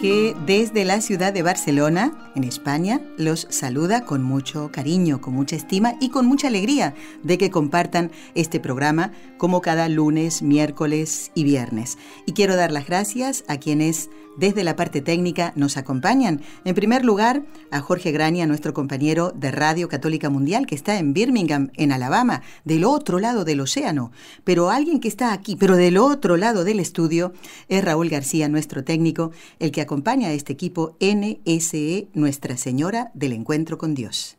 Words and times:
que 0.00 0.34
desde 0.46 0.86
la 0.86 1.02
ciudad 1.02 1.30
de 1.30 1.42
Barcelona, 1.42 2.32
en 2.34 2.44
España, 2.44 3.02
los 3.18 3.46
saluda 3.50 4.06
con 4.06 4.22
mucho 4.22 4.70
cariño, 4.72 5.20
con 5.20 5.34
mucha 5.34 5.56
estima 5.56 5.96
y 6.00 6.08
con 6.08 6.24
mucha 6.24 6.48
alegría 6.48 6.94
de 7.22 7.36
que 7.36 7.50
compartan 7.50 8.10
este 8.34 8.60
programa 8.60 9.12
como 9.36 9.60
cada 9.60 9.90
lunes, 9.90 10.40
miércoles 10.40 11.32
y 11.34 11.44
viernes. 11.44 11.98
Y 12.24 12.32
quiero 12.32 12.56
dar 12.56 12.72
las 12.72 12.86
gracias 12.86 13.44
a 13.46 13.58
quienes 13.58 14.08
desde 14.36 14.64
la 14.64 14.76
parte 14.76 15.02
técnica 15.02 15.52
nos 15.54 15.76
acompañan. 15.76 16.40
En 16.64 16.74
primer 16.74 17.04
lugar, 17.04 17.42
a 17.70 17.80
Jorge 17.80 18.10
Grania, 18.10 18.46
nuestro 18.46 18.72
compañero 18.72 19.32
de 19.34 19.50
Radio 19.50 19.88
Católica 19.88 20.30
Mundial, 20.30 20.66
que 20.66 20.74
está 20.74 20.98
en 20.98 21.12
Birmingham, 21.12 21.70
en 21.74 21.92
Alabama, 21.92 22.42
del 22.64 22.84
otro 22.84 23.18
lado 23.18 23.44
del 23.44 23.60
océano. 23.60 24.12
Pero 24.44 24.70
alguien 24.70 25.00
que 25.00 25.08
está 25.08 25.32
aquí, 25.32 25.56
pero 25.56 25.76
del 25.76 25.98
otro 25.98 26.36
lado 26.36 26.64
del 26.64 26.80
estudio, 26.80 27.32
es 27.68 27.84
Raúl 27.84 28.08
García, 28.08 28.48
nuestro 28.48 28.82
técnico, 28.82 29.32
el 29.58 29.72
que 29.72 29.82
acompaña 29.90 30.28
a 30.28 30.32
este 30.32 30.52
equipo 30.52 30.96
NSE 31.00 32.10
Nuestra 32.14 32.56
Señora 32.56 33.10
del 33.12 33.32
Encuentro 33.32 33.76
con 33.76 33.92
Dios. 33.92 34.38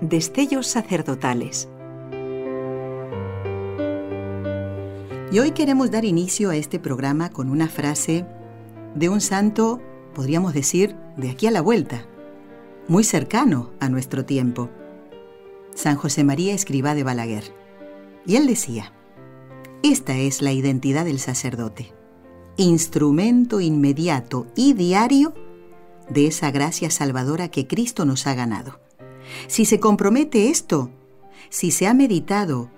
Destellos 0.00 0.68
sacerdotales 0.68 1.68
Y 5.30 5.38
hoy 5.38 5.50
queremos 5.50 5.90
dar 5.90 6.06
inicio 6.06 6.48
a 6.48 6.56
este 6.56 6.78
programa 6.78 7.28
con 7.28 7.50
una 7.50 7.68
frase 7.68 8.24
de 8.94 9.10
un 9.10 9.20
santo, 9.20 9.82
podríamos 10.14 10.54
decir, 10.54 10.96
de 11.18 11.28
aquí 11.28 11.46
a 11.46 11.50
la 11.50 11.60
vuelta, 11.60 12.06
muy 12.88 13.04
cercano 13.04 13.74
a 13.80 13.90
nuestro 13.90 14.24
tiempo, 14.24 14.70
San 15.74 15.96
José 15.96 16.24
María 16.24 16.54
Escribá 16.54 16.94
de 16.94 17.04
Balaguer. 17.04 17.44
Y 18.24 18.36
él 18.36 18.46
decía, 18.46 18.94
esta 19.82 20.16
es 20.16 20.42
la 20.42 20.52
identidad 20.52 21.04
del 21.04 21.18
sacerdote, 21.18 21.92
instrumento 22.56 23.60
inmediato 23.60 24.46
y 24.54 24.74
diario 24.74 25.34
de 26.08 26.26
esa 26.26 26.50
gracia 26.50 26.90
salvadora 26.90 27.48
que 27.48 27.66
Cristo 27.66 28.04
nos 28.04 28.26
ha 28.26 28.34
ganado. 28.34 28.80
Si 29.48 29.64
se 29.64 29.80
compromete 29.80 30.50
esto, 30.50 30.90
si 31.48 31.70
se 31.70 31.86
ha 31.86 31.94
meditado 31.94 32.70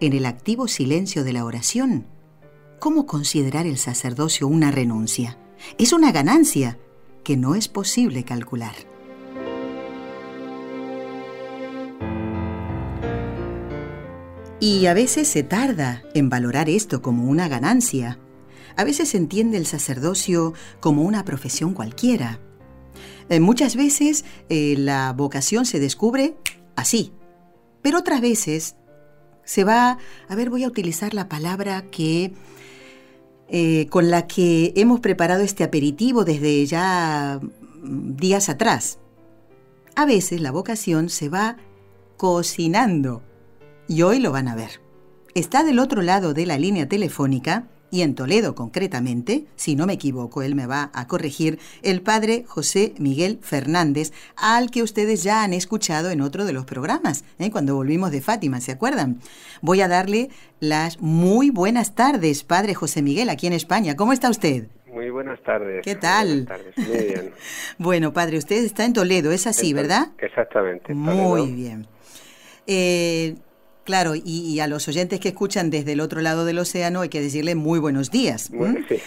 en 0.00 0.12
el 0.12 0.26
activo 0.26 0.68
silencio 0.68 1.24
de 1.24 1.32
la 1.32 1.44
oración, 1.44 2.06
¿cómo 2.78 3.06
considerar 3.06 3.66
el 3.66 3.78
sacerdocio 3.78 4.46
una 4.46 4.70
renuncia? 4.70 5.38
Es 5.78 5.92
una 5.92 6.12
ganancia 6.12 6.78
que 7.24 7.36
no 7.36 7.54
es 7.54 7.68
posible 7.68 8.24
calcular. 8.24 8.91
Y 14.62 14.86
a 14.86 14.94
veces 14.94 15.26
se 15.26 15.42
tarda 15.42 16.04
en 16.14 16.28
valorar 16.28 16.68
esto 16.68 17.02
como 17.02 17.24
una 17.24 17.48
ganancia. 17.48 18.20
A 18.76 18.84
veces 18.84 19.08
se 19.08 19.16
entiende 19.16 19.56
el 19.58 19.66
sacerdocio 19.66 20.54
como 20.78 21.02
una 21.02 21.24
profesión 21.24 21.74
cualquiera. 21.74 22.38
Eh, 23.28 23.40
muchas 23.40 23.74
veces 23.74 24.24
eh, 24.50 24.76
la 24.78 25.14
vocación 25.14 25.66
se 25.66 25.80
descubre 25.80 26.36
así, 26.76 27.12
pero 27.82 27.98
otras 27.98 28.20
veces 28.20 28.76
se 29.42 29.64
va, 29.64 29.98
a 30.28 30.34
ver, 30.36 30.48
voy 30.48 30.62
a 30.62 30.68
utilizar 30.68 31.12
la 31.12 31.28
palabra 31.28 31.82
que 31.90 32.32
eh, 33.48 33.88
con 33.90 34.12
la 34.12 34.28
que 34.28 34.74
hemos 34.76 35.00
preparado 35.00 35.42
este 35.42 35.64
aperitivo 35.64 36.24
desde 36.24 36.64
ya 36.66 37.40
mm, 37.42 38.14
días 38.14 38.48
atrás. 38.48 39.00
A 39.96 40.06
veces 40.06 40.40
la 40.40 40.52
vocación 40.52 41.08
se 41.08 41.28
va 41.28 41.56
cocinando 42.16 43.24
y 43.88 44.02
hoy 44.02 44.18
lo 44.18 44.32
van 44.32 44.48
a 44.48 44.54
ver. 44.54 44.80
Está 45.34 45.64
del 45.64 45.78
otro 45.78 46.02
lado 46.02 46.34
de 46.34 46.46
la 46.46 46.58
línea 46.58 46.88
telefónica 46.88 47.68
y 47.92 48.00
en 48.00 48.14
Toledo 48.14 48.54
concretamente, 48.54 49.44
si 49.54 49.76
no 49.76 49.86
me 49.86 49.92
equivoco, 49.92 50.42
él 50.42 50.54
me 50.54 50.66
va 50.66 50.90
a 50.94 51.06
corregir, 51.06 51.58
el 51.82 52.00
padre 52.00 52.44
José 52.48 52.94
Miguel 52.98 53.38
Fernández, 53.42 54.12
al 54.34 54.70
que 54.70 54.82
ustedes 54.82 55.22
ya 55.22 55.44
han 55.44 55.52
escuchado 55.52 56.10
en 56.10 56.22
otro 56.22 56.46
de 56.46 56.54
los 56.54 56.64
programas, 56.64 57.22
¿eh? 57.38 57.50
cuando 57.50 57.74
volvimos 57.76 58.10
de 58.10 58.22
Fátima, 58.22 58.60
¿se 58.60 58.72
acuerdan? 58.72 59.20
Voy 59.60 59.82
a 59.82 59.88
darle 59.88 60.30
las 60.58 61.02
muy 61.02 61.50
buenas 61.50 61.94
tardes, 61.94 62.44
padre 62.44 62.74
José 62.74 63.02
Miguel, 63.02 63.28
aquí 63.28 63.46
en 63.46 63.52
España. 63.52 63.94
¿Cómo 63.94 64.14
está 64.14 64.30
usted? 64.30 64.68
Muy 64.86 65.10
buenas 65.10 65.42
tardes. 65.42 65.82
¿Qué 65.84 65.94
tal? 65.94 66.46
Buenas 66.46 66.74
tardes. 66.74 66.88
Muy 66.88 67.06
bien. 67.06 67.32
bueno, 67.78 68.12
padre, 68.14 68.38
usted 68.38 68.64
está 68.64 68.86
en 68.86 68.94
Toledo, 68.94 69.32
es 69.32 69.46
así, 69.46 69.74
¿verdad? 69.74 70.12
Exactamente. 70.18 70.94
Muy 70.94 71.52
bien. 71.52 71.86
Eh, 72.66 73.36
Claro, 73.84 74.14
y, 74.14 74.60
a 74.60 74.68
los 74.68 74.86
oyentes 74.86 75.18
que 75.18 75.30
escuchan 75.30 75.70
desde 75.70 75.92
el 75.92 76.00
otro 76.00 76.20
lado 76.20 76.44
del 76.44 76.58
océano 76.58 77.00
hay 77.00 77.08
que 77.08 77.20
decirle 77.20 77.56
muy 77.56 77.80
buenos 77.80 78.10
días. 78.10 78.50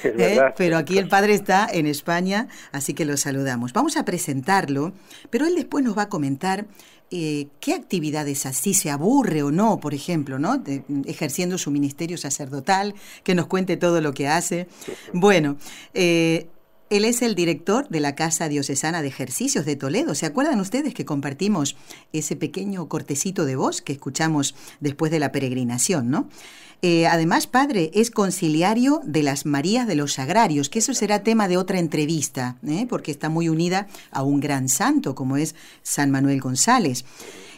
¿Eh? 0.04 0.40
Pero 0.58 0.78
aquí 0.78 0.98
el 0.98 1.08
padre 1.08 1.34
está 1.34 1.68
en 1.72 1.86
España, 1.88 2.50
así 2.74 2.94
que 2.94 3.06
lo 3.06 3.16
saludamos. 3.16 3.72
Vamos 3.72 3.96
a 3.96 4.04
presentarlo, 4.04 4.92
pero 5.30 5.46
él 5.46 5.56
después 5.56 5.84
nos 5.84 5.98
va 5.98 6.04
a 6.04 6.10
comentar 6.10 6.66
eh, 7.12 7.48
qué 7.62 7.74
actividades 7.74 8.46
así 8.46 8.74
se 8.74 8.90
aburre 8.90 9.44
o 9.44 9.52
no, 9.52 9.80
por 9.80 9.94
ejemplo, 9.94 10.40
¿no? 10.40 10.62
ejerciendo 11.06 11.58
su 11.58 11.72
ministerio 11.72 12.18
sacerdotal, 12.18 12.96
que 13.24 13.36
nos 13.36 13.48
cuente 13.48 13.78
todo 13.78 14.02
lo 14.02 14.14
que 14.14 14.28
hace. 14.28 14.68
Bueno, 15.14 15.56
eh, 15.94 16.48
él 16.90 17.06
es 17.06 17.22
el 17.22 17.36
director 17.36 17.88
de 17.90 18.00
la 18.00 18.16
Casa 18.16 18.48
Diocesana 18.48 19.02
de 19.02 19.08
Ejercicios 19.08 19.66
de 19.66 19.76
Toledo. 19.76 20.16
¿Se 20.16 20.26
acuerdan 20.26 20.60
ustedes 20.60 20.94
que 20.94 21.06
compartimos 21.06 21.76
ese 22.14 22.36
pequeño 22.36 22.88
cortecito 22.88 23.46
de 23.46 23.56
voz 23.56 23.82
que 23.82 23.94
escuchamos 23.94 24.56
después 24.80 25.12
de 25.12 25.20
la 25.20 25.32
peregrinación, 25.32 26.10
no? 26.10 26.30
Eh, 26.82 27.08
además, 27.08 27.48
padre, 27.48 27.90
es 27.96 28.12
conciliario 28.12 29.02
de 29.04 29.24
las 29.24 29.46
Marías 29.46 29.88
de 29.88 29.96
los 29.96 30.14
Sagrarios, 30.14 30.70
que 30.70 30.80
eso 30.80 30.94
será 30.94 31.24
tema 31.24 31.48
de 31.48 31.58
otra 31.58 31.80
entrevista, 31.80 32.58
¿eh? 32.68 32.86
porque 32.88 33.12
está 33.12 33.30
muy 33.30 33.50
unida 33.50 33.88
a 34.12 34.22
un 34.22 34.40
gran 34.40 34.70
santo 34.70 35.16
como 35.16 35.38
es 35.38 35.56
San 35.82 36.12
Manuel 36.12 36.42
González. 36.42 37.06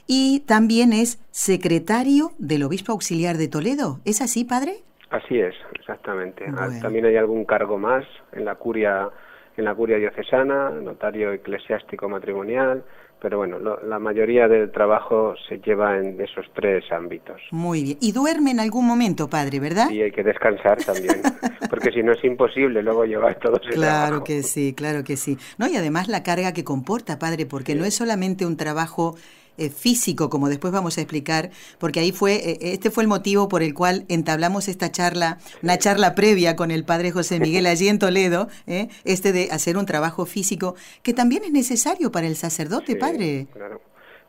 Y 0.08 0.42
también 0.42 0.94
es 0.94 1.20
secretario 1.32 2.32
del 2.38 2.64
Obispo 2.64 2.94
Auxiliar 2.94 3.38
de 3.38 3.50
Toledo. 3.50 4.00
¿Es 4.06 4.22
así, 4.22 4.46
padre? 4.46 4.84
Así 5.10 5.40
es, 5.40 5.56
exactamente. 5.88 6.46
Ah, 6.58 6.70
también 6.82 7.06
hay 7.06 7.16
algún 7.16 7.46
cargo 7.46 7.78
más 7.78 8.04
en 8.34 8.44
la 8.44 8.56
curia, 8.56 9.10
en 9.56 9.64
la 9.64 9.74
curia 9.74 9.98
diocesana, 9.98 10.70
notario 10.70 11.32
eclesiástico 11.32 12.10
matrimonial, 12.10 12.84
pero 13.20 13.38
bueno, 13.38 13.58
la 13.60 13.98
mayoría 13.98 14.48
del 14.48 14.72
trabajo 14.72 15.34
se 15.48 15.58
lleva 15.60 15.98
en 15.98 16.22
esos 16.22 16.46
tres 16.54 16.84
ámbitos. 16.92 17.42
Muy 17.52 17.84
bien. 17.84 17.98
Y 18.00 18.12
duerme 18.12 18.52
en 18.52 18.60
algún 18.60 18.86
momento, 18.86 19.28
padre, 19.28 19.60
¿verdad? 19.60 19.90
Y 19.90 20.04
hay 20.04 20.12
que 20.12 20.24
descansar 20.24 20.78
también, 20.84 21.22
porque 21.70 21.92
si 21.92 22.04
no 22.04 22.12
es 22.12 22.24
imposible 22.24 22.84
luego 22.84 23.06
llevar 23.06 23.40
todo 23.40 23.60
ese 23.60 23.72
Claro 23.72 24.24
que 24.24 24.44
sí, 24.44 24.76
claro 24.76 25.04
que 25.04 25.16
sí. 25.16 25.38
No, 25.58 25.68
y 25.68 25.78
además 25.78 26.10
la 26.10 26.22
carga 26.22 26.54
que 26.54 26.64
comporta, 26.64 27.18
padre, 27.18 27.46
porque 27.48 27.74
no 27.74 27.86
es 27.86 27.96
solamente 27.96 28.46
un 28.46 28.58
trabajo 28.58 29.16
eh, 29.58 29.70
físico, 29.70 30.30
como 30.30 30.50
después 30.50 30.72
vamos 30.72 30.98
a 30.98 31.02
explicar, 31.02 31.50
porque 31.80 32.00
ahí 32.00 32.12
fue, 32.12 32.36
eh, 32.36 32.58
este 32.62 32.92
fue 32.92 33.04
el 33.04 33.10
motivo 33.10 33.48
por 33.50 33.64
el 33.64 33.74
cual 33.74 34.04
entablamos 34.10 34.68
esta 34.68 34.92
charla, 34.92 35.38
una 35.64 35.78
charla 35.78 36.16
previa 36.16 36.56
con 36.56 36.72
el 36.72 36.86
padre 36.86 37.12
José 37.12 37.40
Miguel 37.40 37.66
allí 37.66 37.88
en 37.88 38.00
Toledo, 38.00 38.48
eh, 38.68 38.88
este 39.04 39.32
de 39.32 39.50
hacer 39.52 39.78
un 39.78 39.86
trabajo 39.86 40.26
físico, 40.26 40.76
que 41.04 41.14
también 41.14 41.44
es 41.44 41.52
necesario 41.52 42.12
para 42.12 42.28
el 42.28 42.36
sacerdote, 42.36 42.96
padre. 42.96 43.48
Claro. 43.54 43.82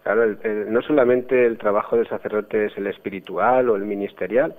Claro, 0.04 0.38
no 0.68 0.80
solamente 0.80 1.44
el 1.44 1.58
trabajo 1.58 1.96
del 1.96 2.08
sacerdote 2.08 2.66
es 2.66 2.78
el 2.78 2.86
espiritual 2.86 3.68
o 3.68 3.76
el 3.76 3.84
ministerial, 3.84 4.56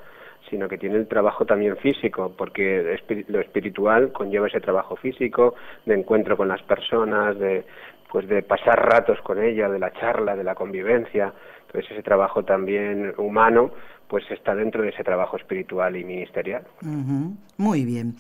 sino 0.50 0.68
que 0.68 0.78
tiene 0.78 0.98
el 0.98 1.08
trabajo 1.08 1.46
también 1.46 1.78
físico, 1.78 2.34
porque 2.38 3.00
lo 3.28 3.40
espiritual 3.40 4.12
conlleva 4.12 4.48
ese 4.48 4.62
trabajo 4.62 4.96
físico, 4.96 5.56
de 5.86 5.96
encuentro 5.96 6.38
con 6.38 6.48
las 6.48 6.62
personas, 6.64 7.38
de, 7.40 7.66
pues 8.12 8.28
de 8.28 8.42
pasar 8.42 8.80
ratos 8.80 9.20
con 9.22 9.42
ella, 9.42 9.70
de 9.70 9.80
la 9.80 9.94
charla, 9.94 10.36
de 10.36 10.44
la 10.44 10.56
convivencia. 10.56 11.34
Entonces 11.68 11.92
ese 11.92 12.04
trabajo 12.04 12.44
también 12.44 13.14
humano 13.18 13.72
pues 14.08 14.24
está 14.32 14.56
dentro 14.56 14.82
de 14.82 14.90
ese 14.90 15.04
trabajo 15.04 15.38
espiritual 15.38 15.96
y 15.96 16.04
ministerial. 16.04 16.64
Muy 17.58 17.86
bien. 17.86 18.16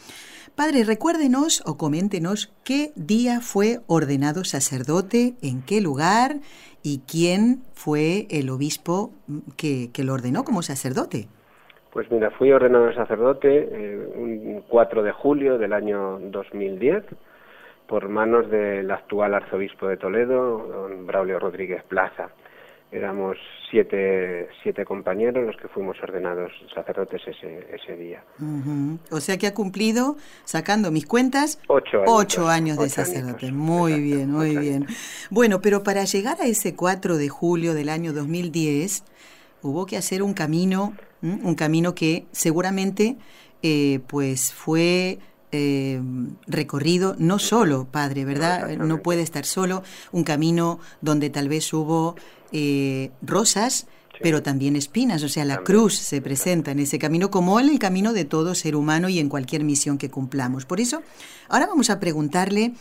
Padre, 0.55 0.83
recuérdenos 0.83 1.63
o 1.65 1.77
coméntenos 1.77 2.53
qué 2.63 2.91
día 2.95 3.39
fue 3.41 3.79
ordenado 3.87 4.43
sacerdote, 4.43 5.33
en 5.41 5.63
qué 5.63 5.81
lugar 5.81 6.35
y 6.83 7.01
quién 7.09 7.63
fue 7.73 8.27
el 8.29 8.51
obispo 8.51 9.11
que, 9.57 9.89
que 9.91 10.03
lo 10.03 10.13
ordenó 10.13 10.43
como 10.43 10.61
sacerdote. 10.61 11.27
Pues 11.91 12.11
mira, 12.11 12.29
fui 12.29 12.51
ordenado 12.51 12.93
sacerdote 12.93 13.67
eh, 13.71 14.13
un 14.15 14.63
4 14.67 15.01
de 15.01 15.11
julio 15.11 15.57
del 15.57 15.73
año 15.73 16.19
2010 16.19 17.03
por 17.89 18.07
manos 18.07 18.49
del 18.51 18.89
actual 18.91 19.33
arzobispo 19.33 19.87
de 19.87 19.97
Toledo, 19.97 20.67
don 20.67 21.07
Braulio 21.07 21.39
Rodríguez 21.39 21.83
Plaza. 21.83 22.29
Éramos 22.91 23.35
siete, 23.69 24.47
siete 24.63 24.85
compañeros 24.85 25.45
los 25.45 25.57
que 25.57 25.67
fuimos 25.67 25.97
ordenados 26.01 26.51
sacerdotes 26.73 27.21
ese, 27.27 27.67
ese 27.73 27.95
día. 27.97 28.23
O 29.11 29.19
sea 29.19 29.37
que 29.37 29.47
ha 29.47 29.53
cumplido, 29.53 30.17
sacando 30.43 30.91
mis 30.91 31.05
cuentas, 31.07 31.59
ocho 31.67 32.47
años, 32.47 32.77
de 32.77 32.89
sacerdote. 32.89 33.51
Muy 33.51 33.99
bien, 33.99 34.31
muy 34.31 34.55
bien. 34.55 34.85
Bueno, 35.31 35.59
pero 35.61 35.83
para 35.83 36.03
llegar 36.05 36.37
a 36.41 36.45
ese 36.45 36.75
4 36.75 37.17
de 37.17 37.29
julio 37.29 37.73
del 37.73 37.89
año 37.89 38.13
2010, 38.13 39.03
hubo 39.63 39.85
que 39.87 39.97
hacer 39.97 40.23
un 40.23 40.33
camino, 40.33 40.93
un 41.21 41.55
camino 41.55 41.95
que 41.95 42.25
seguramente 42.31 43.17
eh, 43.61 43.99
pues 44.07 44.53
fue 44.53 45.19
eh, 45.51 46.01
recorrido, 46.47 47.15
no 47.17 47.39
solo, 47.39 47.85
padre, 47.85 48.25
¿verdad? 48.25 48.69
No 48.77 49.01
puede 49.01 49.21
estar 49.21 49.45
solo, 49.45 49.83
un 50.11 50.23
camino 50.23 50.79
donde 51.01 51.29
tal 51.29 51.49
vez 51.49 51.73
hubo 51.73 52.15
eh, 52.51 53.11
rosas, 53.21 53.87
pero 54.21 54.43
también 54.43 54.75
espinas, 54.75 55.23
o 55.23 55.29
sea, 55.29 55.45
la 55.45 55.63
cruz 55.63 55.95
se 55.95 56.21
presenta 56.21 56.71
en 56.71 56.79
ese 56.79 56.99
camino 56.99 57.31
como 57.31 57.59
en 57.59 57.69
el 57.69 57.79
camino 57.79 58.13
de 58.13 58.25
todo 58.25 58.53
ser 58.53 58.75
humano 58.75 59.09
y 59.09 59.19
en 59.19 59.29
cualquier 59.29 59.63
misión 59.63 59.97
que 59.97 60.09
cumplamos. 60.09 60.65
Por 60.65 60.81
eso, 60.81 61.01
ahora 61.47 61.67
vamos 61.67 61.89
a 61.89 61.99
preguntarle 61.99 62.73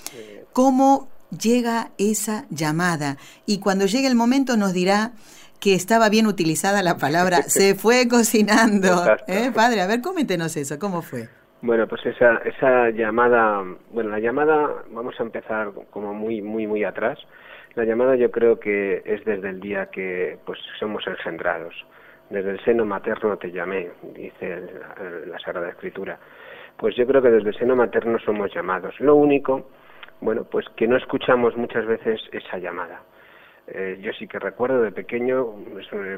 cómo 0.53 1.09
llega 1.31 1.93
esa 1.97 2.47
llamada 2.51 3.19
y 3.47 3.59
cuando 3.59 3.87
llegue 3.87 4.09
el 4.09 4.15
momento 4.15 4.57
nos 4.57 4.73
dirá 4.73 5.13
que 5.61 5.75
estaba 5.75 6.09
bien 6.09 6.27
utilizada 6.27 6.83
la 6.83 6.97
palabra, 6.97 7.43
se 7.49 7.75
fue 7.75 8.09
cocinando. 8.09 9.17
¿Eh, 9.27 9.51
padre, 9.55 9.81
a 9.81 9.87
ver, 9.87 10.01
coméntenos 10.01 10.57
eso, 10.57 10.79
¿cómo 10.79 11.03
fue? 11.03 11.29
Bueno, 11.61 11.89
pues 11.89 12.07
esa, 12.07 12.37
esa 12.45 12.91
llamada, 12.91 13.65
bueno, 13.91 14.11
la 14.11 14.21
llamada, 14.21 14.85
vamos 14.91 15.19
a 15.19 15.25
empezar 15.25 15.73
como 15.91 16.15
muy, 16.15 16.41
muy, 16.41 16.69
muy 16.69 16.85
atrás. 16.85 17.19
La 17.75 17.85
llamada 17.85 18.15
yo 18.15 18.31
creo 18.31 18.61
que 18.61 19.03
es 19.05 19.25
desde 19.25 19.49
el 19.49 19.61
día 19.61 19.87
que 19.87 20.39
pues 20.47 20.61
somos 20.79 21.05
engendrados. 21.09 21.75
Desde 22.31 22.51
el 22.51 22.61
seno 22.65 22.85
materno 22.85 23.39
te 23.39 23.51
llamé, 23.51 23.91
dice 24.15 24.69
la 25.27 25.39
Sagrada 25.41 25.71
Escritura. 25.71 26.19
Pues 26.77 26.95
yo 26.95 27.05
creo 27.09 27.21
que 27.23 27.31
desde 27.31 27.49
el 27.49 27.57
seno 27.57 27.75
materno 27.75 28.21
somos 28.21 28.55
llamados. 28.55 28.95
Lo 29.01 29.17
único, 29.17 29.69
bueno, 30.21 30.45
pues 30.45 30.65
que 30.77 30.87
no 30.87 30.97
escuchamos 30.97 31.57
muchas 31.57 31.87
veces 31.87 32.21
esa 32.31 32.59
llamada. 32.59 33.03
Eh, 33.71 33.99
yo 34.01 34.13
sí 34.15 34.27
que 34.27 34.39
recuerdo 34.39 34.83
de 34.83 34.93
pequeño, 34.93 35.53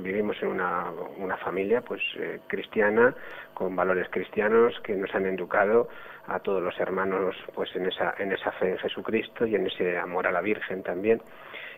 vivimos 0.00 0.40
en 0.40 0.48
una, 0.48 0.90
una 1.18 1.36
familia 1.38 1.80
pues 1.80 2.00
eh, 2.16 2.40
cristiana, 2.46 3.14
con 3.54 3.74
valores 3.74 4.08
cristianos 4.10 4.78
que 4.84 4.94
nos 4.94 5.12
han 5.14 5.26
educado 5.26 5.88
a 6.28 6.38
todos 6.38 6.62
los 6.62 6.78
hermanos 6.78 7.34
pues 7.54 7.74
en 7.74 7.86
esa, 7.86 8.14
en 8.18 8.30
esa 8.32 8.52
fe 8.52 8.70
en 8.70 8.78
Jesucristo 8.78 9.46
y 9.46 9.56
en 9.56 9.66
ese 9.66 9.98
amor 9.98 10.28
a 10.28 10.32
la 10.32 10.40
Virgen 10.40 10.84
también. 10.84 11.20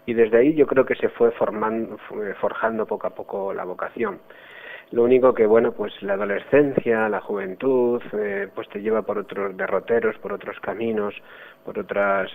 Y 0.04 0.12
desde 0.14 0.38
ahí 0.38 0.54
yo 0.54 0.66
creo 0.66 0.84
que 0.84 0.96
se 0.96 1.08
fue 1.08 1.30
formando, 1.32 1.96
forjando 2.40 2.84
poco 2.86 3.06
a 3.06 3.14
poco 3.14 3.54
la 3.54 3.64
vocación. 3.64 4.20
Lo 4.92 5.04
único 5.04 5.34
que, 5.34 5.46
bueno, 5.46 5.72
pues 5.72 5.92
la 6.02 6.14
adolescencia, 6.14 7.08
la 7.08 7.20
juventud, 7.20 8.00
eh, 8.12 8.48
pues 8.54 8.68
te 8.68 8.80
lleva 8.80 9.02
por 9.02 9.18
otros 9.18 9.56
derroteros, 9.56 10.16
por 10.18 10.32
otros 10.32 10.60
caminos, 10.60 11.14
por 11.64 11.78
otras 11.78 12.30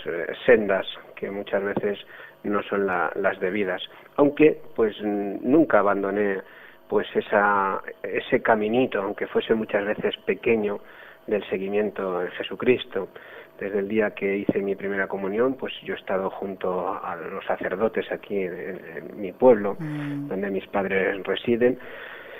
sendas 0.45 0.85
que 1.15 1.29
muchas 1.29 1.63
veces 1.63 1.99
no 2.43 2.63
son 2.63 2.87
las 2.87 3.39
debidas. 3.39 3.81
Aunque, 4.15 4.59
pues 4.75 4.95
nunca 5.01 5.79
abandoné 5.79 6.41
pues 6.87 7.07
esa, 7.15 7.81
ese 8.01 8.41
caminito, 8.41 9.01
aunque 9.01 9.27
fuese 9.27 9.53
muchas 9.53 9.85
veces 9.85 10.15
pequeño, 10.25 10.79
del 11.27 11.43
seguimiento 11.49 12.23
en 12.23 12.29
Jesucristo. 12.31 13.09
Desde 13.59 13.79
el 13.79 13.87
día 13.87 14.11
que 14.11 14.37
hice 14.37 14.59
mi 14.59 14.75
primera 14.75 15.07
comunión, 15.07 15.55
pues 15.55 15.73
yo 15.83 15.95
he 15.95 15.97
estado 15.97 16.29
junto 16.29 16.87
a 16.87 17.15
los 17.15 17.43
sacerdotes 17.45 18.09
aquí 18.11 18.43
en, 18.43 19.11
mi 19.15 19.31
pueblo, 19.31 19.75
mm. 19.79 20.27
donde 20.27 20.49
mis 20.49 20.67
padres 20.67 21.21
residen, 21.23 21.79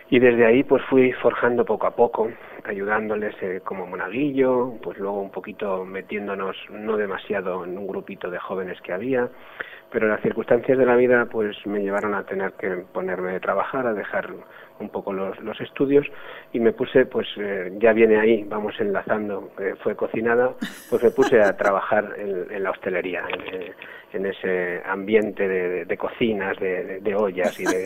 y 0.10 0.20
desde 0.20 0.46
ahí 0.46 0.64
pues 0.64 0.84
fui 0.84 1.12
forjando 1.14 1.66
poco 1.66 1.88
a 1.88 1.96
poco, 1.96 2.30
ayudándoles 2.64 3.36
eh, 3.42 3.62
como 3.64 3.86
monaguillo, 3.86 4.74
pues 4.82 4.98
luego 4.98 5.22
un 5.22 5.32
poquito 5.32 5.84
metiéndonos 5.86 6.56
no 6.70 6.98
demasiado 6.98 7.66
en 7.66 7.78
un 7.78 7.88
grupito 7.88 8.30
de 8.30 8.40
jóvenes 8.40 8.80
que 8.82 8.94
había, 8.94 9.30
pero 9.92 10.08
las 10.08 10.22
circunstancias 10.22 10.78
de 10.78 10.86
la 10.86 10.96
vida 10.96 11.26
pues 11.26 11.56
me 11.66 11.80
llevaron 11.80 12.14
a 12.16 12.24
tener 12.24 12.54
que 12.54 12.86
ponerme 12.94 13.36
a 13.36 13.40
trabajar, 13.40 13.88
a 13.88 13.94
dejar 13.94 14.34
un 14.80 14.90
poco 14.90 15.14
los, 15.14 15.40
los 15.40 15.60
estudios 15.62 16.06
y 16.54 16.60
me 16.60 16.72
puse 16.72 17.06
pues 17.06 17.28
eh, 17.38 17.72
ya 17.80 17.94
viene 17.94 18.20
ahí, 18.20 18.44
vamos 18.44 18.74
enlazando, 18.80 19.52
fue 19.84 19.96
cocinada, 19.96 20.54
pues 20.90 21.04
me 21.04 21.12
puse 21.12 21.42
a 21.42 21.56
trabajar 21.56 22.16
en, 22.18 22.64
la 22.64 22.72
hostelería, 22.72 23.24
en, 24.14 24.26
ese 24.26 24.82
ambiente 24.86 25.48
de, 25.48 25.98
cocinas, 25.98 26.58
de, 26.60 27.16
ollas 27.16 27.60
y 27.60 27.66
de, 27.66 27.86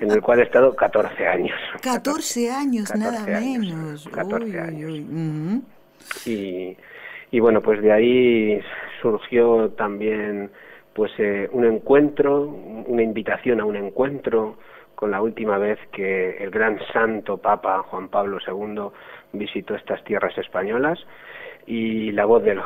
en 0.00 0.10
el 0.10 0.20
cual 0.20 0.40
he 0.40 0.42
estado 0.44 0.74
14 0.74 1.26
años. 1.26 1.58
14 1.82 2.50
años, 2.50 2.94
nada 2.94 3.24
menos. 3.24 4.08
14 4.08 4.60
años. 4.60 4.92
y, 6.26 6.76
y 7.30 7.40
bueno, 7.40 7.60
pues 7.60 7.80
de 7.82 7.92
ahí 7.92 8.60
surgió 9.00 9.70
también 9.70 10.50
pues 10.92 11.12
eh, 11.18 11.48
un 11.52 11.64
encuentro, 11.64 12.42
una 12.42 13.02
invitación 13.02 13.60
a 13.60 13.64
un 13.64 13.76
encuentro 13.76 14.56
con 15.00 15.10
la 15.10 15.22
última 15.22 15.56
vez 15.56 15.78
que 15.92 16.36
el 16.44 16.50
gran 16.50 16.78
santo 16.92 17.38
Papa 17.38 17.82
Juan 17.84 18.08
Pablo 18.08 18.36
II 18.46 18.90
visitó 19.32 19.74
estas 19.74 20.04
tierras 20.04 20.36
españolas 20.36 20.98
y 21.66 22.12
la 22.12 22.26
voz 22.26 22.42
del, 22.44 22.60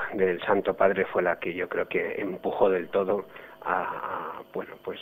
Santo 0.44 0.74
Padre 0.74 1.04
fue 1.04 1.22
la 1.22 1.38
que 1.38 1.54
yo 1.54 1.68
creo 1.68 1.86
que 1.86 2.16
empujó 2.20 2.68
del 2.68 2.88
todo 2.88 3.26
a, 3.62 4.42
bueno 4.52 4.74
pues 4.82 4.98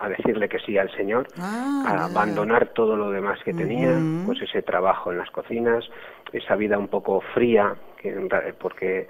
a 0.00 0.08
decirle 0.08 0.48
que 0.48 0.58
sí 0.58 0.76
al 0.76 0.90
Señor, 0.96 1.26
ah, 1.38 1.84
a 1.86 2.04
abandonar 2.06 2.68
todo 2.68 2.96
lo 2.96 3.10
demás 3.10 3.38
que 3.44 3.52
tenía, 3.52 3.90
pues 4.26 4.40
ese 4.42 4.62
trabajo 4.62 5.12
en 5.12 5.18
las 5.18 5.30
cocinas, 5.30 5.84
esa 6.32 6.56
vida 6.56 6.78
un 6.78 6.88
poco 6.88 7.20
fría, 7.32 7.74
que, 7.98 8.12
porque 8.58 9.08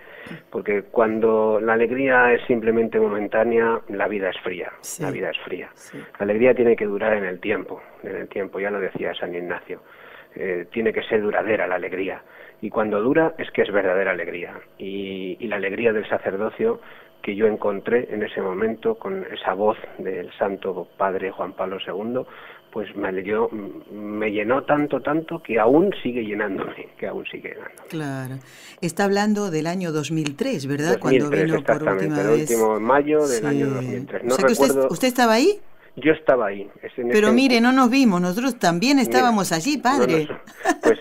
porque 0.50 0.82
cuando 0.84 1.60
la 1.60 1.74
alegría 1.74 2.32
es 2.32 2.42
simplemente 2.46 3.00
momentánea, 3.00 3.80
la 3.88 4.08
vida 4.08 4.30
es 4.30 4.38
fría, 4.40 4.72
la 5.00 5.10
vida 5.10 5.30
es 5.30 5.38
fría. 5.38 5.70
La 6.18 6.24
alegría 6.24 6.54
tiene 6.54 6.76
que 6.76 6.86
durar 6.86 7.14
en 7.14 7.24
el 7.24 7.40
tiempo, 7.40 7.82
en 8.02 8.16
el 8.16 8.28
tiempo, 8.28 8.60
ya 8.60 8.70
lo 8.70 8.80
decía 8.80 9.14
San 9.14 9.34
Ignacio. 9.34 9.80
Eh, 10.36 10.66
tiene 10.72 10.92
que 10.92 11.02
ser 11.04 11.22
duradera 11.22 11.66
la 11.66 11.76
alegría. 11.76 12.20
Y 12.60 12.70
cuando 12.70 13.00
dura 13.02 13.34
es 13.38 13.50
que 13.50 13.62
es 13.62 13.72
verdadera 13.72 14.12
alegría. 14.12 14.54
Y, 14.78 15.36
y 15.38 15.48
la 15.48 15.56
alegría 15.56 15.92
del 15.92 16.08
sacerdocio 16.08 16.80
que 17.24 17.34
yo 17.34 17.46
encontré 17.46 18.12
en 18.12 18.22
ese 18.22 18.42
momento 18.42 18.96
con 18.96 19.24
esa 19.32 19.54
voz 19.54 19.78
del 19.98 20.30
Santo 20.38 20.86
Padre 20.98 21.30
Juan 21.30 21.54
Pablo 21.54 21.78
II, 21.84 22.20
pues 22.70 22.94
me, 22.96 23.10
me 23.92 24.30
llenó 24.30 24.64
tanto, 24.64 25.00
tanto 25.00 25.42
que 25.42 25.58
aún 25.58 25.90
sigue 26.02 26.22
llenándome, 26.22 26.88
que 26.98 27.06
aún 27.06 27.24
sigue 27.24 27.50
llenándome. 27.50 27.88
Claro. 27.88 28.34
Está 28.82 29.04
hablando 29.04 29.50
del 29.50 29.66
año 29.66 29.90
2003, 29.90 30.66
¿verdad? 30.66 30.98
Cuando 31.00 31.30
vino 31.30 31.62
por 31.62 31.82
última 31.82 32.20
el 32.20 32.40
último 32.40 32.78
mayo 32.78 33.26
del 33.26 33.46
año 33.46 33.70
2003. 33.70 34.24
No 34.24 34.36
recuerdo... 34.36 34.88
usted 34.90 35.08
estaba 35.08 35.32
ahí? 35.34 35.60
Yo 35.96 36.12
estaba 36.12 36.48
ahí. 36.48 36.68
Pero 37.10 37.32
mire, 37.32 37.60
no 37.60 37.72
nos 37.72 37.88
vimos, 37.88 38.20
nosotros 38.20 38.58
también 38.58 38.98
estábamos 38.98 39.52
allí, 39.52 39.78
padre. 39.78 40.28
pues 40.82 40.98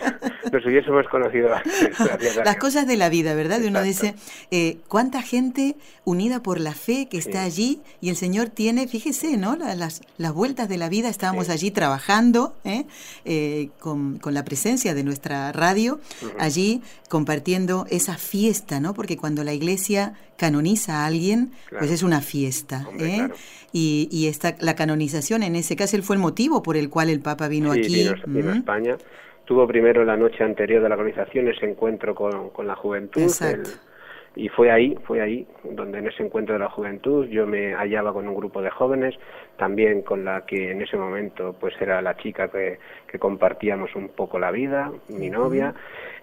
nos 0.52 0.66
hubiésemos 0.66 1.08
conocido. 1.08 1.50
Las 2.46 2.58
cosas 2.58 2.88
de 2.88 2.98
la 2.98 3.10
vida, 3.10 3.34
¿verdad? 3.34 3.62
uno 3.66 3.82
dice, 3.82 4.16
eh, 4.52 4.78
¿cuánta 4.88 5.22
gente 5.22 5.76
unida 6.06 6.42
por 6.42 6.60
la 6.60 6.74
fe 6.74 7.08
que 7.10 7.18
está 7.18 7.44
allí? 7.44 7.82
Y 8.02 8.10
el 8.10 8.16
Señor 8.16 8.50
tiene, 8.50 8.88
fíjese, 8.88 9.38
¿no? 9.38 9.56
Las, 9.56 10.02
las 10.18 10.34
vueltas 10.34 10.70
de 10.70 10.78
la 10.78 10.90
vida, 10.90 11.10
estábamos 11.10 11.50
allí 11.50 11.72
trabajando 11.72 12.56
¿eh? 12.64 12.86
Eh, 13.26 13.70
con, 13.80 14.18
con, 14.18 14.34
la 14.34 14.44
presencia 14.44 14.94
de 14.94 15.04
nuestra 15.04 15.52
radio, 15.52 16.00
allí 16.40 16.82
compartiendo 17.10 17.86
esa 17.90 18.18
fiesta, 18.18 18.80
¿no? 18.80 18.94
Porque 18.94 19.18
cuando 19.18 19.44
la 19.44 19.54
iglesia 19.54 20.14
canoniza 20.38 21.04
a 21.04 21.06
alguien, 21.06 21.52
pues 21.78 21.92
es 21.92 22.04
una 22.04 22.22
fiesta. 22.22 22.88
¿eh? 23.00 23.30
Y, 23.72 24.08
y 24.12 24.28
esta, 24.28 24.56
la 24.60 24.76
canonización, 24.76 25.44
en 25.44 25.56
ese 25.56 25.76
caso, 25.76 25.96
él 25.96 26.04
fue 26.04 26.16
el 26.16 26.22
motivo 26.22 26.62
por 26.64 26.78
el 26.78 26.90
cual 26.90 27.10
el 27.10 27.20
Papa 27.20 27.48
vino 27.48 27.72
aquí. 27.72 28.10
Vino, 28.28 28.52
a 28.52 28.56
España. 28.56 28.98
Tuvo 29.46 29.68
primero 29.68 30.06
la 30.06 30.16
noche 30.16 30.44
anterior 30.44 30.82
de 30.82 30.90
la 30.90 30.96
organización 30.96 31.48
ese 31.48 31.66
encuentro 31.66 32.16
con, 32.16 32.50
con 32.50 32.68
la 32.68 32.76
juventud. 32.76 33.22
Exacto 33.22 33.70
y 34.36 34.50
fue 34.50 34.72
ahí, 34.72 34.98
fue 35.04 35.22
ahí 35.22 35.48
donde 35.64 36.00
en 36.00 36.08
ese 36.08 36.24
encuentro 36.24 36.54
de 36.54 36.60
la 36.60 36.70
juventud 36.70 37.28
yo 37.28 37.46
me 37.46 37.74
hallaba 37.74 38.14
con 38.14 38.28
un 38.28 38.36
grupo 38.36 38.62
de 38.62 38.70
jóvenes, 38.72 39.16
también 39.58 40.02
con 40.02 40.26
la 40.26 40.46
que 40.46 40.72
en 40.72 40.82
ese 40.82 40.98
momento 40.98 41.56
pues 41.60 41.74
era 41.80 42.02
la 42.02 42.18
chica 42.18 42.48
que, 42.48 42.80
que 43.08 43.20
compartíamos 43.20 43.96
un 43.96 44.10
poco 44.10 44.40
la 44.40 44.52
vida, 44.52 44.92
mi 45.10 45.30
novia, 45.30 45.74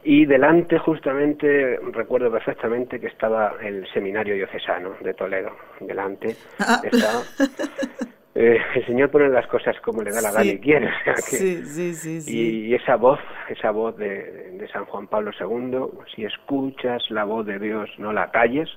y 0.03 0.27
delante 0.27 0.79
justamente 0.79 1.79
recuerdo 1.93 2.31
perfectamente 2.31 2.99
que 2.99 3.07
estaba 3.07 3.55
el 3.63 3.87
seminario 3.93 4.35
diocesano 4.35 4.95
de 5.01 5.15
Toledo, 5.15 5.53
delante 5.81 6.37
ah. 6.59 6.81
estaba 6.83 7.23
Eh, 8.35 8.59
el 8.77 8.87
Señor 8.87 9.11
pone 9.11 9.29
las 9.29 9.47
cosas 9.49 9.79
como 9.81 10.03
le 10.03 10.13
da 10.13 10.21
la 10.21 10.31
gana 10.31 10.45
y 10.45 10.59
quiere. 10.61 10.91
sí, 11.17 11.65
sí, 11.65 11.95
sí, 11.95 12.69
y, 12.69 12.75
esa 12.75 12.97
voz, 12.97 13.19
esa 13.49 13.73
voz 13.73 13.97
de, 13.97 14.53
de, 14.53 14.69
San 14.69 14.85
Juan 14.85 15.09
Pablo 15.09 15.33
II, 15.39 16.05
si 16.15 16.25
escuchas 16.25 17.03
la 17.11 17.25
voz 17.25 17.45
de 17.47 17.59
Dios, 17.59 17.91
no 17.99 18.13
la 18.13 18.31
calles, 18.31 18.69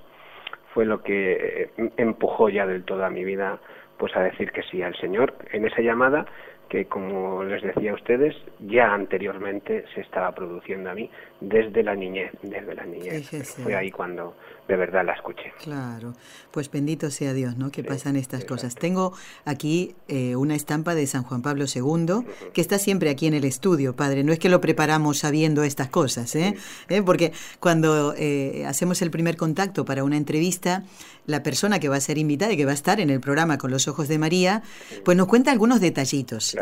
fue 0.74 0.86
lo 0.86 1.03
que 1.03 1.69
eh, 1.77 1.91
empujó 1.98 2.50
ya 2.50 2.65
del 2.65 2.83
todo 2.83 3.05
a 3.05 3.10
mi 3.10 3.24
vida 3.24 3.60
pues 3.98 4.15
a 4.15 4.22
decir 4.22 4.51
que 4.51 4.63
sí 4.63 4.81
al 4.81 4.95
Señor 4.98 5.36
en 5.51 5.65
esa 5.65 5.81
llamada 5.81 6.25
que 6.69 6.86
como 6.86 7.43
les 7.43 7.62
decía 7.62 7.91
a 7.91 7.95
ustedes 7.95 8.36
ya 8.60 8.93
anteriormente 8.93 9.86
se 9.93 10.01
estaba 10.01 10.31
produciendo 10.33 10.89
a 10.89 10.95
mí 10.95 11.10
desde 11.43 11.83
la 11.83 11.95
niñez, 11.95 12.31
desde 12.41 12.73
la 12.73 12.85
niñez. 12.85 13.29
Fue 13.62 13.75
ahí 13.75 13.91
cuando 13.91 14.35
de 14.67 14.77
verdad 14.77 15.05
la 15.05 15.13
escuché. 15.13 15.51
Claro, 15.62 16.13
pues 16.51 16.71
bendito 16.71 17.12
sea 17.12 17.33
Dios, 17.33 17.57
¿no? 17.57 17.69
Que 17.69 17.83
pasan 17.83 18.15
estas 18.15 18.45
cosas. 18.45 18.75
Tengo 18.75 19.13
aquí 19.43 19.93
eh, 20.07 20.38
una 20.38 20.55
estampa 20.55 20.95
de 20.95 21.05
San 21.05 21.23
Juan 21.23 21.41
Pablo 21.41 21.65
II, 21.73 22.25
que 22.53 22.62
está 22.62 22.79
siempre 22.79 23.09
aquí 23.09 23.27
en 23.27 23.33
el 23.33 23.43
estudio, 23.43 23.95
padre. 23.95 24.23
No 24.23 24.31
es 24.31 24.39
que 24.39 24.47
lo 24.47 24.62
preparamos 24.62 25.19
sabiendo 25.19 25.63
estas 25.63 25.89
cosas, 25.89 26.33
¿eh? 26.35 26.55
¿Eh? 26.88 27.01
Porque 27.01 27.33
cuando 27.59 28.13
eh, 28.17 28.63
hacemos 28.65 29.01
el 29.01 29.12
primer 29.12 29.35
contacto 29.35 29.83
para 29.83 30.05
una 30.05 30.15
entrevista, 30.15 30.83
la 31.25 31.43
persona 31.43 31.79
que 31.79 31.89
va 31.89 31.97
a 31.97 32.01
ser 32.01 32.17
invitada 32.17 32.53
y 32.53 32.57
que 32.57 32.65
va 32.65 32.71
a 32.71 32.75
estar 32.75 33.01
en 33.01 33.09
el 33.09 33.19
programa 33.19 33.57
con 33.57 33.69
los 33.69 33.89
ojos 33.89 34.07
de 34.07 34.17
María, 34.17 34.63
pues 35.03 35.17
nos 35.17 35.27
cuenta 35.27 35.51
algunos 35.51 35.81
detallitos. 35.81 36.55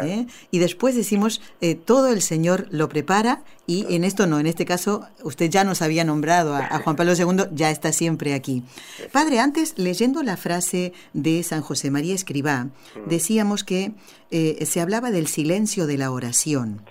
Y 0.52 0.60
después 0.60 0.96
decimos, 0.96 1.42
todo 1.86 2.12
el 2.12 2.22
Señor 2.22 2.68
lo 2.70 2.88
prepara 2.88 3.42
y 3.68 3.96
en 3.96 4.04
esto 4.04 4.28
no, 4.28 4.40
en 4.40 4.48
este 4.48 4.66
caso 4.66 5.06
usted 5.24 5.50
ya 5.50 5.64
nos 5.64 5.82
había 5.82 6.04
nombrado 6.04 6.56
a, 6.56 6.80
Juan 6.80 6.96
Pablo 6.96 7.14
II, 7.14 7.46
ya 7.54 7.70
está 7.70 7.92
siempre 7.94 8.34
aquí. 8.34 8.64
Padre, 9.12 9.40
antes 9.40 9.74
leyendo 9.78 10.24
la 10.24 10.36
frase 10.36 10.94
de 11.14 11.42
San 11.44 11.62
José 11.62 11.92
María 11.92 12.16
Escribá, 12.16 12.68
decíamos 13.06 13.64
que 13.64 13.94
eh, 14.32 14.66
se 14.66 14.82
hablaba 14.82 15.12
del 15.12 15.28
silencio 15.28 15.88
de 15.88 15.98
la 15.98 16.12
oración. 16.12 16.82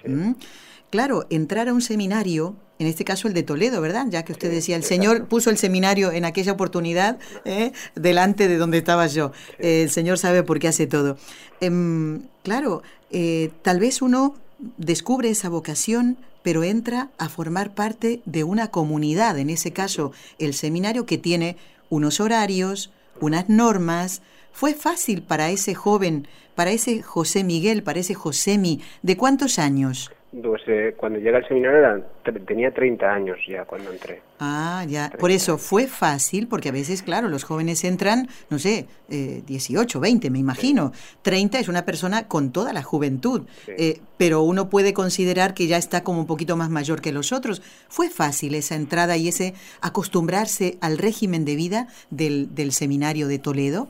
Claro, 0.90 1.26
entrar 1.30 1.68
a 1.68 1.72
un 1.72 1.82
seminario, 1.82 2.56
en 2.80 2.88
este 2.88 3.04
caso 3.04 3.28
el 3.28 3.34
de 3.34 3.44
Toledo, 3.44 3.80
¿verdad? 3.80 4.06
Ya 4.08 4.24
que 4.24 4.32
usted 4.32 4.50
decía, 4.50 4.74
el 4.74 4.82
Señor 4.82 5.26
puso 5.26 5.50
el 5.50 5.56
seminario 5.56 6.10
en 6.10 6.24
aquella 6.24 6.52
oportunidad 6.52 7.18
¿eh? 7.44 7.72
delante 7.94 8.48
de 8.48 8.56
donde 8.56 8.78
estaba 8.78 9.06
yo. 9.06 9.32
el 9.58 9.90
Señor 9.90 10.18
sabe 10.18 10.42
por 10.42 10.58
qué 10.58 10.68
hace 10.68 10.88
todo. 10.88 11.16
Em, 11.60 12.22
claro, 12.42 12.82
eh, 13.10 13.50
tal 13.62 13.78
vez 13.78 14.02
uno 14.02 14.34
descubre 14.78 15.30
esa 15.30 15.48
vocación 15.48 16.16
pero 16.42 16.64
entra 16.64 17.10
a 17.18 17.28
formar 17.28 17.74
parte 17.74 18.22
de 18.24 18.44
una 18.44 18.70
comunidad, 18.70 19.38
en 19.38 19.50
ese 19.50 19.72
caso 19.72 20.12
el 20.38 20.54
seminario 20.54 21.06
que 21.06 21.18
tiene 21.18 21.56
unos 21.88 22.20
horarios, 22.20 22.90
unas 23.20 23.48
normas. 23.48 24.22
Fue 24.52 24.74
fácil 24.74 25.22
para 25.22 25.50
ese 25.50 25.74
joven, 25.74 26.26
para 26.54 26.70
ese 26.70 27.02
José 27.02 27.44
Miguel, 27.44 27.82
para 27.82 28.00
ese 28.00 28.14
Josemi, 28.14 28.80
¿de 29.02 29.16
cuántos 29.16 29.58
años? 29.58 30.10
Pues, 30.32 30.62
eh, 30.68 30.94
cuando 30.96 31.18
llega 31.18 31.38
al 31.38 31.48
seminario 31.48 32.04
tenía 32.46 32.70
30 32.70 33.12
años 33.12 33.38
ya 33.48 33.64
cuando 33.64 33.90
entré. 33.90 34.22
Ah, 34.38 34.84
ya. 34.88 35.10
Por 35.18 35.32
eso 35.32 35.58
fue 35.58 35.88
fácil, 35.88 36.46
porque 36.46 36.68
a 36.68 36.72
veces, 36.72 37.02
claro, 37.02 37.28
los 37.28 37.42
jóvenes 37.42 37.82
entran, 37.82 38.28
no 38.48 38.60
sé, 38.60 38.86
eh, 39.08 39.42
18, 39.44 39.98
20, 39.98 40.30
me 40.30 40.38
imagino. 40.38 40.92
30 41.22 41.58
es 41.58 41.68
una 41.68 41.84
persona 41.84 42.28
con 42.28 42.52
toda 42.52 42.72
la 42.72 42.84
juventud, 42.84 43.42
eh, 43.66 44.00
pero 44.18 44.42
uno 44.42 44.70
puede 44.70 44.94
considerar 44.94 45.52
que 45.52 45.66
ya 45.66 45.76
está 45.76 46.04
como 46.04 46.20
un 46.20 46.26
poquito 46.28 46.56
más 46.56 46.70
mayor 46.70 47.00
que 47.00 47.10
los 47.10 47.32
otros. 47.32 47.60
¿Fue 47.88 48.08
fácil 48.08 48.54
esa 48.54 48.76
entrada 48.76 49.16
y 49.16 49.28
ese 49.28 49.54
acostumbrarse 49.82 50.78
al 50.80 50.98
régimen 50.98 51.44
de 51.44 51.56
vida 51.56 51.88
del, 52.10 52.54
del 52.54 52.70
seminario 52.70 53.26
de 53.26 53.40
Toledo? 53.40 53.88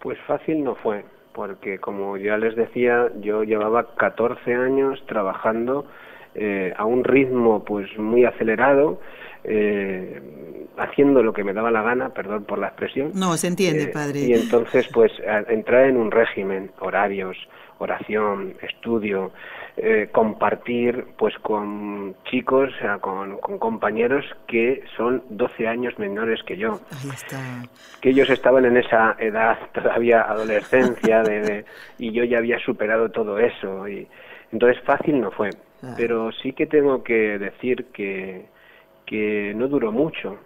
Pues 0.00 0.16
fácil 0.26 0.64
no 0.64 0.76
fue 0.76 1.04
porque 1.38 1.78
como 1.78 2.16
ya 2.16 2.36
les 2.36 2.56
decía, 2.56 3.12
yo 3.20 3.44
llevaba 3.44 3.94
14 3.94 4.56
años 4.56 5.00
trabajando 5.06 5.84
eh, 6.34 6.74
a 6.76 6.84
un 6.84 7.04
ritmo 7.04 7.64
pues 7.64 7.96
muy 7.96 8.24
acelerado, 8.24 8.98
eh, 9.48 10.20
haciendo 10.76 11.22
lo 11.22 11.32
que 11.32 11.42
me 11.42 11.52
daba 11.52 11.70
la 11.70 11.82
gana, 11.82 12.10
perdón 12.10 12.44
por 12.44 12.58
la 12.58 12.68
expresión. 12.68 13.12
No, 13.14 13.36
se 13.36 13.48
entiende, 13.48 13.84
eh, 13.84 13.88
padre. 13.88 14.20
Y 14.20 14.34
entonces 14.34 14.88
pues 14.92 15.10
entrar 15.48 15.86
en 15.86 15.96
un 15.96 16.10
régimen, 16.10 16.70
horarios, 16.80 17.36
oración, 17.78 18.54
estudio, 18.62 19.32
eh, 19.76 20.08
compartir 20.12 21.06
pues 21.16 21.34
con 21.38 22.16
chicos, 22.24 22.70
o 22.76 22.78
sea, 22.80 22.98
con, 22.98 23.38
compañeros 23.38 24.24
que 24.46 24.82
son 24.96 25.22
12 25.30 25.68
años 25.68 25.98
menores 25.98 26.42
que 26.42 26.56
yo. 26.56 26.80
Que 28.00 28.10
ellos 28.10 28.28
estaban 28.28 28.64
en 28.64 28.76
esa 28.76 29.16
edad 29.18 29.56
todavía 29.72 30.22
adolescencia 30.22 31.22
de, 31.22 31.64
y 31.98 32.12
yo 32.12 32.24
ya 32.24 32.38
había 32.38 32.58
superado 32.58 33.10
todo 33.10 33.38
eso. 33.38 33.88
y 33.88 34.06
Entonces 34.52 34.82
fácil 34.82 35.20
no 35.20 35.30
fue. 35.30 35.50
Pero 35.96 36.32
sí 36.32 36.52
que 36.52 36.66
tengo 36.66 37.04
que 37.04 37.38
decir 37.38 37.86
que, 37.92 38.46
que 39.08 39.54
no 39.56 39.68
duró 39.68 39.90
mucho. 39.90 40.36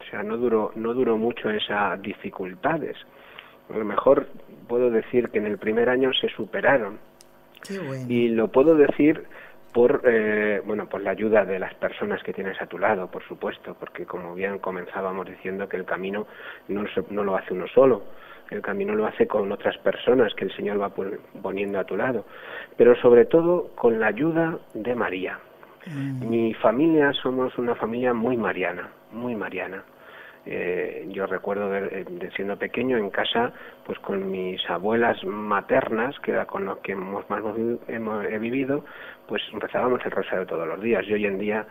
O 0.00 0.10
sea, 0.10 0.22
no 0.22 0.36
duró, 0.36 0.72
no 0.74 0.92
duró 0.92 1.16
mucho 1.16 1.50
esas 1.50 2.00
dificultades. 2.02 2.96
A 3.72 3.78
lo 3.78 3.84
mejor 3.84 4.26
puedo 4.66 4.90
decir 4.90 5.28
que 5.28 5.38
en 5.38 5.46
el 5.46 5.58
primer 5.58 5.88
año 5.88 6.12
se 6.12 6.28
superaron 6.28 6.98
y 8.08 8.28
lo 8.28 8.48
puedo 8.48 8.74
decir 8.74 9.24
por 9.72 10.02
eh, 10.04 10.62
bueno 10.64 10.88
por 10.88 11.02
la 11.02 11.10
ayuda 11.10 11.44
de 11.44 11.58
las 11.58 11.74
personas 11.74 12.22
que 12.22 12.32
tienes 12.32 12.60
a 12.62 12.66
tu 12.66 12.78
lado 12.78 13.08
por 13.08 13.22
supuesto 13.24 13.76
porque 13.78 14.06
como 14.06 14.34
bien 14.34 14.58
comenzábamos 14.58 15.26
diciendo 15.26 15.68
que 15.68 15.76
el 15.76 15.84
camino 15.84 16.26
no, 16.68 16.84
no 17.10 17.24
lo 17.24 17.36
hace 17.36 17.52
uno 17.52 17.66
solo 17.66 18.04
el 18.50 18.62
camino 18.62 18.94
lo 18.94 19.06
hace 19.06 19.26
con 19.26 19.50
otras 19.52 19.76
personas 19.78 20.32
que 20.34 20.44
el 20.44 20.56
Señor 20.56 20.80
va 20.80 20.90
poniendo 21.42 21.78
a 21.78 21.84
tu 21.84 21.96
lado 21.96 22.24
pero 22.76 22.94
sobre 23.02 23.26
todo 23.26 23.70
con 23.74 24.00
la 24.00 24.06
ayuda 24.06 24.58
de 24.72 24.94
María 24.94 25.38
mm. 25.88 26.28
mi 26.28 26.54
familia 26.54 27.12
somos 27.12 27.56
una 27.58 27.74
familia 27.74 28.14
muy 28.14 28.36
mariana 28.36 28.88
muy 29.12 29.34
mariana 29.34 29.82
eh, 30.50 31.06
yo 31.10 31.26
recuerdo 31.26 31.68
de, 31.68 32.30
siendo 32.34 32.56
pequeño 32.56 32.96
en 32.96 33.10
casa, 33.10 33.52
pues 33.84 33.98
con 33.98 34.30
mis 34.30 34.58
abuelas 34.70 35.22
maternas, 35.22 36.18
que 36.20 36.30
era 36.30 36.46
con 36.46 36.64
los 36.64 36.78
que 36.78 36.92
hemos 36.92 37.28
más 37.28 37.42
hemos, 37.86 38.24
he 38.24 38.38
vivido, 38.38 38.82
pues 39.26 39.42
rezábamos 39.52 40.00
el 40.06 40.10
rosario 40.10 40.46
todos 40.46 40.66
los 40.66 40.80
días. 40.80 41.04
Y 41.06 41.12
hoy 41.12 41.26
en 41.26 41.38
día, 41.38 41.66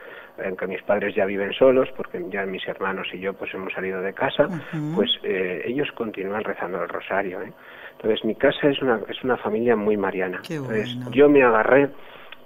aunque 0.46 0.68
mis 0.68 0.84
padres 0.84 1.16
ya 1.16 1.26
viven 1.26 1.54
solos, 1.54 1.90
porque 1.98 2.24
ya 2.30 2.46
mis 2.46 2.68
hermanos 2.68 3.08
y 3.14 3.20
yo 3.20 3.34
pues 3.34 3.52
hemos 3.56 3.74
salido 3.74 4.00
de 4.00 4.14
casa, 4.14 4.48
pues 4.94 5.10
eh, 5.24 5.64
ellos 5.66 5.92
continúan 5.94 6.44
rezando 6.44 6.80
el 6.84 6.88
rosario. 6.88 7.42
¿eh? 7.42 7.52
Entonces 7.94 8.24
mi 8.26 8.36
casa 8.36 8.68
es 8.70 8.80
una, 8.84 9.00
es 9.10 9.24
una 9.24 9.38
familia 9.38 9.76
muy 9.76 9.98
mariana. 9.98 10.40
Entonces 10.48 10.96
yo 11.10 11.28
me 11.28 11.42
agarré 11.42 11.90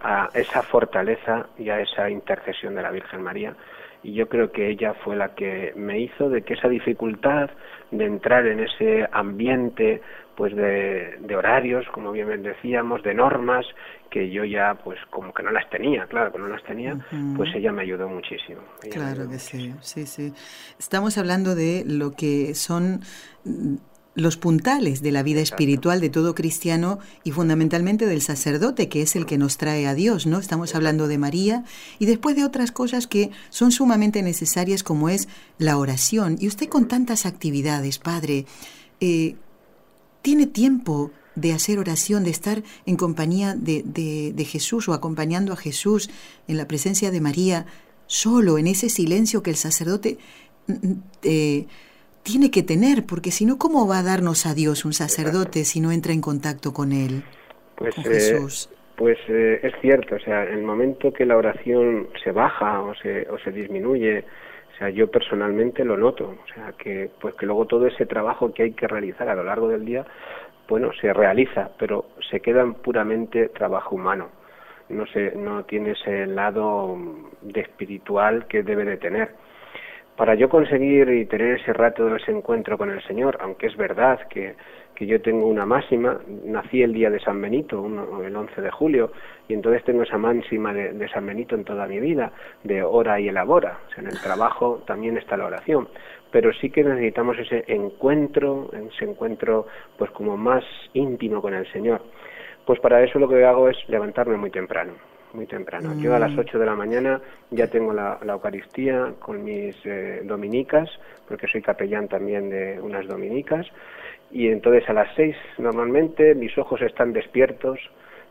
a 0.04 0.30
esa 0.34 0.62
fortaleza 0.64 1.48
y 1.58 1.70
a 1.70 1.80
esa 1.80 2.10
intercesión 2.10 2.76
de 2.76 2.82
la 2.82 2.92
Virgen 2.92 3.22
María. 3.22 3.56
Y 4.04 4.14
yo 4.14 4.28
creo 4.28 4.52
que 4.52 4.70
ella 4.70 4.96
fue 5.04 5.16
la 5.16 5.36
que 5.36 5.74
me 5.76 6.00
hizo 6.00 6.30
de 6.30 6.42
que 6.42 6.56
esa 6.56 6.68
dificultad 6.68 7.52
de 7.92 8.06
entrar 8.06 8.48
en 8.48 8.62
ese 8.62 9.08
ambiente 9.12 10.02
pues 10.36 10.56
de, 10.56 11.36
horarios 11.36 11.86
como 11.94 12.12
bien 12.12 12.42
decíamos 12.42 13.04
de 13.04 13.14
normas 13.14 13.66
que 14.10 14.30
yo 14.32 14.44
ya 14.44 14.74
pues 14.84 14.98
como 15.10 15.34
que 15.34 15.44
no 15.44 15.52
las 15.52 15.70
tenía 15.70 16.06
claro 16.08 16.32
que 16.32 16.40
no 16.40 16.48
las 16.48 16.64
tenía 16.64 16.98
pues 17.36 17.54
ella 17.54 17.72
me 17.72 17.84
ayudó 17.84 18.08
muchísimo. 18.08 18.62
Claro 18.92 19.30
que 19.30 19.38
sí 19.38 19.74
sí 19.82 20.08
sí. 20.08 20.34
Estamos 20.80 21.18
hablando 21.18 21.54
de 21.54 21.84
lo 21.86 22.12
que 22.12 22.56
son 22.56 23.02
los 24.14 24.36
puntales 24.36 25.02
de 25.02 25.12
la 25.12 25.24
vida 25.24 25.40
espiritual 25.40 26.02
de 26.02 26.10
todo 26.10 26.36
cristiano 26.36 27.00
y 27.24 27.32
fundamentalmente 27.32 28.06
del 28.06 28.22
sacerdote, 28.22 28.90
que 28.90 29.02
es 29.02 29.16
el 29.16 29.26
que 29.26 29.38
nos 29.38 29.58
trae 29.58 29.88
a 29.88 29.96
Dios, 29.96 30.26
¿no? 30.26 30.40
Estamos 30.40 30.76
hablando 30.76 31.08
de 31.08 31.18
María 31.18 31.64
y 31.98 32.06
después 32.06 32.36
de 32.36 32.44
otras 32.44 32.72
cosas 32.72 33.08
que 33.08 33.32
son 33.50 33.72
sumamente 33.72 34.22
necesarias 34.22 34.84
como 34.84 35.08
es 35.08 35.30
la 35.58 35.78
oración. 35.78 36.38
Y 36.40 36.48
usted 36.48 36.68
con 36.68 36.88
tantas 36.88 37.26
actividades, 37.26 38.00
Padre, 38.00 38.46
eh, 39.00 39.36
¿tiene 40.22 40.46
tiempo 40.46 41.12
de 41.36 41.54
hacer 41.54 41.80
oración, 41.80 42.26
de 42.26 42.32
estar 42.32 42.64
en 42.86 42.98
compañía 42.98 43.56
de, 43.56 43.84
de, 43.84 44.46
Jesús 44.46 44.90
o 44.90 44.94
acompañando 44.94 45.54
a 45.54 45.56
Jesús 45.56 46.10
en 46.50 46.58
la 46.58 46.68
presencia 46.68 47.10
de 47.12 47.22
María, 47.22 47.66
solo 48.08 48.58
en 48.58 48.68
ese 48.68 48.90
silencio 48.90 49.42
que 49.42 49.52
el 49.52 49.56
sacerdote... 49.56 50.18
Mm, 50.68 50.74
mm, 50.74 51.04
eh, 51.24 51.68
tiene 52.24 52.52
que 52.52 52.64
tener, 52.64 53.06
porque 53.08 53.32
si 53.32 53.46
no, 53.46 53.58
¿cómo 53.58 53.88
va 53.88 54.00
a 54.00 54.04
darnos 54.04 54.46
a 54.46 54.54
Dios 54.54 54.86
un 54.86 54.94
sacerdote 54.94 55.66
si 55.66 55.82
no 55.82 55.92
entra 55.92 56.14
en 56.14 56.22
contacto 56.22 56.74
con 56.74 56.92
Él, 56.92 57.24
pues, 57.76 57.96
con 57.96 58.04
Jesús? 58.04 58.70
Eh, 58.72 58.76
pues 58.96 59.18
eh, 59.30 59.60
es 59.64 59.74
cierto, 59.82 60.16
o 60.16 60.20
sea, 60.20 60.44
en 60.44 60.60
el 60.60 60.64
momento 60.64 61.12
que 61.12 61.26
la 61.26 61.38
oración 61.38 62.10
se 62.24 62.32
baja 62.32 62.82
o 62.82 62.94
se, 62.96 63.28
o 63.30 63.40
se 63.40 63.52
disminuye, 63.52 64.24
o 64.74 64.78
sea, 64.78 64.90
yo 64.90 65.10
personalmente 65.10 65.84
lo 65.84 65.98
noto, 65.98 66.36
o 66.44 66.54
sea, 66.54 66.74
que, 66.78 67.10
pues 67.20 67.34
que 67.36 67.48
luego 67.48 67.66
todo 67.66 67.88
ese 67.88 68.06
trabajo 68.06 68.54
que 68.54 68.64
hay 68.64 68.72
que 68.74 68.88
realizar 68.88 69.28
a 69.28 69.36
lo 69.36 69.44
largo 69.44 69.68
del 69.70 69.86
día, 69.86 70.06
bueno, 70.68 70.92
se 71.02 71.12
realiza, 71.14 71.72
pero 71.78 72.06
se 72.30 72.40
queda 72.40 72.62
en 72.62 72.76
puramente 72.76 73.50
trabajo 73.50 73.96
humano. 73.96 74.30
No, 74.90 75.06
se, 75.08 75.36
no 75.36 75.64
tiene 75.64 75.92
ese 75.92 76.28
lado 76.28 76.98
de 77.42 77.62
espiritual 77.62 78.46
que 78.48 78.62
debe 78.62 78.86
de 78.86 78.98
tener 78.98 79.32
para 80.22 80.36
yo 80.36 80.50
conseguir 80.50 81.10
y 81.10 81.26
tener 81.26 81.60
ese 81.60 81.74
rato 81.74 82.06
de 82.06 82.18
ese 82.18 82.30
encuentro 82.30 82.78
con 82.78 82.92
el 82.92 83.02
Señor, 83.08 83.40
aunque 83.42 83.66
es 83.66 83.76
verdad 83.76 84.20
que, 84.30 84.54
que 84.94 85.08
yo 85.08 85.20
tengo 85.20 85.48
una 85.48 85.66
máxima, 85.66 86.20
nací 86.46 86.84
el 86.84 86.94
día 86.94 87.10
de 87.10 87.20
San 87.20 87.42
Benito, 87.42 87.84
el 88.24 88.36
11 88.36 88.62
de 88.62 88.70
julio, 88.70 89.14
y 89.48 89.56
entonces 89.56 89.84
tengo 89.84 90.04
esa 90.04 90.20
máxima 90.20 90.76
de, 90.76 91.10
San 91.10 91.26
Benito 91.26 91.56
en 91.56 91.64
toda 91.64 91.88
mi 91.88 92.00
vida, 92.00 92.32
de 92.64 92.84
ora 92.84 93.20
y 93.20 93.30
elabora. 93.30 93.80
O 93.88 93.90
sea, 93.90 94.04
en 94.04 94.12
el 94.12 94.22
trabajo 94.22 94.84
también 94.86 95.18
está 95.18 95.38
la 95.38 95.48
oración, 95.48 95.88
pero 96.30 96.54
sí 96.54 96.70
que 96.70 96.84
necesitamos 96.84 97.40
ese 97.40 97.64
encuentro, 97.66 98.70
ese 98.74 99.06
encuentro 99.06 99.66
pues 99.98 100.12
como 100.12 100.38
más 100.38 100.64
íntimo 100.94 101.42
con 101.42 101.56
el 101.56 101.66
Señor. 101.72 102.00
Pues 102.68 102.80
para 102.80 103.04
eso 103.04 103.18
lo 103.18 103.28
que 103.28 103.44
hago 103.44 103.70
es 103.70 103.78
levantarme 103.90 104.38
muy 104.38 104.52
temprano 104.52 104.94
muy 105.34 105.46
temprano. 105.46 105.94
Yo 105.98 106.16
a 106.16 106.20
las 106.20 106.38
8 106.38 106.58
mm. 106.58 106.60
de 106.60 106.66
la 106.66 106.76
mañana 106.76 107.22
ya 107.50 107.68
tengo 107.68 107.94
la, 107.94 108.20
Eucaristía 108.24 109.14
con 109.20 109.44
mis 109.44 109.76
eh, 109.86 110.22
dominicas, 110.24 110.90
porque 111.28 111.48
soy 111.48 111.62
capellán 111.62 112.08
también 112.08 112.50
de 112.50 112.80
unas 112.80 113.08
dominicas, 113.08 113.66
y 114.32 114.48
entonces 114.48 114.88
a 114.90 114.94
las 114.94 115.14
6 115.16 115.36
normalmente 115.58 116.36
mis 116.36 116.58
ojos 116.58 116.82
están 116.82 117.14
despiertos, 117.14 117.80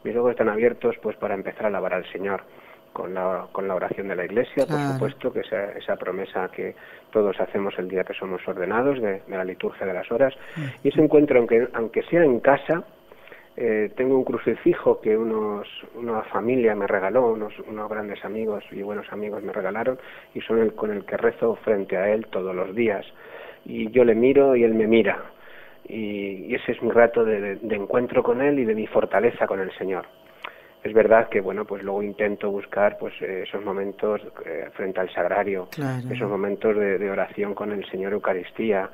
mis 0.05 0.17
ojos 0.17 0.33
están 0.33 0.49
abiertos 0.49 0.97
pues 1.03 1.17
para 1.17 1.35
empezar 1.35 1.65
a 1.65 1.69
alabar 1.69 1.95
al 1.95 2.11
Señor. 2.13 2.43
Con 2.93 3.15
la, 3.15 3.47
con 3.53 3.69
la 3.69 3.77
oración 3.77 4.09
de 4.09 4.17
la 4.17 4.25
Iglesia, 4.25 4.67
por 4.67 4.81
supuesto, 4.81 5.33
que 5.33 5.41
esa, 5.41 5.71
esa 5.79 5.95
promesa 5.95 6.49
que 6.49 6.75
todos 7.13 7.41
hacemos 7.41 7.73
el 7.79 7.89
día 7.89 8.03
que 8.03 8.15
somos 8.15 8.41
ordenados 8.49 9.01
de, 9.01 9.23
la 9.29 9.45
liturgia 9.45 9.87
de 9.87 9.95
las 9.95 10.11
horas. 10.11 10.35
Mm. 10.57 10.63
Y 10.83 10.89
ese 10.89 11.01
encuentro, 11.01 11.39
aunque, 11.39 11.69
aunque 11.73 12.03
sea 12.03 12.25
en 12.25 12.41
casa, 12.41 12.83
eh, 13.63 13.91
tengo 13.95 14.17
un 14.17 14.25
crucifijo 14.25 15.03
que 15.03 15.15
unos, 15.15 15.69
una 15.95 16.23
familia 16.23 16.75
me 16.75 16.87
regaló, 16.87 17.31
unos, 17.31 17.53
unos 17.69 17.91
grandes 17.91 18.25
amigos 18.25 18.65
y 18.73 18.81
buenos 18.81 19.13
amigos 19.13 19.43
me 19.43 19.53
regalaron 19.53 19.99
y 20.35 20.41
son 20.41 20.61
el 20.61 20.73
con 20.73 20.91
el 20.91 21.05
que 21.05 21.19
rezo 21.19 21.57
frente 21.57 21.99
a 21.99 22.09
él 22.09 22.27
todos 22.29 22.57
los 22.57 22.75
días. 22.75 23.05
Y 23.67 23.91
yo 23.91 24.03
le 24.07 24.15
miro 24.15 24.57
y 24.57 24.65
él 24.65 24.73
me 24.73 24.87
mira. 24.87 25.23
Y, 25.87 26.55
ese 26.55 26.73
es 26.73 26.83
mi 26.83 26.91
rato 26.91 27.23
de, 27.23 27.59
encuentro 27.69 28.23
con 28.23 28.41
él 28.41 28.61
y 28.61 28.65
de 28.65 28.75
mi 28.75 28.87
fortaleza 28.87 29.47
con 29.47 29.61
el 29.61 29.71
Señor. 29.77 30.07
Es 30.83 30.95
verdad 30.95 31.29
que 31.29 31.43
bueno, 31.43 31.67
pues 31.67 31.83
luego 31.83 32.03
intento 32.03 32.51
buscar 32.51 32.97
pues 32.97 33.13
esos 33.21 33.63
momentos 33.63 34.23
eh, 34.47 34.71
frente 34.73 35.01
al 35.01 35.13
sagrario, 35.13 35.69
esos 36.11 36.31
momentos 36.31 36.75
de, 36.75 36.97
de, 36.97 37.11
oración 37.11 37.55
con 37.55 37.73
el 37.73 37.85
Señor 37.91 38.15
Eucaristía, 38.15 38.89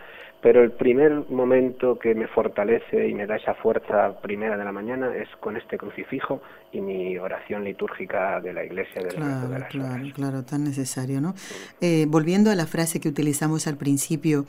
pero 0.47 0.63
el 0.63 0.71
primer 0.71 1.29
momento 1.29 1.99
que 1.99 2.15
me 2.15 2.29
fortalece 2.29 3.09
y 3.09 3.15
me 3.15 3.27
da 3.27 3.35
esa 3.35 3.55
fuerza 3.55 4.21
primera 4.21 4.57
de 4.57 4.65
la 4.65 4.71
mañana 4.71 5.13
es 5.13 5.29
con 5.41 5.57
este 5.57 5.77
crucifijo 5.77 6.41
y 6.71 6.81
mi 6.81 7.19
oración 7.19 7.65
litúrgica 7.65 8.41
de 8.41 8.53
la 8.53 8.65
iglesia 8.65 9.03
del 9.03 9.17
claro, 9.17 9.49
de 9.49 9.59
las 9.59 9.69
Claro, 9.71 10.05
claro, 10.15 10.45
tan 10.45 10.63
necesario, 10.63 11.21
¿no? 11.21 11.35
Eh, 11.81 12.07
volviendo 12.07 12.53
a 12.53 12.55
la 12.55 12.69
frase 12.69 13.01
que 13.01 13.09
utilizamos 13.09 13.67
al 13.67 13.77
principio, 13.77 14.45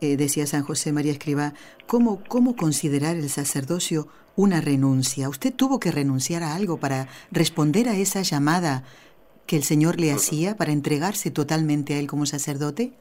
eh, 0.00 0.16
decía 0.16 0.46
San 0.46 0.62
José 0.62 0.90
María 0.90 1.12
Escribá, 1.12 1.52
¿cómo, 1.86 2.22
¿cómo 2.28 2.56
considerar 2.56 3.16
el 3.16 3.28
sacerdocio 3.28 4.06
una 4.36 4.62
renuncia? 4.62 5.28
¿Usted 5.28 5.52
tuvo 5.52 5.78
que 5.80 5.92
renunciar 5.92 6.44
a 6.44 6.54
algo 6.54 6.78
para 6.78 7.08
responder 7.30 7.90
a 7.90 7.96
esa 7.98 8.22
llamada 8.22 8.84
que 9.44 9.56
el 9.56 9.64
Señor 9.64 10.00
le 10.00 10.12
hacía 10.12 10.56
para 10.56 10.72
entregarse 10.72 11.30
totalmente 11.30 11.92
a 11.92 11.98
Él 11.98 12.06
como 12.06 12.24
sacerdote? 12.24 12.94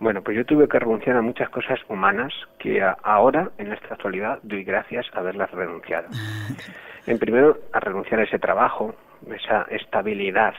Bueno, 0.00 0.22
pues 0.22 0.34
yo 0.34 0.46
tuve 0.46 0.66
que 0.66 0.78
renunciar 0.78 1.18
a 1.18 1.22
muchas 1.22 1.50
cosas 1.50 1.78
humanas 1.86 2.32
que 2.58 2.82
ahora, 3.02 3.50
en 3.58 3.70
esta 3.70 3.94
actualidad, 3.94 4.38
doy 4.42 4.64
gracias 4.64 5.06
a 5.12 5.18
haberlas 5.18 5.50
renunciado. 5.50 6.08
En 7.06 7.18
primero, 7.18 7.58
a 7.72 7.80
renunciar 7.80 8.20
a 8.20 8.24
ese 8.24 8.38
trabajo, 8.38 8.94
esa 9.34 9.66
estabilidad, 9.70 10.54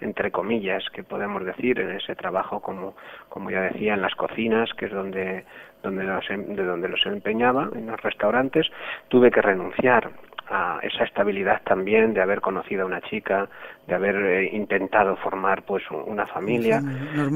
entre 0.00 0.30
comillas, 0.30 0.84
que 0.90 1.02
podemos 1.02 1.44
decir, 1.44 1.80
en 1.80 1.90
ese 1.92 2.14
trabajo, 2.14 2.60
como, 2.60 2.94
como 3.28 3.50
ya 3.50 3.62
decía, 3.62 3.94
en 3.94 4.02
las 4.02 4.14
cocinas, 4.14 4.70
que 4.74 4.86
es 4.86 4.92
donde, 4.92 5.44
donde 5.82 6.04
em, 6.28 6.54
de 6.54 6.64
donde 6.64 6.88
los 6.88 7.04
empeñaba, 7.06 7.70
en 7.74 7.86
los 7.86 8.00
restaurantes, 8.02 8.68
tuve 9.08 9.32
que 9.32 9.42
renunciar 9.42 10.10
a 10.48 10.78
esa 10.82 11.04
estabilidad 11.04 11.62
también 11.62 12.14
de 12.14 12.20
haber 12.20 12.40
conocido 12.40 12.82
a 12.82 12.86
una 12.86 13.00
chica, 13.02 13.48
de 13.86 13.94
haber 13.94 14.16
eh, 14.16 14.50
intentado 14.52 15.16
formar 15.16 15.62
pues 15.62 15.82
una 15.90 16.26
familia, 16.26 16.82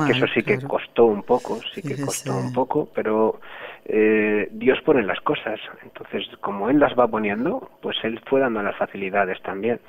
que 0.06 0.12
eso 0.12 0.26
sí 0.28 0.42
que 0.42 0.60
costó 0.62 1.06
un 1.06 1.22
poco, 1.22 1.58
sí 1.74 1.82
que 1.82 2.00
costó 2.00 2.36
un 2.36 2.52
poco, 2.52 2.88
pero 2.94 3.40
eh, 3.84 4.48
Dios 4.52 4.80
pone 4.82 5.02
las 5.02 5.20
cosas, 5.20 5.58
entonces 5.82 6.26
como 6.40 6.70
Él 6.70 6.78
las 6.78 6.98
va 6.98 7.08
poniendo, 7.08 7.70
pues 7.82 7.96
Él 8.04 8.20
fue 8.26 8.40
dando 8.40 8.62
las 8.62 8.76
facilidades 8.76 9.40
también. 9.42 9.80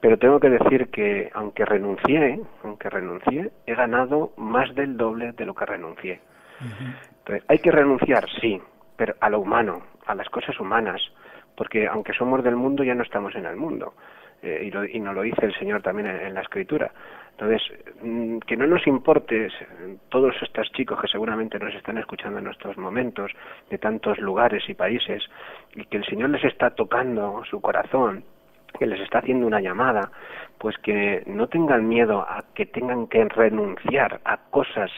Pero 0.00 0.18
tengo 0.18 0.40
que 0.40 0.50
decir 0.50 0.88
que 0.88 1.30
aunque 1.32 1.64
renuncié, 1.64 2.40
aunque 2.64 2.90
renuncié, 2.90 3.52
he 3.66 3.74
ganado 3.74 4.32
más 4.36 4.74
del 4.74 4.96
doble 4.96 5.30
de 5.30 5.46
lo 5.46 5.54
que 5.54 5.64
renuncié. 5.64 6.20
Entonces, 7.18 7.44
hay 7.48 7.58
que 7.58 7.70
renunciar, 7.70 8.28
sí, 8.40 8.60
pero 8.96 9.14
a 9.20 9.30
lo 9.30 9.38
humano, 9.38 9.82
a 10.06 10.14
las 10.16 10.28
cosas 10.28 10.58
humanas, 10.58 11.00
porque 11.56 11.86
aunque 11.86 12.12
somos 12.12 12.42
del 12.42 12.56
mundo 12.56 12.84
ya 12.84 12.94
no 12.94 13.02
estamos 13.02 13.34
en 13.34 13.46
el 13.46 13.56
mundo. 13.56 13.94
Eh, 14.42 14.64
y, 14.64 14.70
lo, 14.72 14.84
y, 14.84 14.98
nos 14.98 15.14
lo 15.14 15.22
dice 15.22 15.46
el 15.46 15.54
Señor 15.54 15.82
también 15.82 16.08
en, 16.08 16.34
la 16.34 16.40
Escritura. 16.40 16.90
Entonces, 17.30 17.62
mm, 18.02 18.38
que 18.38 18.56
no 18.56 18.66
nos 18.66 18.84
importe 18.88 19.48
todos 20.08 20.34
estos 20.42 20.70
chicos 20.72 21.00
que 21.00 21.06
seguramente 21.06 21.60
nos 21.60 21.72
están 21.74 21.98
escuchando 21.98 22.40
en 22.40 22.48
estos 22.48 22.76
momentos, 22.76 23.30
de 23.70 23.78
tantos 23.78 24.18
lugares 24.18 24.68
y 24.68 24.74
países, 24.74 25.22
y 25.76 25.84
que 25.84 25.98
el 25.98 26.04
Señor 26.06 26.30
les 26.30 26.44
está 26.44 26.70
tocando 26.70 27.44
su 27.48 27.60
corazón, 27.60 28.24
que 28.78 28.86
les 28.86 29.00
está 29.00 29.18
haciendo 29.18 29.46
una 29.46 29.60
llamada, 29.60 30.10
pues 30.58 30.76
que 30.78 31.22
no 31.26 31.46
tengan 31.46 31.88
miedo 31.88 32.22
a 32.22 32.44
que 32.54 32.66
tengan 32.66 33.06
que 33.06 33.24
renunciar 33.24 34.20
a 34.24 34.38
cosas 34.50 34.90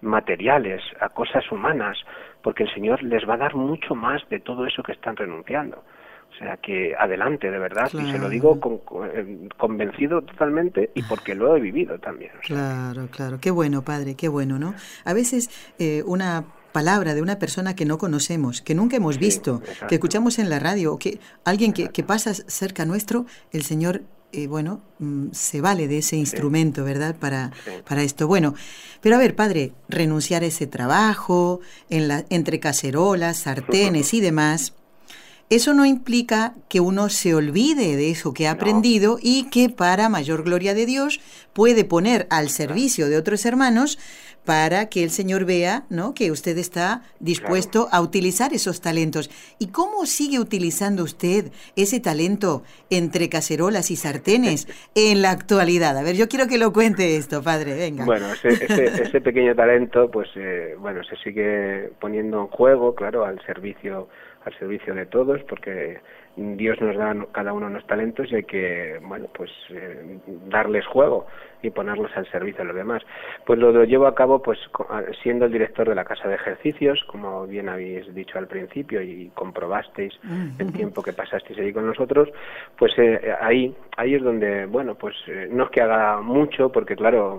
materiales, 0.00 0.82
a 1.00 1.08
cosas 1.10 1.50
humanas, 1.52 1.98
porque 2.42 2.64
el 2.64 2.74
Señor 2.74 3.02
les 3.02 3.28
va 3.28 3.34
a 3.34 3.38
dar 3.38 3.54
mucho 3.54 3.94
más 3.94 4.28
de 4.28 4.40
todo 4.40 4.66
eso 4.66 4.82
que 4.82 4.92
están 4.92 5.16
renunciando. 5.16 5.84
O 6.30 6.38
sea 6.38 6.56
que 6.58 6.94
adelante, 6.96 7.50
de 7.50 7.58
verdad, 7.58 7.90
y 7.92 8.12
se 8.12 8.18
lo 8.18 8.28
digo 8.28 8.60
eh, 9.12 9.48
convencido 9.56 10.22
totalmente 10.22 10.90
y 10.94 11.02
porque 11.02 11.34
lo 11.34 11.56
he 11.56 11.60
vivido 11.60 11.98
también. 11.98 12.30
Claro, 12.42 13.08
claro, 13.10 13.38
qué 13.40 13.50
bueno, 13.50 13.82
padre, 13.82 14.14
qué 14.14 14.28
bueno, 14.28 14.58
¿no? 14.58 14.74
A 15.04 15.12
veces 15.14 15.50
eh, 15.80 16.04
una 16.06 16.44
palabra 16.70 17.14
de 17.14 17.22
una 17.22 17.40
persona 17.40 17.74
que 17.74 17.84
no 17.84 17.98
conocemos, 17.98 18.62
que 18.62 18.74
nunca 18.74 18.96
hemos 18.96 19.18
visto, 19.18 19.62
que 19.88 19.96
escuchamos 19.96 20.38
en 20.38 20.48
la 20.48 20.60
radio, 20.60 20.92
o 20.92 20.98
que 20.98 21.18
alguien 21.44 21.72
que, 21.72 21.88
que 21.88 22.04
pasa 22.04 22.34
cerca 22.34 22.84
nuestro, 22.84 23.26
el 23.50 23.62
Señor 23.62 24.02
eh, 24.30 24.46
bueno, 24.46 24.82
mm, 24.98 25.28
se 25.32 25.62
vale 25.62 25.88
de 25.88 25.98
ese 25.98 26.16
instrumento, 26.16 26.84
¿verdad? 26.84 27.16
Para, 27.18 27.50
para 27.88 28.02
esto. 28.02 28.26
Bueno, 28.26 28.54
pero 29.00 29.16
a 29.16 29.18
ver, 29.18 29.34
padre, 29.34 29.72
renunciar 29.88 30.42
a 30.42 30.46
ese 30.46 30.66
trabajo, 30.66 31.60
en 31.88 32.08
la, 32.08 32.26
entre 32.28 32.60
cacerolas, 32.60 33.38
sartenes 33.44 34.12
y 34.12 34.20
demás, 34.20 34.74
eso 35.50 35.72
no 35.72 35.86
implica 35.86 36.54
que 36.68 36.80
uno 36.80 37.08
se 37.08 37.34
olvide 37.34 37.96
de 37.96 38.10
eso 38.10 38.34
que 38.34 38.48
ha 38.48 38.52
aprendido 38.52 39.18
y 39.22 39.44
que 39.44 39.70
para 39.70 40.08
mayor 40.08 40.44
gloria 40.44 40.74
de 40.74 40.84
Dios 40.84 41.20
puede 41.54 41.84
poner 41.84 42.26
al 42.30 42.50
servicio 42.50 43.08
de 43.08 43.16
otros 43.16 43.46
hermanos 43.46 43.98
para 44.48 44.88
que 44.88 45.02
el 45.04 45.10
Señor 45.10 45.44
vea 45.44 45.82
¿no? 45.90 46.14
que 46.14 46.30
usted 46.30 46.56
está 46.56 47.02
dispuesto 47.20 47.88
a 47.92 48.00
utilizar 48.00 48.54
esos 48.54 48.80
talentos. 48.80 49.28
¿Y 49.58 49.70
cómo 49.72 50.06
sigue 50.06 50.38
utilizando 50.38 51.02
usted 51.02 51.52
ese 51.76 52.00
talento 52.00 52.62
entre 52.88 53.28
cacerolas 53.28 53.90
y 53.90 53.96
sartenes 53.96 54.66
en 54.94 55.20
la 55.20 55.32
actualidad? 55.32 55.98
A 55.98 56.02
ver, 56.02 56.16
yo 56.16 56.28
quiero 56.30 56.46
que 56.46 56.56
lo 56.56 56.72
cuente 56.72 57.18
esto, 57.18 57.42
padre, 57.42 57.74
venga. 57.74 58.06
Bueno, 58.06 58.28
ese, 58.42 59.20
pequeño 59.20 59.54
talento, 59.54 60.10
pues 60.10 60.30
eh, 60.36 60.76
bueno, 60.78 61.04
se 61.04 61.16
sigue 61.16 61.90
poniendo 62.00 62.40
en 62.40 62.46
juego, 62.46 62.94
claro, 62.94 63.26
al 63.26 63.38
servicio 63.44 64.08
al 64.44 64.58
servicio 64.58 64.94
de 64.94 65.04
todos, 65.04 65.42
porque 65.42 66.00
Dios 66.36 66.80
nos 66.80 66.96
da 66.96 67.14
cada 67.32 67.52
uno 67.52 67.66
unos 67.66 67.86
talentos 67.86 68.32
y 68.32 68.36
hay 68.36 68.44
que, 68.44 68.98
bueno, 69.02 69.26
pues 69.34 69.50
eh, 69.68 70.18
darles 70.48 70.86
juego 70.86 71.26
y 71.62 71.70
ponerlos 71.70 72.10
al 72.16 72.30
servicio 72.30 72.58
de 72.58 72.68
los 72.68 72.76
demás. 72.76 73.02
Pues 73.44 73.58
lo, 73.58 73.84
llevo 73.84 74.06
a 74.06 74.14
cabo, 74.14 74.42
pues 74.42 74.58
siendo 75.22 75.46
el 75.46 75.52
director 75.52 75.88
de 75.88 75.94
la 75.94 76.04
casa 76.04 76.28
de 76.28 76.34
ejercicios, 76.34 77.02
como 77.04 77.46
bien 77.46 77.68
habéis 77.68 78.14
dicho 78.14 78.38
al 78.38 78.46
principio 78.46 79.02
y 79.02 79.30
comprobasteis 79.34 80.18
el 80.58 80.72
tiempo 80.72 81.02
que 81.02 81.12
pasasteis 81.12 81.58
ahí 81.58 81.72
con 81.72 81.86
nosotros, 81.86 82.28
pues 82.76 82.92
eh, 82.98 83.34
ahí, 83.40 83.74
ahí 83.96 84.14
es 84.14 84.22
donde, 84.22 84.66
bueno, 84.66 84.94
pues 84.94 85.16
eh, 85.26 85.48
no 85.50 85.64
es 85.64 85.70
que 85.70 85.80
haga 85.80 86.20
mucho, 86.20 86.70
porque 86.70 86.96
claro, 86.96 87.38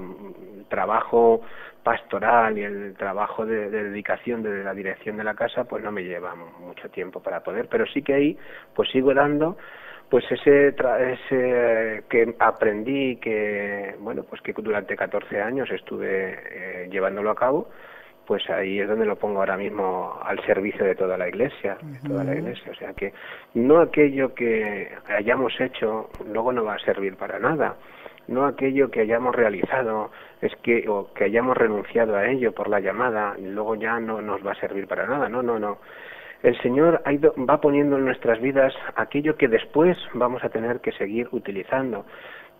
trabajo 0.69 1.41
pastoral 1.83 2.57
y 2.57 2.63
el 2.63 2.93
trabajo 2.95 3.45
de, 3.45 3.69
dedicación 3.69 4.43
de 4.43 4.63
la 4.63 4.73
dirección 4.73 5.17
de 5.17 5.23
la 5.23 5.33
casa 5.33 5.63
pues 5.63 5.83
no 5.83 5.91
me 5.91 6.03
lleva 6.03 6.35
mucho 6.35 6.89
tiempo 6.89 7.21
para 7.21 7.41
poder 7.41 7.67
pero 7.69 7.85
sí 7.87 8.01
que 8.01 8.13
ahí 8.13 8.37
pues 8.75 8.89
sigo 8.89 9.13
dando 9.13 9.57
pues 10.09 10.25
ese 10.31 10.69
ese 10.69 12.03
que 12.09 12.35
aprendí 12.39 13.17
que 13.17 13.95
bueno 13.99 14.23
pues 14.23 14.41
que 14.41 14.53
durante 14.53 14.95
14 14.95 15.41
años 15.41 15.69
estuve 15.71 16.39
eh, 16.51 16.89
llevándolo 16.89 17.31
a 17.31 17.35
cabo 17.35 17.69
pues 18.29 18.47
ahí 18.51 18.79
es 18.79 18.87
donde 18.87 19.07
lo 19.07 19.15
pongo 19.15 19.39
ahora 19.39 19.57
mismo 19.57 20.19
al 20.23 20.39
servicio 20.45 20.85
de 20.85 20.93
toda 20.93 21.17
la 21.17 21.27
iglesia 21.27 21.77
de 21.81 22.07
toda 22.07 22.23
la 22.23 22.35
iglesia. 22.35 22.71
O 22.71 22.75
sea 22.75 22.93
que 22.93 23.11
no 23.55 23.79
aquello 23.81 24.35
que 24.35 24.87
hayamos 25.07 25.59
hecho 25.59 26.11
luego 26.31 26.51
no 26.53 26.63
va 26.63 26.75
a 26.75 26.79
servir 26.79 27.15
para 27.15 27.39
nada. 27.39 27.75
No 28.27 28.45
aquello 28.45 28.91
que 28.91 28.99
hayamos 28.99 29.35
realizado 29.35 30.11
es 30.41 30.55
que 30.57 30.87
o 30.87 31.11
que 31.11 31.23
hayamos 31.23 31.57
renunciado 31.57 32.15
a 32.15 32.27
ello 32.27 32.51
por 32.51 32.69
la 32.69 32.79
llamada 32.79 33.35
luego 33.39 33.73
ya 33.73 33.99
no 33.99 34.21
nos 34.21 34.45
va 34.45 34.51
a 34.51 34.59
servir 34.59 34.85
para 34.85 35.07
nada. 35.07 35.27
No 35.27 35.41
no 35.41 35.57
no 35.57 35.79
el 36.43 36.59
Señor 36.61 37.01
va 37.05 37.59
poniendo 37.59 37.97
en 37.97 38.05
nuestras 38.05 38.39
vidas 38.39 38.73
aquello 38.95 39.35
que 39.35 39.47
después 39.47 39.97
vamos 40.13 40.43
a 40.43 40.49
tener 40.49 40.79
que 40.79 40.91
seguir 40.93 41.27
utilizando. 41.31 42.05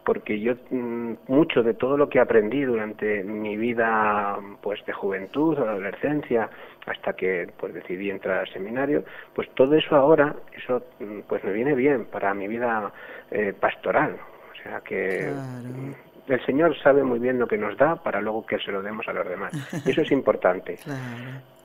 Porque 0.03 0.39
yo 0.39 0.53
mm, 0.69 1.13
mucho 1.27 1.61
de 1.61 1.73
todo 1.73 1.97
lo 1.97 2.09
que 2.09 2.19
aprendí 2.19 2.63
durante 2.63 3.23
mi 3.23 3.57
vida 3.57 4.37
pues 4.61 4.83
de 4.85 4.93
juventud 4.93 5.57
adolescencia 5.57 6.49
hasta 6.87 7.13
que 7.13 7.49
pues 7.59 7.73
decidí 7.73 8.09
entrar 8.09 8.39
al 8.39 8.47
seminario 8.51 9.03
pues 9.35 9.49
todo 9.53 9.75
eso 9.75 9.95
ahora 9.95 10.33
eso 10.55 10.83
mm, 10.99 11.19
pues 11.27 11.43
me 11.43 11.51
viene 11.51 11.75
bien 11.75 12.05
para 12.05 12.33
mi 12.33 12.47
vida 12.47 12.91
eh, 13.29 13.53
pastoral. 13.59 14.15
O 14.51 14.63
sea 14.63 14.81
que 14.81 15.31
mm, 15.31 16.31
el 16.31 16.45
Señor 16.45 16.77
sabe 16.81 17.03
muy 17.03 17.19
bien 17.19 17.37
lo 17.37 17.47
que 17.47 17.57
nos 17.57 17.77
da 17.77 17.95
para 17.95 18.19
luego 18.19 18.45
que 18.45 18.57
se 18.59 18.71
lo 18.71 18.81
demos 18.81 19.07
a 19.07 19.13
los 19.13 19.27
demás. 19.27 19.53
Eso 19.85 20.01
es 20.01 20.11
importante. 20.11 20.79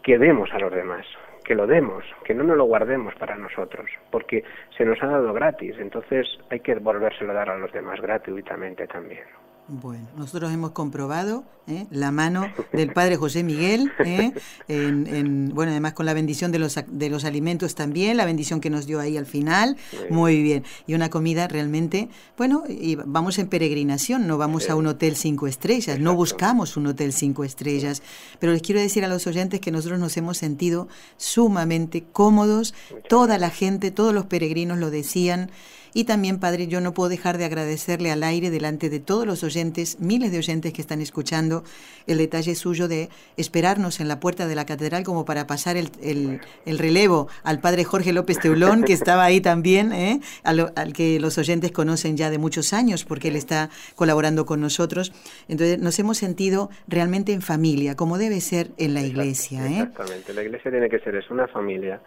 Que 0.03 0.19
demos 0.19 0.53
a 0.53 0.59
los 0.59 0.73
demás 0.73 1.07
que 1.45 1.55
lo 1.55 1.67
demos, 1.67 2.05
que 2.25 2.35
no 2.35 2.43
nos 2.43 2.57
lo 2.57 2.65
guardemos 2.65 3.15
para 3.17 3.37
nosotros, 3.37 3.91
porque 4.11 4.45
se 4.77 4.85
nos 4.85 5.03
ha 5.03 5.07
dado 5.07 5.33
gratis, 5.33 5.77
entonces 5.79 6.27
hay 6.51 6.61
que 6.61 6.75
volvérselo 6.75 7.33
a 7.33 7.35
dar 7.35 7.51
a 7.51 7.59
los 7.59 7.73
demás 7.73 8.01
gratuitamente 8.01 8.87
también. 8.87 9.44
Bueno, 9.67 10.07
nosotros 10.15 10.53
hemos 10.53 10.73
comprobado 10.73 11.43
¿eh? 11.67 11.87
la 11.91 12.11
mano 12.11 12.53
del 12.75 12.93
Padre 12.93 13.17
José 13.17 13.43
Miguel, 13.43 13.91
¿eh? 14.05 14.33
en, 14.69 15.55
bueno, 15.55 15.73
además 15.73 15.95
con 15.95 16.05
la 16.05 16.13
bendición 16.13 16.53
de 16.53 16.59
los, 16.59 16.79
de 16.87 17.09
los 17.09 17.25
alimentos 17.25 17.75
también, 17.75 18.19
la 18.19 18.27
bendición 18.27 18.61
que 18.61 18.69
nos 18.69 18.87
dio 18.87 19.01
ahí 19.01 19.17
al 19.17 19.25
final, 19.25 19.79
muy 20.11 20.43
bien. 20.43 20.65
Y 20.87 20.93
una 20.93 21.09
comida 21.09 21.49
realmente, 21.49 22.11
bueno, 22.37 22.65
y 22.69 22.97
vamos 22.97 23.39
en 23.39 23.49
peregrinación, 23.49 24.27
no 24.27 24.37
vamos 24.37 24.69
a 24.69 24.75
un 24.75 24.87
hotel 24.87 25.17
cinco 25.17 25.47
estrellas, 25.47 25.99
no 25.99 26.15
buscamos 26.15 26.77
un 26.77 26.89
hotel 26.89 27.15
cinco 27.15 27.43
estrellas, 27.43 28.03
pero 28.41 28.53
les 28.53 28.61
quiero 28.61 28.83
decir 28.83 29.03
a 29.03 29.09
los 29.09 29.27
oyentes 29.27 29.61
que 29.61 29.71
nosotros 29.71 29.99
nos 29.99 30.15
hemos 30.19 30.37
sentido 30.37 30.89
sumamente 31.17 32.05
cómodos, 32.13 32.75
toda 33.09 33.39
la 33.39 33.49
gente, 33.49 33.91
todos 33.91 34.13
los 34.13 34.27
peregrinos 34.27 34.77
lo 34.77 34.91
decían. 34.91 35.51
Y 35.95 36.05
también, 36.05 36.41
Padre, 36.41 36.67
yo 36.67 36.81
no 36.81 36.93
puedo 36.93 37.09
dejar 37.09 37.39
de 37.39 37.45
agradecerle 37.45 38.11
al 38.11 38.25
aire 38.25 38.51
delante 38.51 38.91
de 38.91 38.99
todos 38.99 39.27
los 39.27 39.45
oyentes, 39.45 40.01
miles 40.01 40.33
de 40.33 40.39
oyentes 40.39 40.73
que 40.73 40.83
están 40.83 41.01
escuchando, 41.01 41.63
el 42.09 42.19
detalle 42.19 42.57
suyo 42.57 42.89
de 42.89 43.09
esperarnos 43.37 44.01
en 44.01 44.09
la 44.09 44.19
puerta 44.19 44.49
de 44.49 44.57
la 44.57 44.67
catedral 44.67 45.05
como 45.05 45.25
para 45.25 45.47
pasar 45.47 45.77
el, 45.77 45.91
el, 46.03 46.79
relevo 46.79 47.29
al 47.45 47.61
Padre 47.61 47.85
Jorge 47.85 48.13
López 48.13 48.41
Teulón, 48.41 48.83
que 48.83 48.93
estaba 48.93 49.25
ahí 49.25 49.41
también, 49.41 49.93
¿eh? 49.93 50.21
al, 50.43 50.93
que 50.93 51.21
los 51.21 51.39
oyentes 51.39 51.71
conocen 51.71 52.17
ya 52.17 52.29
de 52.29 52.39
muchos 52.39 52.73
años, 52.73 53.05
porque 53.05 53.29
él 53.29 53.37
está 53.37 53.71
colaborando 53.95 54.47
con 54.47 54.61
nosotros. 54.61 55.13
Entonces, 55.47 55.79
nos 55.79 55.97
hemos 56.01 56.19
sentido 56.19 56.71
realmente 56.89 57.33
en 57.33 57.41
familia, 57.41 57.95
como 57.95 58.19
debe 58.19 58.41
ser 58.41 58.71
en 58.79 58.95
la 58.95 59.03
iglesia. 59.03 59.65
¿eh? 59.67 59.75
Exactamente, 59.75 60.35
la 60.35 60.43
iglesia 60.43 60.73
tiene 60.73 60.91
que 60.91 60.99
ser, 60.99 61.15
es 61.15 61.31
una 61.31 61.47
familia 61.47 62.01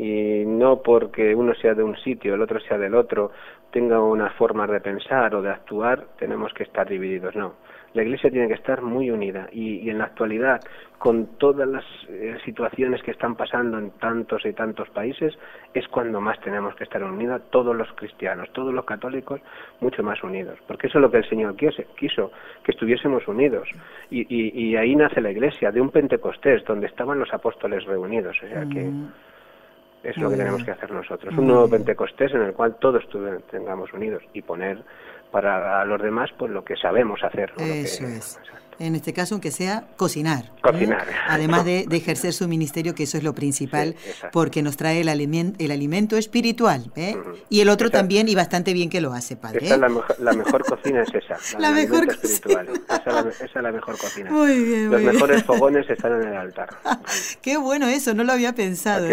y 0.00 0.46
no 0.46 0.80
porque 0.80 1.34
uno 1.34 1.54
sea 1.54 1.74
de 1.74 1.82
un 1.82 1.94
sitio, 1.98 2.34
el 2.34 2.40
otro 2.40 2.58
sea 2.60 2.78
del 2.78 2.94
otro, 2.94 3.32
tenga 3.70 4.00
una 4.00 4.30
forma 4.30 4.66
de 4.66 4.80
pensar 4.80 5.34
o 5.34 5.42
de 5.42 5.50
actuar, 5.50 6.06
tenemos 6.18 6.54
que 6.54 6.62
estar 6.62 6.88
divididos, 6.88 7.36
no. 7.36 7.56
La 7.92 8.02
Iglesia 8.02 8.30
tiene 8.30 8.48
que 8.48 8.54
estar 8.54 8.80
muy 8.80 9.10
unida 9.10 9.48
y, 9.52 9.90
en 9.90 9.98
la 9.98 10.04
actualidad, 10.04 10.60
con 10.96 11.36
todas 11.36 11.68
las 11.68 11.84
eh, 12.08 12.38
situaciones 12.46 13.02
que 13.02 13.10
están 13.10 13.34
pasando 13.34 13.78
en 13.78 13.90
tantos 13.98 14.46
y 14.46 14.54
tantos 14.54 14.88
países, 14.88 15.36
es 15.74 15.86
cuando 15.88 16.18
más 16.18 16.40
tenemos 16.40 16.74
que 16.76 16.84
estar 16.84 17.02
unidos 17.02 17.42
todos 17.50 17.76
los 17.76 17.92
cristianos, 17.92 18.48
todos 18.54 18.72
los 18.72 18.86
católicos, 18.86 19.42
mucho 19.80 20.02
más 20.02 20.22
unidos. 20.22 20.58
Porque 20.66 20.86
eso 20.86 20.96
es 20.96 21.02
lo 21.02 21.10
que 21.10 21.18
el 21.18 21.28
Señor 21.28 21.56
quiso, 21.56 22.30
que 22.64 22.70
estuviésemos 22.70 23.28
unidos. 23.28 23.68
Y, 24.08 24.24
y, 24.30 24.76
ahí 24.76 24.96
nace 24.96 25.20
la 25.20 25.32
Iglesia, 25.32 25.70
de 25.70 25.80
un 25.80 25.90
Pentecostés, 25.90 26.64
donde 26.64 26.86
estaban 26.86 27.18
los 27.18 27.34
apóstoles 27.34 27.84
reunidos. 27.84 28.38
O 28.42 28.46
sea 28.46 28.64
que 28.66 28.84
mm. 28.84 29.08
Es 30.02 30.16
lo 30.16 30.30
que 30.30 30.36
tenemos 30.36 30.64
que 30.64 30.70
hacer 30.70 30.90
nosotros. 30.90 31.36
Un 31.36 31.46
nuevo 31.46 31.68
Pentecostés 31.68 32.32
en 32.32 32.42
el 32.42 32.52
cual 32.52 32.76
todos 32.80 33.04
tengamos 33.50 33.92
unidos 33.92 34.22
y 34.32 34.42
poner 34.42 34.78
para 35.30 35.84
los 35.84 36.00
demás 36.00 36.30
pues 36.38 36.50
lo 36.50 36.64
que 36.64 36.76
sabemos 36.76 37.22
hacer. 37.22 37.52
Eso 37.58 38.06
es 38.06 38.40
en 38.80 38.94
este 38.94 39.12
caso 39.12 39.34
aunque 39.34 39.50
sea 39.50 39.86
cocinar. 39.96 40.46
¿eh? 40.46 40.60
Cocinar. 40.62 41.06
Además 41.28 41.64
de, 41.64 41.86
ejercer 41.90 42.32
su 42.32 42.48
ministerio, 42.48 42.94
que 42.94 43.04
eso 43.04 43.18
es 43.18 43.24
lo 43.24 43.34
principal, 43.34 43.94
porque 44.32 44.62
nos 44.62 44.76
trae 44.76 45.02
el, 45.02 45.08
alimento, 45.08 45.62
el 45.62 45.70
alimento 45.70 46.16
espiritual. 46.16 46.90
¿eh? 46.96 47.16
Y 47.50 47.60
el 47.60 47.68
otro 47.68 47.90
también, 47.90 48.28
y 48.28 48.34
bastante 48.34 48.72
bien 48.72 48.88
que 48.88 49.00
lo 49.00 49.12
hace, 49.12 49.36
padre. 49.36 49.66
Esa 49.66 49.74
¿eh? 49.74 49.78
la, 49.78 50.32
mejor, 50.32 50.64
cocina 50.64 51.02
es 51.02 51.14
esa. 51.14 51.36
La, 51.58 51.70
mejor 51.70 52.08
espiritual. 52.08 52.68
Esa, 52.88 53.44
es 53.44 53.54
la 53.54 53.72
mejor 53.72 53.98
cocina. 53.98 54.30
Muy 54.30 54.64
bien, 54.64 54.90
Los 54.90 55.02
mejores 55.02 55.44
fogones 55.44 55.88
están 55.88 56.20
en 56.20 56.28
el 56.28 56.36
altar. 56.36 56.70
Qué 57.42 57.58
bueno 57.58 57.86
eso, 57.86 58.14
no 58.14 58.24
lo 58.24 58.32
había 58.32 58.54
pensado. 58.54 59.06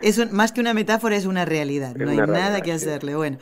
Es, 0.00 0.32
más 0.32 0.52
que 0.52 0.60
una 0.60 0.74
metáfora, 0.74 1.16
es 1.16 1.26
una 1.26 1.44
realidad. 1.44 1.96
no 1.96 2.10
hay 2.10 2.16
nada 2.16 2.60
que 2.60 2.72
hacerle. 2.72 3.16
Bueno, 3.16 3.38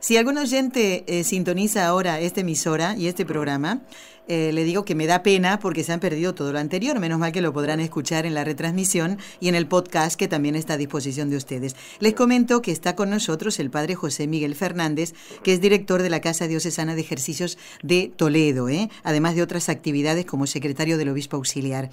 si 0.00 0.16
algún 0.16 0.38
oyente 0.38 1.04
sintoniza 1.22 1.86
ahora 1.86 2.18
esta 2.18 2.40
emisora 2.40 2.96
y 2.96 3.06
este 3.06 3.24
programa, 3.24 3.80
eh, 4.28 4.52
le 4.52 4.64
digo 4.64 4.84
que 4.84 4.94
me 4.94 5.06
da 5.06 5.22
pena 5.22 5.58
porque 5.58 5.82
se 5.82 5.92
han 5.92 6.00
perdido 6.00 6.34
todo 6.34 6.52
lo 6.52 6.58
anterior. 6.58 6.98
Menos 7.00 7.18
mal 7.18 7.32
que 7.32 7.40
lo 7.40 7.52
podrán 7.52 7.80
escuchar 7.80 8.26
en 8.26 8.34
la 8.34 8.44
retransmisión 8.44 9.18
y 9.40 9.48
en 9.48 9.54
el 9.54 9.66
podcast 9.66 10.16
que 10.18 10.28
también 10.28 10.54
está 10.54 10.74
a 10.74 10.76
disposición 10.76 11.30
de 11.30 11.36
ustedes. 11.36 11.74
Les 11.98 12.14
comento 12.14 12.62
que 12.62 12.72
está 12.72 12.94
con 12.94 13.10
nosotros 13.10 13.58
el 13.58 13.70
padre 13.70 13.94
José 13.94 14.26
Miguel 14.26 14.54
Fernández, 14.54 15.14
que 15.42 15.52
es 15.52 15.60
director 15.60 16.02
de 16.02 16.10
la 16.10 16.20
Casa 16.20 16.46
Diocesana 16.46 16.94
de 16.94 17.00
Ejercicios 17.00 17.58
de 17.82 18.12
Toledo, 18.14 18.68
¿eh? 18.68 18.88
además 19.02 19.34
de 19.34 19.42
otras 19.42 19.68
actividades 19.68 20.26
como 20.26 20.46
secretario 20.46 20.98
del 20.98 21.08
obispo 21.08 21.36
auxiliar. 21.36 21.90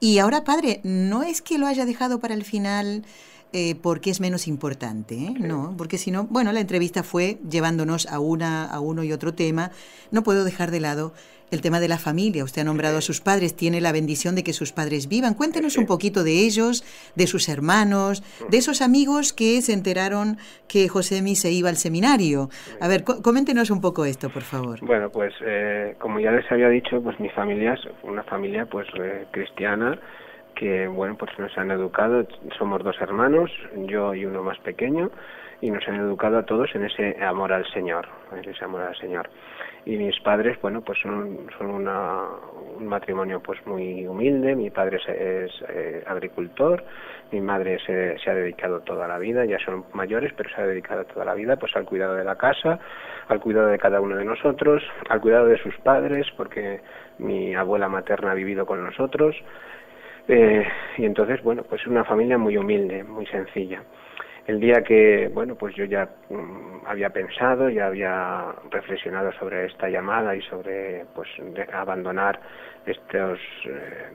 Y 0.00 0.18
ahora, 0.18 0.44
padre, 0.44 0.80
no 0.82 1.22
es 1.22 1.40
que 1.40 1.58
lo 1.58 1.66
haya 1.66 1.86
dejado 1.86 2.20
para 2.20 2.34
el 2.34 2.44
final. 2.44 3.04
Eh, 3.52 3.74
porque 3.80 4.10
es 4.10 4.20
menos 4.20 4.48
importante, 4.48 5.14
¿eh? 5.14 5.34
no, 5.38 5.74
porque 5.78 5.98
si 5.98 6.10
no, 6.10 6.24
bueno, 6.24 6.52
la 6.52 6.60
entrevista 6.60 7.02
fue 7.02 7.38
llevándonos 7.48 8.06
a 8.06 8.18
una, 8.18 8.66
a 8.66 8.80
uno 8.80 9.02
y 9.02 9.12
otro 9.12 9.34
tema. 9.34 9.70
No 10.10 10.22
puedo 10.22 10.44
dejar 10.44 10.70
de 10.70 10.80
lado 10.80 11.14
el 11.50 11.60
tema 11.60 11.80
de 11.80 11.88
la 11.88 11.98
familia. 11.98 12.44
Usted 12.44 12.62
ha 12.62 12.64
nombrado 12.64 12.98
a 12.98 13.00
sus 13.00 13.20
padres, 13.20 13.54
tiene 13.54 13.80
la 13.80 13.92
bendición 13.92 14.34
de 14.34 14.42
que 14.42 14.52
sus 14.52 14.72
padres 14.72 15.08
vivan. 15.08 15.34
Cuéntenos 15.34 15.76
un 15.76 15.86
poquito 15.86 16.24
de 16.24 16.44
ellos, 16.44 16.84
de 17.14 17.26
sus 17.26 17.48
hermanos, 17.48 18.22
de 18.50 18.58
esos 18.58 18.82
amigos 18.82 19.32
que 19.32 19.62
se 19.62 19.72
enteraron 19.72 20.38
que 20.68 20.88
Josemi 20.88 21.36
se 21.36 21.52
iba 21.52 21.68
al 21.68 21.76
seminario. 21.76 22.48
A 22.80 22.88
ver, 22.88 23.04
coméntenos 23.04 23.70
un 23.70 23.80
poco 23.80 24.04
esto, 24.04 24.28
por 24.28 24.42
favor. 24.42 24.80
Bueno, 24.82 25.10
pues 25.10 25.32
eh, 25.44 25.94
como 25.98 26.20
ya 26.20 26.32
les 26.32 26.50
había 26.50 26.68
dicho, 26.68 27.00
pues 27.02 27.18
mi 27.20 27.30
familia 27.30 27.74
es 27.74 27.80
una 28.02 28.24
familia 28.24 28.66
pues 28.66 28.86
eh, 28.98 29.26
cristiana 29.30 29.98
que 30.56 30.88
bueno 30.88 31.16
pues 31.16 31.30
nos 31.38 31.56
han 31.56 31.70
educado 31.70 32.26
somos 32.58 32.82
dos 32.82 32.96
hermanos 33.00 33.50
yo 33.86 34.14
y 34.14 34.24
uno 34.24 34.42
más 34.42 34.58
pequeño 34.58 35.10
y 35.60 35.70
nos 35.70 35.86
han 35.86 35.96
educado 35.96 36.38
a 36.38 36.44
todos 36.44 36.74
en 36.74 36.84
ese 36.84 37.22
amor 37.22 37.52
al 37.52 37.64
Señor 37.72 38.08
en 38.32 38.48
ese 38.48 38.64
amor 38.64 38.82
al 38.82 38.96
Señor. 38.96 39.28
Y 39.84 39.96
mis 39.96 40.18
padres 40.20 40.60
bueno 40.60 40.80
pues 40.80 40.98
son, 41.00 41.46
son 41.56 41.70
una, 41.70 42.22
un 42.76 42.86
matrimonio 42.86 43.40
pues 43.40 43.64
muy 43.66 44.06
humilde. 44.06 44.56
Mi 44.56 44.70
padre 44.70 44.96
es, 44.96 45.52
eh, 45.68 46.02
agricultor 46.06 46.82
mi 47.30 47.40
madre 47.40 47.78
se, 47.84 48.18
se, 48.18 48.30
ha 48.30 48.34
dedicado 48.34 48.80
toda 48.80 49.06
la 49.08 49.18
vida 49.18 49.44
ya 49.44 49.58
son 49.58 49.84
mayores 49.92 50.32
pero 50.36 50.48
se 50.50 50.60
ha 50.60 50.66
dedicado 50.66 51.04
toda 51.04 51.24
la 51.24 51.34
vida 51.34 51.56
pues 51.56 51.74
al 51.76 51.84
cuidado 51.84 52.14
de 52.14 52.24
la 52.24 52.36
casa 52.36 52.78
al 53.28 53.40
cuidado 53.40 53.68
de 53.68 53.78
cada 53.78 54.00
uno 54.00 54.16
de 54.16 54.24
nosotros 54.24 54.82
al 55.08 55.20
cuidado 55.20 55.46
de 55.46 55.58
sus 55.58 55.76
padres 55.78 56.26
porque 56.36 56.80
mi 57.18 57.54
abuela 57.54 57.88
materna 57.88 58.30
ha 58.30 58.34
vivido 58.34 58.64
con 58.66 58.82
nosotros 58.84 59.36
eh, 60.28 60.66
y 60.98 61.04
entonces 61.04 61.42
bueno 61.42 61.62
pues 61.62 61.86
una 61.86 62.04
familia 62.04 62.38
muy 62.38 62.56
humilde 62.56 63.04
muy 63.04 63.26
sencilla. 63.26 63.82
El 64.46 64.60
día 64.60 64.82
que, 64.86 65.28
bueno, 65.34 65.56
pues 65.56 65.74
yo 65.74 65.84
ya 65.86 66.08
mm, 66.30 66.86
había 66.86 67.10
pensado, 67.10 67.68
ya 67.68 67.86
había 67.86 68.54
reflexionado 68.70 69.32
sobre 69.32 69.66
esta 69.66 69.88
llamada 69.88 70.36
y 70.36 70.42
sobre, 70.42 71.04
pues, 71.16 71.28
abandonar 71.72 72.38
estas, 72.86 73.40
eh, 73.64 74.06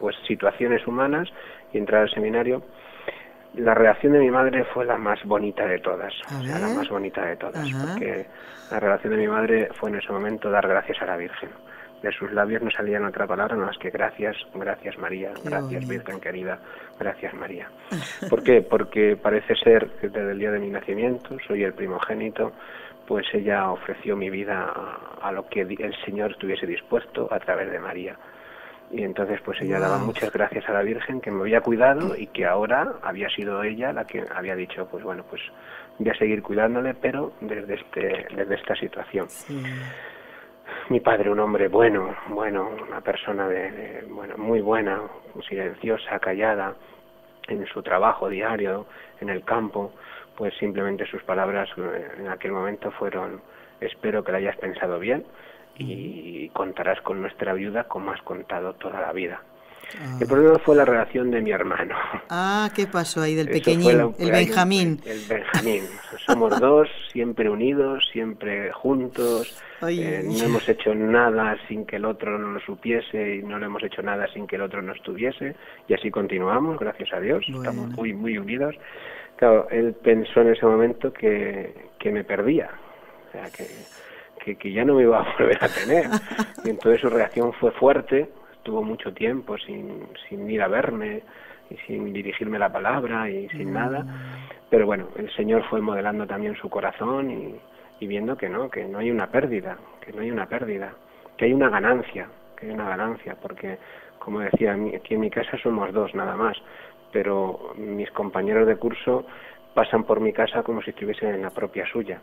pues, 0.00 0.16
situaciones 0.26 0.84
humanas 0.88 1.28
y 1.72 1.78
entrar 1.78 2.02
al 2.02 2.10
seminario, 2.10 2.64
la 3.54 3.74
reacción 3.74 4.12
de 4.12 4.18
mi 4.18 4.30
madre 4.30 4.64
fue 4.64 4.84
la 4.84 4.96
más 4.96 5.22
bonita 5.24 5.64
de 5.64 5.78
todas, 5.78 6.12
o 6.26 6.42
sea, 6.42 6.58
la 6.58 6.68
más 6.68 6.88
bonita 6.88 7.24
de 7.24 7.36
todas, 7.36 7.68
porque 7.72 8.26
la 8.70 8.80
reacción 8.80 9.12
de 9.12 9.18
mi 9.18 9.28
madre 9.28 9.68
fue 9.74 9.90
en 9.90 9.96
ese 9.96 10.12
momento 10.12 10.50
dar 10.50 10.66
gracias 10.68 11.00
a 11.02 11.06
la 11.06 11.16
Virgen 11.16 11.50
de 12.02 12.12
sus 12.12 12.32
labios 12.32 12.62
no 12.62 12.70
salían 12.70 13.04
otra 13.04 13.26
palabra 13.26 13.56
más 13.56 13.76
que 13.78 13.90
gracias, 13.90 14.36
gracias 14.54 14.98
María, 14.98 15.32
gracias 15.44 15.86
Virgen 15.86 16.20
querida, 16.20 16.58
gracias 16.98 17.34
María. 17.34 17.68
¿Por 18.28 18.42
qué? 18.42 18.62
Porque 18.62 19.16
parece 19.16 19.54
ser 19.56 19.88
que 20.00 20.08
desde 20.08 20.32
el 20.32 20.38
día 20.38 20.50
de 20.50 20.58
mi 20.58 20.70
nacimiento 20.70 21.36
soy 21.46 21.64
el 21.64 21.74
primogénito, 21.74 22.52
pues 23.06 23.26
ella 23.34 23.70
ofreció 23.70 24.16
mi 24.16 24.30
vida 24.30 24.72
a, 25.20 25.32
lo 25.32 25.46
que 25.48 25.62
el 25.62 25.94
Señor 26.04 26.32
estuviese 26.32 26.66
dispuesto 26.66 27.28
a 27.30 27.38
través 27.40 27.70
de 27.70 27.78
María. 27.78 28.16
Y 28.92 29.02
entonces 29.02 29.40
pues 29.44 29.60
ella 29.60 29.78
daba 29.78 29.98
muchas 29.98 30.32
gracias 30.32 30.68
a 30.68 30.72
la 30.72 30.82
Virgen 30.82 31.20
que 31.20 31.30
me 31.30 31.42
había 31.42 31.60
cuidado 31.60 32.16
y 32.16 32.26
que 32.28 32.46
ahora 32.46 32.94
había 33.02 33.28
sido 33.28 33.62
ella 33.62 33.92
la 33.92 34.04
que 34.04 34.24
había 34.34 34.56
dicho, 34.56 34.88
pues 34.90 35.04
bueno, 35.04 35.24
pues 35.28 35.42
voy 35.98 36.10
a 36.10 36.14
seguir 36.14 36.42
cuidándole, 36.42 36.94
pero 36.94 37.32
desde, 37.40 37.74
este, 37.74 38.26
desde 38.34 38.54
esta 38.54 38.74
situación 38.74 39.28
mi 40.88 41.00
padre, 41.00 41.30
un 41.30 41.40
hombre 41.40 41.68
bueno, 41.68 42.14
bueno, 42.28 42.70
una 42.86 43.00
persona 43.00 43.48
de, 43.48 44.04
bueno, 44.08 44.36
muy 44.36 44.60
buena, 44.60 45.02
silenciosa, 45.48 46.18
callada, 46.18 46.74
en 47.48 47.66
su 47.66 47.82
trabajo 47.82 48.28
diario, 48.28 48.86
en 49.20 49.28
el 49.28 49.44
campo, 49.44 49.92
pues 50.36 50.54
simplemente 50.58 51.06
sus 51.06 51.22
palabras 51.22 51.68
eh, 51.76 52.08
en 52.18 52.28
aquel 52.28 52.52
momento 52.52 52.90
fueron 52.92 53.42
espero 53.80 54.22
que 54.22 54.32
lo 54.32 54.38
hayas 54.38 54.56
pensado 54.56 54.98
bien 54.98 55.24
y 55.76 56.48
contarás 56.50 57.00
con 57.00 57.20
nuestra 57.20 57.52
ayuda 57.52 57.84
como 57.84 58.12
has 58.12 58.22
contado 58.22 58.74
toda 58.74 59.00
la 59.00 59.12
vida. 59.12 59.42
El 60.20 60.26
problema 60.26 60.58
fue 60.58 60.76
la 60.76 60.84
relación 60.84 61.30
de 61.30 61.40
mi 61.40 61.50
hermano. 61.50 61.94
Ah, 62.28 62.70
¿qué 62.74 62.86
pasó 62.86 63.22
ahí 63.22 63.34
del 63.34 63.48
pequeñín, 63.48 64.14
el 64.18 64.30
Benjamín? 64.30 65.00
El 65.04 65.20
Benjamín. 65.28 65.82
Somos 66.26 66.58
dos, 66.60 66.88
siempre 67.12 67.48
unidos, 67.48 68.08
siempre 68.12 68.72
juntos. 68.72 69.60
Eh, 69.88 70.22
no 70.24 70.44
hemos 70.44 70.68
hecho 70.68 70.94
nada 70.94 71.56
sin 71.66 71.86
que 71.86 71.96
el 71.96 72.04
otro 72.04 72.38
no 72.38 72.52
lo 72.52 72.60
supiese 72.60 73.36
y 73.36 73.42
no 73.42 73.58
le 73.58 73.66
hemos 73.66 73.82
hecho 73.82 74.02
nada 74.02 74.26
sin 74.32 74.46
que 74.46 74.56
el 74.56 74.62
otro 74.62 74.82
no 74.82 74.92
estuviese. 74.92 75.56
Y 75.88 75.94
así 75.94 76.10
continuamos, 76.10 76.78
gracias 76.78 77.12
a 77.12 77.20
Dios. 77.20 77.44
Estamos 77.48 77.88
muy, 77.90 78.12
muy 78.12 78.38
unidos. 78.38 78.76
Claro, 79.36 79.68
él 79.70 79.94
pensó 79.94 80.42
en 80.42 80.48
ese 80.48 80.66
momento 80.66 81.12
que, 81.12 81.88
que 81.98 82.12
me 82.12 82.24
perdía. 82.24 82.70
O 83.28 83.32
sea, 83.32 83.48
que, 83.50 84.56
que 84.56 84.72
ya 84.72 84.84
no 84.84 84.94
me 84.94 85.02
iba 85.02 85.20
a 85.20 85.36
volver 85.38 85.58
a 85.62 85.68
tener. 85.68 86.06
Y 86.64 86.68
entonces 86.68 87.00
su 87.00 87.08
reacción 87.08 87.54
fue 87.54 87.70
fuerte 87.70 88.28
tuvo 88.62 88.82
mucho 88.82 89.12
tiempo 89.12 89.56
sin, 89.58 90.06
sin 90.28 90.50
ir 90.50 90.62
a 90.62 90.68
verme 90.68 91.22
y 91.70 91.76
sin 91.86 92.12
dirigirme 92.12 92.58
la 92.58 92.72
palabra 92.72 93.30
y 93.30 93.48
sin 93.50 93.70
mm. 93.70 93.72
nada. 93.72 94.04
Pero 94.68 94.86
bueno, 94.86 95.08
el 95.16 95.30
Señor 95.34 95.64
fue 95.68 95.80
modelando 95.80 96.26
también 96.26 96.56
su 96.56 96.68
corazón 96.68 97.30
y, 97.30 97.54
y 98.00 98.06
viendo 98.06 98.36
que 98.36 98.48
no, 98.48 98.70
que 98.70 98.84
no 98.84 98.98
hay 98.98 99.10
una 99.10 99.28
pérdida, 99.28 99.76
que 100.04 100.12
no 100.12 100.22
hay 100.22 100.30
una 100.30 100.46
pérdida, 100.46 100.92
que 101.36 101.46
hay 101.46 101.52
una 101.52 101.68
ganancia, 101.68 102.28
que 102.56 102.66
hay 102.66 102.72
una 102.72 102.88
ganancia, 102.88 103.36
porque 103.40 103.78
como 104.18 104.40
decía, 104.40 104.74
aquí 104.74 105.14
en 105.14 105.20
mi 105.20 105.30
casa 105.30 105.56
somos 105.62 105.92
dos 105.92 106.14
nada 106.14 106.36
más, 106.36 106.56
pero 107.10 107.72
mis 107.76 108.10
compañeros 108.10 108.66
de 108.66 108.76
curso 108.76 109.24
pasan 109.74 110.04
por 110.04 110.20
mi 110.20 110.32
casa 110.32 110.62
como 110.62 110.82
si 110.82 110.90
estuviesen 110.90 111.34
en 111.34 111.42
la 111.42 111.50
propia 111.50 111.86
suya 111.86 112.20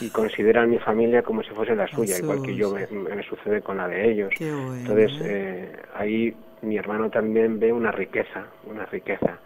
y 0.00 0.08
consideran 0.10 0.70
mi 0.70 0.78
familia 0.78 1.22
como 1.22 1.42
si 1.42 1.50
fuese 1.50 1.74
la 1.74 1.86
suya, 1.88 2.18
igual 2.18 2.42
que 2.42 2.54
yo 2.54 2.72
me, 2.72 3.22
sucede 3.24 3.60
con 3.62 3.76
la 3.76 3.88
de 3.88 4.10
ellos. 4.10 4.32
Entonces 4.40 5.12
eh, 5.22 5.72
ahí 5.94 6.34
mi 6.62 6.76
hermano 6.76 7.10
también 7.10 7.58
ve 7.58 7.72
una 7.72 7.90
riqueza, 7.90 8.46
una 8.64 8.86
riqueza 8.86 9.38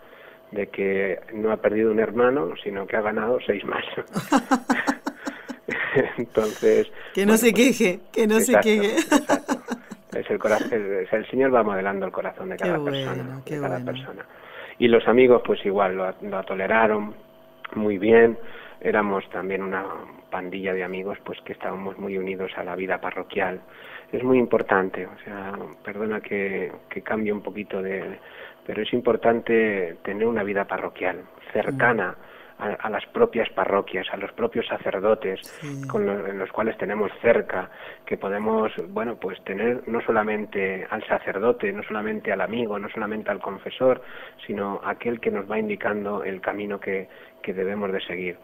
de 0.51 0.67
que 0.69 1.19
no 1.35 1.53
ha 1.53 1.57
perdido 1.59 1.91
un 1.91 2.01
hermano, 2.01 2.55
sino 2.63 2.87
que 2.87 2.97
ha 2.97 3.03
ganado 3.03 3.39
seis 3.47 3.65
más. 3.65 3.85
Entonces 6.19 6.91
que 7.15 7.27
no 7.27 7.37
se 7.37 7.53
pues, 7.53 7.79
queje, 7.79 8.01
que 8.13 8.27
no 8.27 8.41
se 8.41 8.59
queje. 8.61 8.97
Es 10.17 10.29
el, 10.31 10.39
corazón, 10.39 10.71
el, 10.73 11.27
Señor 11.31 11.55
va 11.55 11.63
modelando 11.63 12.07
el 12.07 12.13
corazón 12.13 12.49
de 12.49 12.57
cada 12.57 12.83
persona, 12.83 13.41
de 13.45 13.61
cada 13.61 13.85
persona. 13.85 14.25
Y 14.79 14.89
los 14.89 15.07
amigos, 15.07 15.43
pues 15.45 15.65
igual 15.67 15.97
lo, 15.97 16.15
lo 16.23 16.43
toleraron 16.45 17.15
muy 17.75 17.99
bien. 17.99 18.39
Éramos 18.81 19.29
también 19.31 19.63
una 19.63 19.85
pandilla 20.31 20.73
de 20.73 20.85
amigos 20.85 21.19
pues 21.25 21.41
que 21.43 21.53
estábamos 21.53 21.99
muy 21.99 22.17
unidos 22.17 22.53
a 22.57 22.65
la 22.65 22.77
vida 22.77 23.01
parroquial. 23.01 23.61
Es 24.13 24.23
muy 24.23 24.39
importante, 24.39 25.07
o 25.07 25.19
sea, 25.25 25.53
perdona 25.85 26.21
que, 26.21 26.73
que 26.89 27.03
cambie 27.03 27.33
un 27.33 27.43
poquito 27.43 27.83
de... 27.83 28.19
pero 28.67 28.83
es 28.83 28.93
importante 28.93 29.97
tener 30.03 30.27
una 30.27 30.43
vida 30.43 30.65
parroquial, 30.65 31.25
cercana. 31.53 32.17
A, 32.61 32.91
las 32.91 33.07
propias 33.07 33.49
parroquias, 33.51 34.09
a 34.11 34.17
los 34.17 34.33
propios 34.33 34.67
sacerdotes 34.67 35.41
con 35.89 36.09
en 36.09 36.41
los 36.41 36.51
cuales 36.51 36.77
tenemos 36.77 37.13
cerca, 37.23 37.71
que 38.05 38.17
podemos, 38.17 38.73
bueno, 38.89 39.15
pues 39.15 39.41
tener 39.45 39.87
no 39.87 40.01
solamente 40.01 40.85
al 40.91 41.07
sacerdote, 41.07 41.73
no 41.73 41.85
solamente 41.85 42.33
al 42.33 42.41
amigo, 42.41 42.77
no 42.77 42.89
solamente 42.89 43.31
al 43.31 43.39
confesor, 43.39 44.03
sino 44.45 44.81
aquel 44.83 45.21
que 45.21 45.31
nos 45.31 45.49
va 45.49 45.61
indicando 45.61 46.25
el 46.25 46.41
camino 46.41 46.81
que, 46.81 47.09
que 47.43 47.55
debemos 47.55 47.93
de 47.93 48.01
seguir 48.01 48.37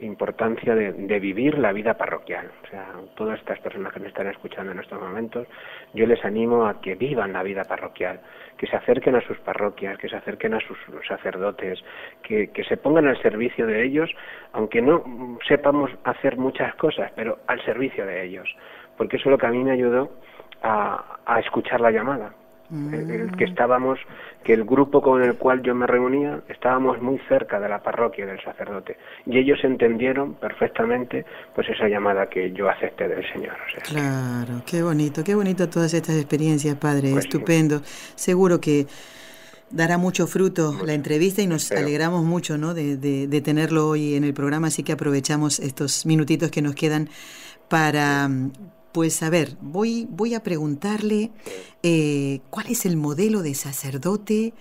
importancia 0.00 0.74
de, 0.74 1.20
vivir 1.20 1.58
la 1.58 1.72
vida 1.72 1.94
parroquial. 1.94 2.50
O 2.64 2.66
sea, 2.68 2.92
todas 3.14 3.38
estas 3.38 3.60
personas 3.60 3.92
que 3.92 4.00
me 4.00 4.08
están 4.08 4.26
escuchando 4.26 4.72
en 4.72 4.80
estos 4.80 5.00
momentos, 5.00 5.46
yo 5.92 6.06
les 6.06 6.24
animo 6.24 6.66
a 6.66 6.80
que 6.80 6.94
vivan 6.94 7.32
la 7.32 7.42
vida 7.42 7.64
parroquial, 7.64 8.20
que 8.56 8.66
se 8.66 8.76
acerquen 8.76 9.16
a 9.16 9.20
sus 9.20 9.38
parroquias, 9.38 9.98
que 9.98 10.08
se 10.08 10.16
acerquen 10.16 10.54
a 10.54 10.60
sus 10.60 10.78
sacerdotes, 11.06 11.82
que, 12.22 12.50
que 12.50 12.64
se 12.64 12.76
pongan 12.76 13.06
al 13.06 13.20
servicio 13.22 13.66
de 13.66 13.84
ellos, 13.84 14.10
aunque 14.52 14.82
no 14.82 15.38
sepamos 15.46 15.90
hacer 16.04 16.36
muchas 16.36 16.74
cosas, 16.74 17.12
pero 17.14 17.38
al 17.46 17.64
servicio 17.64 18.04
de 18.06 18.24
ellos. 18.24 18.48
Porque 18.96 19.16
eso 19.16 19.28
es 19.28 19.32
lo 19.32 19.38
que 19.38 19.46
a 19.46 19.50
mí 19.50 19.62
me 19.62 19.72
ayudó 19.72 20.10
a, 20.62 21.18
a 21.24 21.40
escuchar 21.40 21.80
la 21.80 21.90
llamada 21.90 22.34
el, 22.92 23.36
que 23.36 23.44
estábamos, 23.44 23.98
que 24.42 24.52
el 24.52 24.64
grupo 24.64 25.00
con 25.00 25.22
el 25.22 25.36
cual 25.36 25.62
yo 25.62 25.74
me 25.74 25.86
reunía, 25.86 26.40
estábamos 26.48 27.00
muy 27.00 27.18
cerca 27.28 27.60
de 27.60 27.68
la 27.68 27.82
parroquia 27.82 28.26
del 28.26 28.42
sacerdote 28.42 28.96
y 29.26 29.38
ellos 29.38 29.58
entendieron 29.62 30.34
perfectamente 30.34 31.24
pues 31.54 31.68
esa 31.68 31.88
llamada 31.88 32.28
que 32.28 32.52
yo 32.52 32.68
acepté 32.68 33.08
del 33.08 33.24
Señor. 33.32 33.54
claro, 33.82 34.62
qué 34.66 34.82
bonito, 34.82 35.22
qué 35.24 35.34
bonito 35.34 35.68
todas 35.68 35.94
estas 35.94 36.16
experiencias, 36.16 36.76
Padre, 36.76 37.12
pues 37.12 37.26
estupendo. 37.26 37.80
Seguro 38.14 38.60
que 38.60 38.86
dará 39.70 39.98
mucho 39.98 40.26
fruto 40.26 40.74
la 40.84 40.94
entrevista 40.94 41.42
y 41.42 41.46
nos 41.46 41.70
alegramos 41.72 42.24
mucho 42.24 42.56
¿no? 42.58 42.74
de, 42.74 42.96
de, 42.96 43.40
tenerlo 43.40 43.88
hoy 43.88 44.14
en 44.14 44.24
el 44.24 44.32
programa, 44.32 44.68
así 44.68 44.82
que 44.82 44.92
aprovechamos 44.92 45.58
estos 45.58 46.06
minutitos 46.06 46.50
que 46.50 46.62
nos 46.62 46.74
quedan 46.74 47.08
para, 47.68 48.28
pues 48.94 49.24
a 49.24 49.28
ver, 49.28 49.56
voy, 49.60 50.06
voy 50.08 50.34
a 50.34 50.44
preguntarle 50.44 51.32
eh, 51.82 52.38
cuál 52.48 52.68
es 52.68 52.86
el 52.86 52.96
modelo 52.96 53.42
de 53.42 53.56
sacerdote 53.56 54.54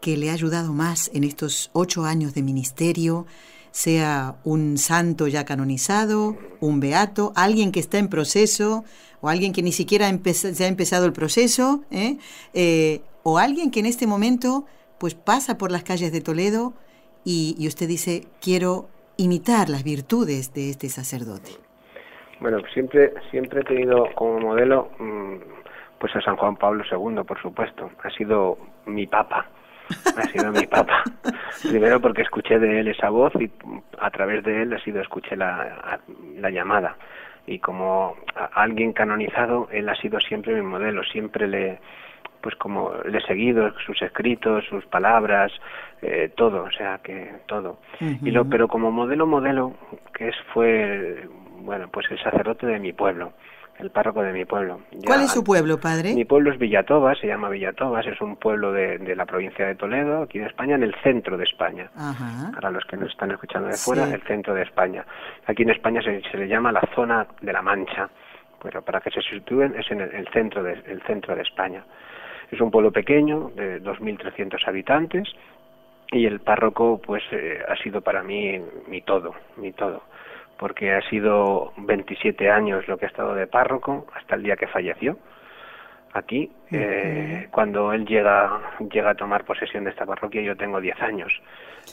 que 0.00 0.16
le 0.16 0.30
ha 0.30 0.32
ayudado 0.32 0.72
más 0.72 1.10
en 1.12 1.24
estos 1.24 1.70
ocho 1.72 2.04
años 2.04 2.32
de 2.32 2.44
ministerio, 2.44 3.26
sea 3.72 4.38
un 4.44 4.78
santo 4.78 5.26
ya 5.26 5.44
canonizado, 5.44 6.38
un 6.60 6.78
beato, 6.78 7.32
alguien 7.34 7.72
que 7.72 7.80
está 7.80 7.98
en 7.98 8.06
proceso 8.06 8.84
o 9.22 9.28
alguien 9.28 9.52
que 9.52 9.64
ni 9.64 9.72
siquiera 9.72 10.08
se 10.32 10.64
ha 10.64 10.68
empezado 10.68 11.04
el 11.04 11.12
proceso, 11.12 11.82
¿eh? 11.90 12.16
Eh, 12.54 13.02
o 13.24 13.38
alguien 13.38 13.72
que 13.72 13.80
en 13.80 13.86
este 13.86 14.06
momento 14.06 14.66
pues 14.98 15.14
pasa 15.16 15.58
por 15.58 15.72
las 15.72 15.82
calles 15.82 16.12
de 16.12 16.20
Toledo 16.20 16.74
y, 17.24 17.56
y 17.58 17.66
usted 17.66 17.88
dice, 17.88 18.28
quiero 18.40 18.88
imitar 19.16 19.68
las 19.68 19.82
virtudes 19.82 20.54
de 20.54 20.70
este 20.70 20.88
sacerdote. 20.90 21.69
Bueno, 22.40 22.58
siempre, 22.72 23.12
siempre 23.30 23.60
he 23.60 23.64
tenido 23.64 24.06
como 24.14 24.40
modelo 24.40 24.90
mm, 24.98 25.36
pues 25.98 26.16
a 26.16 26.20
San 26.22 26.36
Juan 26.36 26.56
Pablo 26.56 26.82
II, 26.90 27.22
por 27.24 27.40
supuesto. 27.40 27.90
Ha 28.02 28.10
sido 28.10 28.58
mi 28.86 29.06
papa. 29.06 29.46
Ha 30.16 30.22
sido 30.28 30.50
mi 30.50 30.66
papa. 30.66 31.04
Primero 31.68 32.00
porque 32.00 32.22
escuché 32.22 32.58
de 32.58 32.80
él 32.80 32.88
esa 32.88 33.10
voz 33.10 33.32
y 33.38 33.50
a 33.98 34.10
través 34.10 34.42
de 34.44 34.62
él 34.62 34.72
ha 34.72 34.78
sido 34.82 35.00
escuché 35.02 35.36
la, 35.36 36.00
la 36.38 36.50
llamada. 36.50 36.96
Y 37.46 37.58
como 37.58 38.16
alguien 38.54 38.92
canonizado, 38.92 39.68
él 39.70 39.88
ha 39.88 39.94
sido 39.96 40.20
siempre 40.20 40.54
mi 40.54 40.62
modelo. 40.62 41.02
Siempre 41.04 41.46
le, 41.46 41.80
pues 42.40 42.54
como 42.56 42.92
le 43.04 43.18
he 43.18 43.22
seguido 43.22 43.72
sus 43.84 44.00
escritos, 44.02 44.64
sus 44.66 44.84
palabras, 44.86 45.52
eh, 46.02 46.32
todo, 46.34 46.64
o 46.64 46.70
sea 46.70 46.98
que 47.02 47.32
todo. 47.46 47.78
Y 48.00 48.30
lo, 48.30 48.46
pero 48.46 48.68
como 48.68 48.90
modelo 48.90 49.26
modelo 49.26 49.74
que 50.14 50.28
es 50.28 50.36
fue 50.52 51.28
bueno, 51.62 51.88
pues 51.90 52.06
el 52.10 52.18
sacerdote 52.22 52.66
de 52.66 52.78
mi 52.78 52.92
pueblo, 52.92 53.32
el 53.78 53.90
párroco 53.90 54.22
de 54.22 54.32
mi 54.32 54.44
pueblo. 54.44 54.80
¿Cuál 55.04 55.22
es 55.22 55.32
su 55.32 55.42
pueblo, 55.42 55.78
padre? 55.78 56.14
Mi 56.14 56.24
pueblo 56.24 56.52
es 56.52 56.58
Villatobas, 56.58 57.18
se 57.18 57.26
llama 57.26 57.48
Villatobas, 57.48 58.06
es 58.06 58.20
un 58.20 58.36
pueblo 58.36 58.72
de, 58.72 58.98
de, 58.98 59.16
la 59.16 59.26
provincia 59.26 59.66
de 59.66 59.74
Toledo, 59.74 60.22
aquí 60.22 60.38
en 60.38 60.46
España, 60.46 60.74
en 60.74 60.82
el 60.82 60.94
centro 61.02 61.36
de 61.36 61.44
España. 61.44 61.90
Para 62.54 62.70
los 62.70 62.84
que 62.84 62.96
nos 62.96 63.10
están 63.10 63.30
escuchando 63.30 63.68
de 63.68 63.76
fuera, 63.76 64.04
el 64.04 64.22
centro 64.22 64.54
de 64.54 64.62
España. 64.62 65.04
Aquí 65.46 65.62
en 65.62 65.70
España 65.70 66.00
se, 66.02 66.36
le 66.36 66.48
llama 66.48 66.72
la 66.72 66.82
zona 66.94 67.26
de 67.40 67.52
la 67.52 67.62
Mancha, 67.62 68.08
pero 68.62 68.82
para 68.82 69.00
que 69.00 69.10
se 69.10 69.22
sitúen 69.22 69.74
es 69.78 69.90
en 69.90 70.00
el, 70.00 70.28
centro, 70.28 70.62
de, 70.62 70.72
el 70.86 71.02
centro 71.02 71.34
de 71.34 71.42
España. 71.42 71.84
Es 72.50 72.60
un 72.60 72.70
pueblo 72.70 72.90
pequeño, 72.90 73.50
de 73.54 73.82
2.300 73.82 74.66
habitantes, 74.66 75.28
y 76.12 76.26
el 76.26 76.40
párroco 76.40 77.00
pues 77.00 77.22
eh, 77.30 77.60
ha 77.68 77.76
sido 77.76 78.00
para 78.00 78.22
mí 78.22 78.60
mi 78.88 79.00
todo, 79.02 79.34
mi 79.56 79.72
todo 79.72 80.02
porque 80.60 80.92
ha 80.92 81.00
sido 81.08 81.72
27 81.78 82.50
años 82.50 82.86
lo 82.86 82.98
que 82.98 83.06
ha 83.06 83.08
estado 83.08 83.34
de 83.34 83.46
párroco 83.46 84.06
hasta 84.14 84.34
el 84.34 84.42
día 84.42 84.56
que 84.56 84.66
falleció 84.66 85.16
aquí. 86.12 86.52
Eh, 86.70 87.48
cuando 87.50 87.94
él 87.94 88.04
llega, 88.04 88.60
llega 88.92 89.12
a 89.12 89.14
tomar 89.14 89.44
posesión 89.44 89.84
de 89.84 89.90
esta 89.90 90.04
parroquia 90.04 90.42
yo 90.42 90.54
tengo 90.56 90.78
10 90.78 91.00
años 91.00 91.32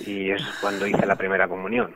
y 0.06 0.32
es 0.32 0.44
cuando 0.60 0.86
hice 0.86 1.06
la 1.06 1.16
primera 1.16 1.48
comunión. 1.48 1.96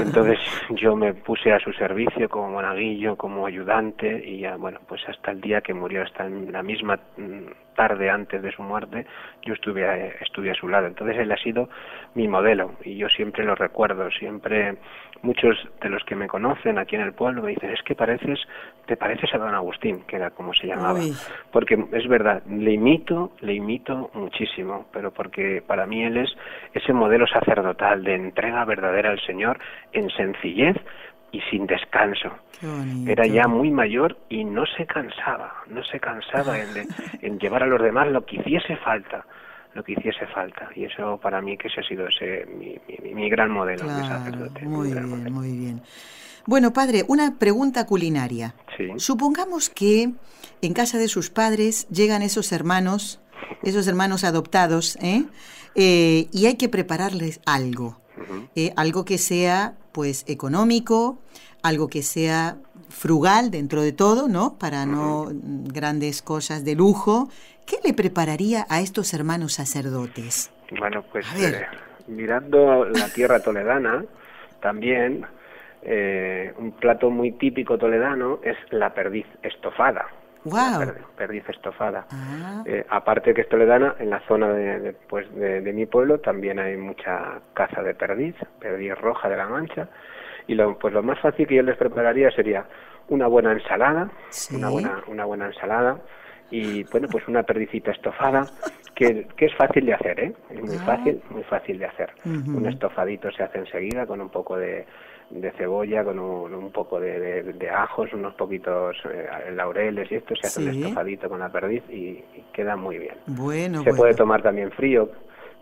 Entonces 0.00 0.38
yo 0.70 0.96
me 0.96 1.12
puse 1.12 1.52
a 1.52 1.58
su 1.58 1.70
servicio 1.74 2.30
como 2.30 2.48
monaguillo, 2.48 3.16
como 3.16 3.44
ayudante 3.44 4.22
y 4.26 4.40
ya, 4.40 4.56
bueno, 4.56 4.80
pues 4.88 5.06
hasta 5.06 5.32
el 5.32 5.40
día 5.42 5.60
que 5.60 5.74
murió, 5.74 6.02
hasta 6.02 6.26
la 6.28 6.62
misma 6.62 6.98
mm, 7.18 7.74
tarde 7.74 8.08
antes 8.08 8.40
de 8.42 8.50
su 8.52 8.62
muerte, 8.62 9.06
yo 9.42 9.52
estuve 9.52 9.86
a, 9.86 10.06
estuve 10.22 10.50
a 10.50 10.54
su 10.54 10.66
lado. 10.66 10.86
Entonces 10.86 11.18
él 11.18 11.30
ha 11.30 11.36
sido 11.36 11.68
mi 12.14 12.26
modelo 12.26 12.72
y 12.84 12.96
yo 12.96 13.10
siempre 13.10 13.44
lo 13.44 13.54
recuerdo, 13.54 14.10
siempre 14.10 14.78
muchos 15.22 15.56
de 15.80 15.88
los 15.88 16.02
que 16.04 16.14
me 16.14 16.26
conocen 16.26 16.78
aquí 16.78 16.96
en 16.96 17.02
el 17.02 17.12
pueblo 17.12 17.42
me 17.42 17.50
dicen, 17.50 17.70
es 17.70 17.82
que 17.82 17.94
pareces, 17.94 18.40
te 18.86 18.96
pareces 18.96 19.32
a 19.34 19.38
don 19.38 19.54
Agustín, 19.54 20.02
que 20.06 20.16
era 20.16 20.30
como 20.30 20.52
se 20.52 20.66
llamaba. 20.66 21.00
Porque 21.50 21.82
es 21.92 22.08
verdad, 22.08 22.42
le 22.46 22.72
imito, 22.72 23.32
le 23.40 23.54
imito 23.54 24.10
muchísimo, 24.14 24.86
pero 24.92 25.12
porque 25.12 25.62
para 25.66 25.86
mí 25.86 26.02
él 26.02 26.16
es 26.18 26.30
ese 26.74 26.92
modelo 26.92 27.26
sacerdotal 27.26 28.04
de 28.04 28.14
entrega 28.14 28.64
verdadera 28.64 29.10
al 29.10 29.20
Señor 29.24 29.58
en 29.92 30.10
sencillez, 30.10 30.76
y 31.32 31.40
sin 31.50 31.66
descanso. 31.66 32.30
Era 33.06 33.26
ya 33.26 33.48
muy 33.48 33.70
mayor 33.70 34.18
y 34.28 34.44
no 34.44 34.66
se 34.66 34.84
cansaba, 34.86 35.54
no 35.66 35.82
se 35.82 35.98
cansaba 35.98 36.58
en, 36.58 36.86
en, 37.22 37.38
llevar 37.38 37.62
a 37.62 37.66
los 37.66 37.80
demás 37.80 38.08
lo 38.08 38.24
que 38.26 38.36
hiciese 38.36 38.76
falta 38.76 39.24
lo 39.74 39.82
que 39.82 39.92
hiciese 39.92 40.26
falta. 40.26 40.68
Y 40.74 40.84
eso 40.84 41.18
para 41.18 41.40
mí 41.40 41.56
que 41.56 41.68
ese 41.68 41.80
ha 41.80 41.84
sido 41.84 42.06
ese, 42.06 42.46
mi, 42.46 42.78
mi, 43.12 43.28
gran 43.30 43.50
modelo 43.50 43.84
de 43.84 44.02
sacerdote. 44.02 44.62
Muy 44.64 44.92
bien, 44.92 45.32
muy 45.32 45.56
bien. 45.56 45.82
Bueno, 46.46 46.72
padre, 46.72 47.04
una 47.08 47.38
pregunta 47.38 47.86
culinaria. 47.86 48.54
Sí. 48.76 48.88
Supongamos 48.96 49.70
que 49.70 50.12
en 50.60 50.72
casa 50.74 50.98
de 50.98 51.08
sus 51.08 51.30
padres 51.30 51.86
llegan 51.88 52.22
esos 52.22 52.52
hermanos, 52.52 53.20
esos 53.62 53.86
hermanos 53.86 54.24
adoptados, 54.24 54.96
¿eh? 54.96 55.24
Eh, 55.74 56.28
y 56.32 56.46
hay 56.46 56.56
que 56.56 56.68
prepararles 56.68 57.40
algo. 57.46 58.00
Eh, 58.54 58.72
algo 58.76 59.04
que 59.04 59.18
sea, 59.18 59.76
pues, 59.90 60.24
económico, 60.28 61.18
algo 61.62 61.88
que 61.88 62.02
sea 62.02 62.58
frugal 62.88 63.50
dentro 63.50 63.82
de 63.82 63.92
todo, 63.92 64.28
¿no? 64.28 64.58
Para 64.58 64.86
no 64.86 65.28
grandes 65.32 66.22
cosas 66.22 66.64
de 66.64 66.74
lujo 66.74 67.28
¿Qué 67.66 67.76
le 67.84 67.94
prepararía 67.94 68.66
a 68.68 68.80
estos 68.80 69.14
hermanos 69.14 69.54
sacerdotes? 69.54 70.52
Bueno, 70.78 71.04
pues 71.10 71.26
eh, 71.36 71.66
mirando 72.06 72.84
la 72.84 73.08
tierra 73.08 73.40
toledana, 73.40 74.04
también 74.60 75.26
eh, 75.82 76.52
un 76.58 76.72
plato 76.72 77.10
muy 77.10 77.32
típico 77.32 77.76
toledano 77.78 78.40
es 78.42 78.56
la 78.70 78.94
perdiz 78.94 79.26
estofada. 79.42 80.06
Wow. 80.44 80.92
perdiz 81.16 81.48
estofada. 81.48 82.04
Ah. 82.10 82.64
Eh, 82.66 82.84
aparte 82.88 83.32
que 83.32 83.42
es 83.42 83.48
toledana, 83.48 83.94
en 84.00 84.10
la 84.10 84.20
zona 84.26 84.52
de, 84.52 84.92
pues 85.08 85.32
de, 85.36 85.72
mi 85.72 85.86
pueblo 85.86 86.18
también 86.18 86.58
hay 86.58 86.76
mucha 86.76 87.40
caza 87.54 87.80
de 87.82 87.94
perdiz, 87.94 88.34
perdiz 88.58 88.98
roja 88.98 89.28
de 89.28 89.36
la 89.36 89.46
Mancha. 89.46 89.88
Y 90.48 90.54
lo, 90.54 90.76
pues 90.78 90.92
lo 90.92 91.02
más 91.02 91.20
fácil 91.20 91.46
que 91.46 91.54
yo 91.54 91.62
les 91.62 91.76
prepararía 91.76 92.30
sería 92.32 92.64
una 93.08 93.28
buena 93.28 93.52
ensalada, 93.52 94.10
una 94.52 94.68
buena 94.68 95.02
una 95.06 95.24
buena 95.24 95.46
ensalada, 95.46 95.98
y 96.52 96.84
bueno, 96.84 97.08
pues 97.10 97.26
una 97.26 97.42
perdicita 97.42 97.90
estofada 97.90 98.46
que, 98.94 99.26
que 99.36 99.46
es 99.46 99.54
fácil 99.56 99.86
de 99.86 99.94
hacer, 99.94 100.20
¿eh? 100.20 100.32
Es 100.50 100.60
muy 100.60 100.76
ah. 100.76 100.84
fácil, 100.84 101.22
muy 101.30 101.42
fácil 101.44 101.78
de 101.78 101.86
hacer. 101.86 102.10
Un 102.24 102.66
estofadito 102.66 103.30
se 103.32 103.42
hace 103.42 103.58
enseguida 103.58 104.06
con 104.06 104.20
un 104.20 104.28
poco 104.28 104.56
de, 104.58 104.84
de 105.30 105.50
cebolla, 105.52 106.04
con 106.04 106.18
un, 106.18 106.70
poco 106.70 107.00
de, 107.00 107.42
de, 107.42 107.70
ajos, 107.70 108.12
unos 108.12 108.34
poquitos 108.34 108.96
eh, 109.10 109.50
laureles 109.54 110.12
y 110.12 110.16
esto 110.16 110.36
se 110.36 110.46
hace 110.46 110.60
un 110.60 110.68
estofadito 110.68 111.28
con 111.28 111.40
la 111.40 111.50
perdiz 111.50 111.82
y, 111.90 112.22
queda 112.52 112.76
muy 112.76 112.98
bien. 112.98 113.14
Bueno, 113.26 113.82
se 113.82 113.94
puede 113.94 114.14
tomar 114.14 114.42
también 114.42 114.70
frío, 114.72 115.08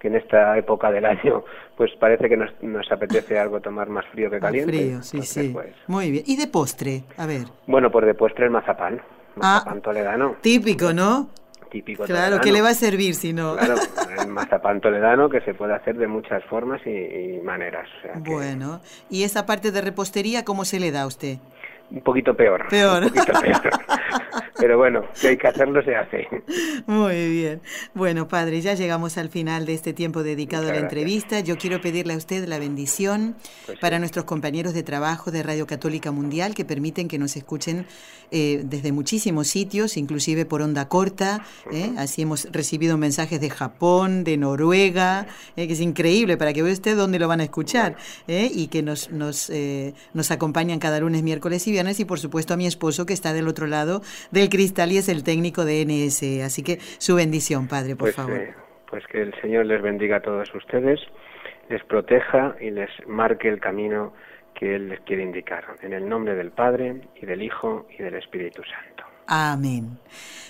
que 0.00 0.08
en 0.08 0.16
esta 0.16 0.58
época 0.58 0.90
del 0.90 1.04
año 1.04 1.44
pues 1.76 1.92
parece 2.00 2.28
que 2.28 2.36
nos, 2.36 2.50
nos 2.62 2.90
apetece 2.90 3.38
algo 3.38 3.60
tomar 3.60 3.88
más 3.88 4.04
frío 4.06 4.28
que 4.28 4.40
caliente. 4.40 4.72
Frío, 4.72 5.02
sí, 5.02 5.22
sí. 5.22 5.50
Pues 5.52 5.72
muy 5.86 6.10
bien. 6.10 6.24
¿Y 6.26 6.36
de 6.36 6.48
postre? 6.48 7.04
A 7.16 7.26
ver. 7.26 7.44
Bueno, 7.68 7.92
pues 7.92 8.06
de 8.06 8.14
postre 8.14 8.46
el 8.46 8.50
mazapán. 8.50 9.00
Mazapán 9.36 9.78
ah, 9.78 9.80
toledano. 9.82 10.36
Típico, 10.40 10.92
¿no? 10.92 11.28
Típico 11.70 12.04
Claro, 12.04 12.40
¿qué 12.40 12.50
le 12.50 12.62
va 12.62 12.70
a 12.70 12.74
servir 12.74 13.14
si 13.14 13.32
no? 13.32 13.56
Claro, 13.56 13.76
el 14.20 14.28
mazapán 14.28 14.80
toledano 14.80 15.28
que 15.28 15.40
se 15.42 15.54
puede 15.54 15.74
hacer 15.74 15.96
de 15.96 16.08
muchas 16.08 16.42
formas 16.44 16.80
y, 16.84 17.40
maneras. 17.44 17.88
bueno, 18.16 18.80
¿y 19.08 19.22
esa 19.22 19.46
parte 19.46 19.70
de 19.70 19.80
repostería 19.80 20.44
cómo 20.44 20.64
se 20.64 20.80
le 20.80 20.90
da 20.90 21.02
a 21.02 21.06
usted? 21.06 21.38
Un 21.90 22.02
poquito 22.02 22.36
peor. 22.36 22.68
Peor. 22.68 23.04
Un 23.04 23.10
poquito 23.10 23.32
peor. 23.40 23.60
Pero 24.58 24.76
bueno, 24.78 25.04
si 25.14 25.28
hay 25.28 25.36
que 25.36 25.48
hacerlo, 25.48 25.82
se 25.82 25.96
hace. 25.96 26.28
Muy 26.86 27.30
bien. 27.30 27.60
Bueno, 27.94 28.28
padre, 28.28 28.60
ya 28.60 28.74
llegamos 28.74 29.16
al 29.16 29.30
final 29.30 29.66
de 29.66 29.74
este 29.74 29.92
tiempo 29.92 30.22
dedicado 30.22 30.68
a 30.68 30.72
la 30.72 30.78
entrevista. 30.78 31.40
Yo 31.40 31.56
quiero 31.56 31.80
pedirle 31.80 32.14
a 32.14 32.16
usted 32.16 32.46
la 32.46 32.58
bendición 32.58 33.36
pues 33.66 33.78
para 33.78 33.98
nuestros 33.98 34.24
compañeros 34.26 34.74
de 34.74 34.82
trabajo 34.82 35.30
de 35.30 35.42
Radio 35.42 35.66
Católica 35.66 36.12
Mundial 36.12 36.54
que 36.54 36.64
permiten 36.64 37.08
que 37.08 37.18
nos 37.18 37.36
escuchen 37.36 37.86
eh, 38.30 38.62
desde 38.64 38.92
muchísimos 38.92 39.48
sitios, 39.48 39.96
inclusive 39.96 40.44
por 40.44 40.62
onda 40.62 40.88
corta. 40.88 41.42
¿eh? 41.72 41.92
Así 41.96 42.22
hemos 42.22 42.46
recibido 42.52 42.98
mensajes 42.98 43.40
de 43.40 43.50
Japón, 43.50 44.24
de 44.24 44.36
Noruega, 44.36 45.26
¿eh? 45.56 45.66
que 45.66 45.72
es 45.72 45.80
increíble 45.80 46.36
para 46.36 46.52
que 46.52 46.62
vea 46.62 46.72
usted 46.72 46.96
dónde 46.96 47.18
lo 47.18 47.28
van 47.28 47.40
a 47.40 47.44
escuchar 47.44 47.96
y 48.28 48.68
que 48.68 48.82
nos, 48.82 49.10
nos, 49.10 49.50
nos 50.12 50.30
acompañan 50.30 50.78
cada 50.78 51.00
lunes, 51.00 51.22
miércoles 51.22 51.66
y 51.66 51.72
viernes 51.72 51.79
y 51.80 52.04
por 52.04 52.18
supuesto 52.18 52.54
a 52.54 52.56
mi 52.56 52.66
esposo 52.66 53.06
que 53.06 53.14
está 53.14 53.32
del 53.32 53.48
otro 53.48 53.66
lado 53.66 54.02
del 54.30 54.50
cristal 54.50 54.92
y 54.92 54.98
es 54.98 55.08
el 55.08 55.24
técnico 55.24 55.64
de 55.64 55.84
NS. 55.86 56.44
Así 56.44 56.62
que 56.62 56.76
su 56.98 57.16
bendición, 57.16 57.68
Padre, 57.68 57.96
por 57.96 58.12
pues, 58.12 58.16
favor. 58.16 58.38
pues 58.88 59.06
que 59.06 59.22
el 59.22 59.34
Señor 59.40 59.64
les 59.64 59.80
bendiga 59.80 60.16
a 60.16 60.20
todos 60.20 60.54
ustedes, 60.54 61.00
les 61.70 61.82
proteja 61.84 62.54
y 62.60 62.70
les 62.70 62.90
marque 63.06 63.48
el 63.48 63.60
camino 63.60 64.12
que 64.54 64.74
Él 64.74 64.90
les 64.90 65.00
quiere 65.00 65.22
indicar. 65.22 65.64
En 65.80 65.94
el 65.94 66.06
nombre 66.06 66.34
del 66.34 66.50
Padre, 66.50 67.00
y 67.20 67.24
del 67.24 67.42
Hijo, 67.42 67.86
y 67.98 68.02
del 68.02 68.14
Espíritu 68.16 68.62
Santo. 68.62 68.99
Amén. 69.30 70.00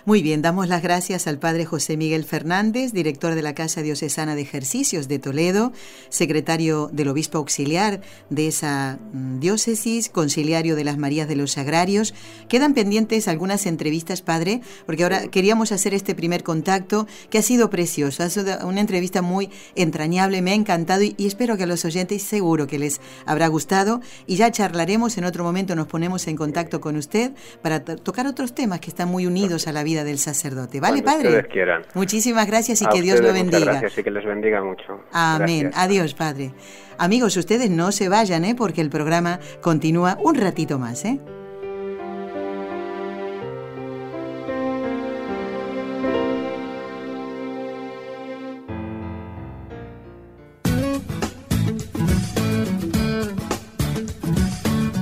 Muy 0.06 0.22
bien, 0.22 0.40
damos 0.40 0.66
las 0.66 0.82
gracias 0.82 1.26
al 1.26 1.38
Padre 1.38 1.66
José 1.66 1.98
Miguel 1.98 2.24
Fernández, 2.24 2.92
director 2.92 3.34
de 3.34 3.42
la 3.42 3.54
Casa 3.54 3.82
Diocesana 3.82 4.34
de 4.34 4.40
Ejercicios 4.40 5.08
de 5.08 5.18
Toledo, 5.18 5.72
secretario 6.08 6.88
del 6.90 7.08
Obispo 7.08 7.36
Auxiliar 7.36 8.00
de 8.30 8.48
esa 8.48 8.98
mm, 9.12 9.40
diócesis, 9.40 10.08
conciliario 10.08 10.74
de 10.74 10.84
las 10.84 10.96
Marías 10.96 11.28
de 11.28 11.36
los 11.36 11.52
Sagrarios. 11.52 12.14
Quedan 12.48 12.72
pendientes 12.72 13.28
algunas 13.28 13.66
entrevistas, 13.66 14.22
Padre, 14.22 14.62
porque 14.86 15.02
ahora 15.02 15.28
queríamos 15.28 15.70
hacer 15.70 15.92
este 15.92 16.14
primer 16.14 16.44
contacto 16.44 17.06
que 17.28 17.36
ha 17.36 17.42
sido 17.42 17.68
precioso, 17.68 18.22
ha 18.22 18.30
sido 18.30 18.66
una 18.66 18.80
entrevista 18.80 19.20
muy 19.20 19.50
entrañable, 19.74 20.40
me 20.40 20.52
ha 20.52 20.54
encantado 20.54 21.02
y, 21.02 21.14
y 21.18 21.26
espero 21.26 21.58
que 21.58 21.64
a 21.64 21.66
los 21.66 21.84
oyentes 21.84 22.22
seguro 22.22 22.66
que 22.66 22.78
les 22.78 23.02
habrá 23.26 23.48
gustado 23.48 24.00
y 24.26 24.36
ya 24.36 24.50
charlaremos 24.50 25.18
en 25.18 25.24
otro 25.24 25.44
momento, 25.44 25.76
nos 25.76 25.88
ponemos 25.88 26.26
en 26.26 26.36
contacto 26.36 26.80
con 26.80 26.96
usted 26.96 27.32
para 27.60 27.84
tocar 27.84 28.26
otros 28.26 28.54
temas 28.54 28.69
que 28.78 28.90
están 28.90 29.08
muy 29.08 29.26
unidos 29.26 29.66
a 29.66 29.72
la 29.72 29.82
vida 29.82 30.04
del 30.04 30.18
sacerdote. 30.18 30.80
¿Vale, 30.80 31.02
Padre? 31.02 31.46
quieran. 31.48 31.82
Muchísimas 31.94 32.46
gracias 32.46 32.82
y 32.82 32.86
que 32.86 33.02
Dios 33.02 33.20
lo 33.20 33.32
bendiga. 33.32 33.72
Gracias 33.72 33.98
y 33.98 34.02
que 34.02 34.10
les 34.10 34.24
bendiga 34.24 34.62
mucho. 34.62 35.02
Amén. 35.12 35.70
Adiós, 35.74 36.14
Padre. 36.14 36.52
Amigos, 36.98 37.36
ustedes 37.36 37.70
no 37.70 37.92
se 37.92 38.08
vayan, 38.08 38.44
¿eh? 38.44 38.54
porque 38.54 38.80
el 38.82 38.90
programa 38.90 39.40
continúa 39.62 40.18
un 40.22 40.34
ratito 40.34 40.78
más. 40.78 41.04
¿eh? 41.04 41.18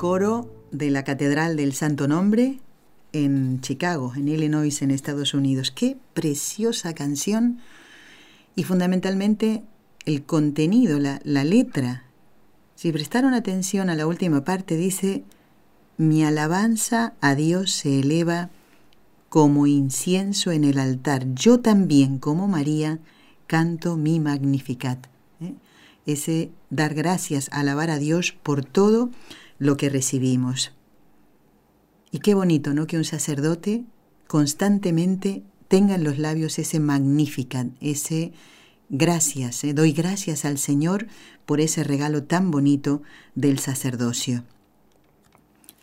coro 0.00 0.48
de 0.70 0.90
la 0.90 1.04
Catedral 1.04 1.58
del 1.58 1.74
Santo 1.74 2.08
Nombre 2.08 2.58
en 3.12 3.60
Chicago, 3.60 4.14
en 4.16 4.28
Illinois, 4.28 4.80
en 4.80 4.90
Estados 4.90 5.34
Unidos. 5.34 5.70
Qué 5.70 5.98
preciosa 6.14 6.94
canción 6.94 7.58
y 8.56 8.64
fundamentalmente 8.64 9.62
el 10.06 10.22
contenido, 10.22 10.98
la, 10.98 11.44
letra. 11.44 12.04
Si 12.76 12.92
prestaron 12.92 13.34
atención 13.34 13.90
a 13.90 13.94
la 13.94 14.06
última 14.06 14.42
parte, 14.42 14.78
dice, 14.78 15.22
mi 15.98 16.24
alabanza 16.24 17.12
a 17.20 17.34
Dios 17.34 17.70
se 17.70 18.00
eleva 18.00 18.48
como 19.28 19.66
incienso 19.66 20.50
en 20.50 20.64
el 20.64 20.78
altar. 20.78 21.26
Yo 21.34 21.60
también, 21.60 22.18
como 22.18 22.48
María, 22.48 23.00
canto 23.46 23.98
mi 23.98 24.18
magnificat. 24.18 25.08
¿eh? 25.42 25.56
Ese 26.06 26.52
dar 26.70 26.94
gracias, 26.94 27.50
alabar 27.52 27.90
a 27.90 27.98
Dios 27.98 28.32
por 28.42 28.64
todo 28.64 29.10
lo 29.60 29.76
que 29.76 29.88
recibimos. 29.88 30.72
Y 32.10 32.18
qué 32.18 32.34
bonito, 32.34 32.74
¿no? 32.74 32.88
Que 32.88 32.96
un 32.96 33.04
sacerdote 33.04 33.84
constantemente 34.26 35.44
tenga 35.68 35.94
en 35.94 36.02
los 36.02 36.18
labios 36.18 36.58
ese 36.58 36.80
magnificat, 36.80 37.68
ese 37.80 38.32
gracias, 38.88 39.62
¿eh? 39.62 39.72
doy 39.72 39.92
gracias 39.92 40.44
al 40.44 40.58
Señor 40.58 41.06
por 41.46 41.60
ese 41.60 41.84
regalo 41.84 42.24
tan 42.24 42.50
bonito 42.50 43.02
del 43.36 43.60
sacerdocio. 43.60 44.42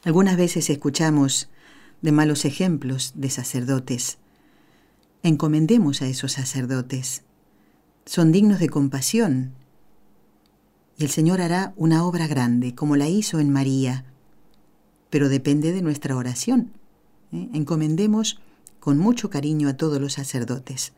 Algunas 0.03 0.35
veces 0.35 0.69
escuchamos 0.69 1.49
de 2.01 2.11
malos 2.11 2.45
ejemplos 2.45 3.13
de 3.15 3.29
sacerdotes. 3.29 4.17
Encomendemos 5.23 6.01
a 6.01 6.07
esos 6.07 6.33
sacerdotes. 6.33 7.23
Son 8.05 8.31
dignos 8.31 8.59
de 8.59 8.69
compasión. 8.69 9.53
Y 10.97 11.03
el 11.03 11.11
Señor 11.11 11.41
hará 11.41 11.73
una 11.77 12.03
obra 12.03 12.27
grande, 12.27 12.73
como 12.73 12.95
la 12.95 13.07
hizo 13.07 13.39
en 13.39 13.51
María. 13.51 14.05
Pero 15.09 15.29
depende 15.29 15.71
de 15.71 15.81
nuestra 15.81 16.15
oración. 16.15 16.71
¿eh? 17.31 17.49
Encomendemos 17.53 18.39
con 18.79 18.97
mucho 18.97 19.29
cariño 19.29 19.69
a 19.69 19.77
todos 19.77 20.01
los 20.01 20.13
sacerdotes. 20.13 20.93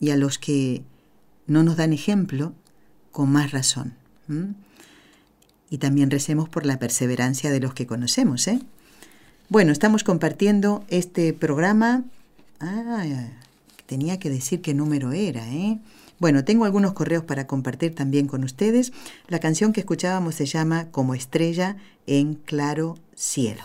Y 0.00 0.10
a 0.10 0.16
los 0.16 0.38
que 0.38 0.82
no 1.46 1.62
nos 1.62 1.76
dan 1.76 1.92
ejemplo, 1.92 2.52
con 3.12 3.30
más 3.30 3.52
razón. 3.52 3.94
Y 5.70 5.78
también 5.78 6.10
recemos 6.10 6.48
por 6.48 6.66
la 6.66 6.78
perseverancia 6.78 7.50
de 7.50 7.60
los 7.60 7.72
que 7.72 7.86
conocemos, 7.86 8.46
¿eh? 8.48 8.60
Bueno, 9.48 9.70
estamos 9.70 10.02
compartiendo 10.02 10.84
este 10.88 11.32
programa. 11.32 12.04
Ah, 12.58 13.06
tenía 13.86 14.18
que 14.18 14.28
decir 14.28 14.60
qué 14.60 14.74
número 14.74 15.12
era, 15.12 15.48
¿eh? 15.48 15.78
Bueno, 16.18 16.44
tengo 16.44 16.64
algunos 16.64 16.94
correos 16.94 17.24
para 17.24 17.46
compartir 17.46 17.94
también 17.94 18.26
con 18.26 18.42
ustedes. 18.42 18.92
La 19.28 19.38
canción 19.38 19.72
que 19.72 19.80
escuchábamos 19.80 20.34
se 20.34 20.46
llama 20.46 20.90
Como 20.90 21.14
estrella 21.14 21.76
en 22.06 22.34
claro 22.34 22.96
cielo. 23.14 23.62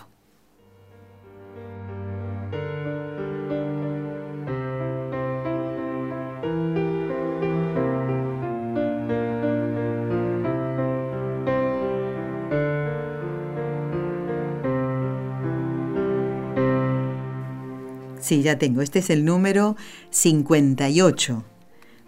Sí, 18.19 18.43
ya 18.43 18.57
tengo. 18.57 18.81
Este 18.81 18.99
es 18.99 19.09
el 19.09 19.25
número 19.25 19.75
58 20.09 21.45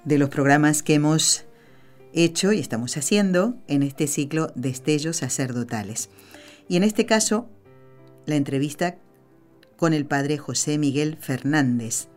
de 0.05 0.17
los 0.17 0.29
programas 0.29 0.83
que 0.83 0.95
hemos 0.95 1.45
hecho 2.13 2.53
y 2.53 2.59
estamos 2.59 2.95
haciendo 2.97 3.55
en 3.67 3.83
este 3.83 4.07
ciclo 4.07 4.51
de 4.55 4.69
estellos 4.69 5.17
sacerdotales. 5.17 6.09
Y 6.67 6.77
en 6.77 6.83
este 6.83 7.05
caso, 7.05 7.49
la 8.25 8.35
entrevista 8.35 8.97
con 9.77 9.93
el 9.93 10.05
padre 10.05 10.37
José 10.37 10.77
Miguel 10.77 11.17
Fernández. 11.19 12.07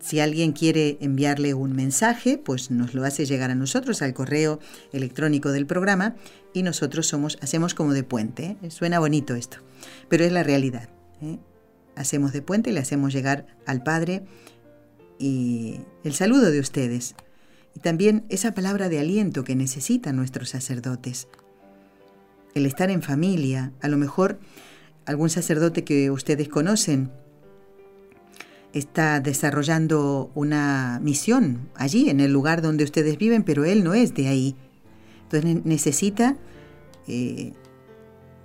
Si 0.00 0.18
alguien 0.18 0.52
quiere 0.52 0.98
enviarle 1.00 1.54
un 1.54 1.76
mensaje, 1.76 2.36
pues 2.36 2.72
nos 2.72 2.92
lo 2.92 3.04
hace 3.04 3.24
llegar 3.24 3.52
a 3.52 3.54
nosotros 3.54 4.02
al 4.02 4.14
correo 4.14 4.58
electrónico 4.92 5.52
del 5.52 5.66
programa 5.66 6.16
y 6.52 6.64
nosotros 6.64 7.06
somos, 7.06 7.38
hacemos 7.40 7.74
como 7.74 7.92
de 7.92 8.02
puente. 8.02 8.56
¿eh? 8.62 8.70
Suena 8.70 8.98
bonito 8.98 9.36
esto, 9.36 9.58
pero 10.08 10.24
es 10.24 10.32
la 10.32 10.42
realidad. 10.42 10.88
¿eh? 11.22 11.38
hacemos 11.96 12.32
de 12.32 12.42
puente 12.42 12.70
y 12.70 12.72
le 12.72 12.80
hacemos 12.80 13.12
llegar 13.12 13.46
al 13.66 13.82
Padre 13.82 14.24
y 15.22 15.80
el 16.02 16.14
saludo 16.14 16.50
de 16.50 16.58
ustedes 16.58 17.14
y 17.76 17.80
también 17.80 18.24
esa 18.28 18.54
palabra 18.54 18.88
de 18.88 18.98
aliento 18.98 19.44
que 19.44 19.54
necesitan 19.54 20.16
nuestros 20.16 20.50
sacerdotes. 20.50 21.28
El 22.54 22.66
estar 22.66 22.90
en 22.90 23.02
familia, 23.02 23.72
a 23.80 23.86
lo 23.88 23.96
mejor 23.98 24.40
algún 25.06 25.30
sacerdote 25.30 25.84
que 25.84 26.10
ustedes 26.10 26.48
conocen 26.48 27.12
está 28.72 29.20
desarrollando 29.20 30.32
una 30.34 30.98
misión 31.00 31.70
allí, 31.76 32.10
en 32.10 32.18
el 32.18 32.32
lugar 32.32 32.60
donde 32.60 32.82
ustedes 32.82 33.16
viven, 33.16 33.44
pero 33.44 33.64
él 33.64 33.84
no 33.84 33.94
es 33.94 34.14
de 34.14 34.26
ahí. 34.26 34.56
Entonces 35.22 35.64
necesita 35.64 36.36
eh, 37.06 37.52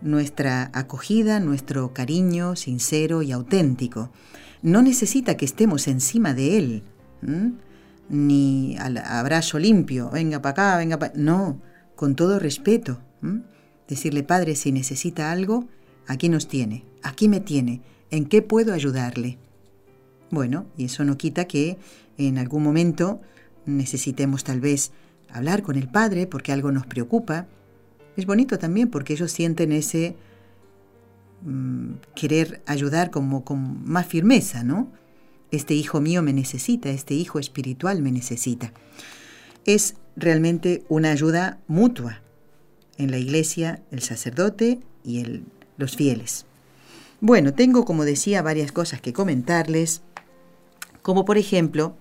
nuestra 0.02 0.70
acogida, 0.74 1.40
nuestro 1.40 1.92
cariño 1.94 2.56
sincero 2.56 3.24
y 3.24 3.32
auténtico. 3.32 4.12
No 4.62 4.82
necesita 4.82 5.38
que 5.38 5.46
estemos 5.46 5.88
encima 5.88 6.34
de 6.34 6.58
Él, 6.58 6.84
ni 8.10 8.76
al 8.78 8.98
abrazo 8.98 9.60
limpio, 9.60 10.10
venga 10.12 10.42
para 10.42 10.52
acá, 10.52 10.78
venga 10.78 10.98
para... 10.98 11.14
No, 11.16 11.62
con 11.96 12.16
todo 12.16 12.40
respeto. 12.40 13.00
Decirle, 13.88 14.24
Padre, 14.24 14.56
si 14.56 14.72
necesita 14.72 15.32
algo, 15.32 15.68
aquí 16.08 16.30
nos 16.30 16.48
tiene, 16.48 16.86
aquí 17.04 17.28
me 17.30 17.40
tiene, 17.40 17.82
¿en 18.12 18.26
qué 18.26 18.42
puedo 18.42 18.74
ayudarle? 18.74 19.38
Bueno, 20.30 20.66
y 20.78 20.86
eso 20.86 21.04
no 21.06 21.18
quita 21.18 21.46
que 21.46 21.78
en 22.18 22.38
algún 22.38 22.64
momento 22.64 23.22
necesitemos 23.66 24.44
tal 24.44 24.60
vez 24.60 24.92
hablar 25.30 25.62
con 25.64 25.76
el 25.78 25.90
Padre 25.90 26.28
porque 26.28 26.52
algo 26.52 26.72
nos 26.72 26.86
preocupa, 26.86 27.48
es 28.16 28.26
bonito 28.26 28.58
también 28.58 28.90
porque 28.90 29.14
ellos 29.14 29.32
sienten 29.32 29.72
ese 29.72 30.16
mm, 31.42 31.94
querer 32.16 32.62
ayudar 32.66 33.10
como 33.12 33.44
con 33.44 33.84
más 33.90 34.06
firmeza, 34.06 34.64
¿no? 34.64 34.92
Este 35.52 35.74
hijo 35.74 36.02
mío 36.02 36.22
me 36.22 36.34
necesita, 36.34 36.90
este 36.90 37.14
hijo 37.14 37.40
espiritual 37.40 38.02
me 38.02 38.12
necesita. 38.12 38.74
Es 39.66 39.96
realmente 40.16 40.84
una 40.90 41.12
ayuda 41.12 41.60
mutua 41.68 42.22
en 42.98 43.12
la 43.12 43.18
iglesia, 43.18 43.82
el 43.92 44.02
sacerdote 44.02 44.80
y 45.04 45.42
los 45.78 45.96
fieles. 45.96 46.46
Bueno, 47.22 47.54
tengo, 47.54 47.86
como 47.86 48.06
decía, 48.06 48.42
varias 48.42 48.72
cosas 48.72 49.02
que 49.02 49.14
comentarles, 49.14 50.02
como 51.02 51.26
por 51.26 51.38
ejemplo, 51.38 51.96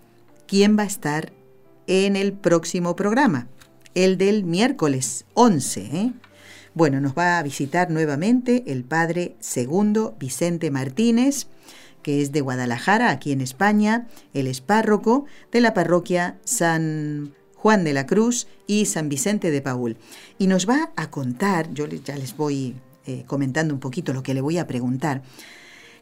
quién 0.46 0.76
va 0.78 0.82
a 0.82 0.86
estar 0.86 1.32
en 1.86 2.16
el 2.16 2.32
próximo 2.32 2.96
programa 2.96 3.48
el 3.96 4.18
del 4.18 4.44
miércoles 4.44 5.24
11. 5.34 5.80
¿eh? 5.80 6.12
Bueno, 6.76 7.00
nos 7.00 7.14
va 7.14 7.38
a 7.38 7.42
visitar 7.42 7.90
nuevamente 7.90 8.64
el 8.66 8.84
padre 8.84 9.34
segundo 9.40 10.14
Vicente 10.20 10.70
Martínez, 10.70 11.46
que 12.02 12.20
es 12.20 12.32
de 12.32 12.42
Guadalajara, 12.42 13.08
aquí 13.08 13.32
en 13.32 13.40
España. 13.40 14.08
Él 14.34 14.46
es 14.46 14.60
párroco 14.60 15.24
de 15.50 15.62
la 15.62 15.72
parroquia 15.72 16.38
San 16.44 17.32
Juan 17.54 17.82
de 17.82 17.94
la 17.94 18.04
Cruz 18.04 18.46
y 18.66 18.84
San 18.84 19.08
Vicente 19.08 19.50
de 19.50 19.62
Paul. 19.62 19.96
Y 20.36 20.48
nos 20.48 20.68
va 20.68 20.92
a 20.96 21.10
contar, 21.10 21.72
yo 21.72 21.86
ya 21.86 22.14
les 22.14 22.36
voy 22.36 22.76
eh, 23.06 23.24
comentando 23.26 23.72
un 23.72 23.80
poquito 23.80 24.12
lo 24.12 24.22
que 24.22 24.34
le 24.34 24.42
voy 24.42 24.58
a 24.58 24.66
preguntar, 24.66 25.22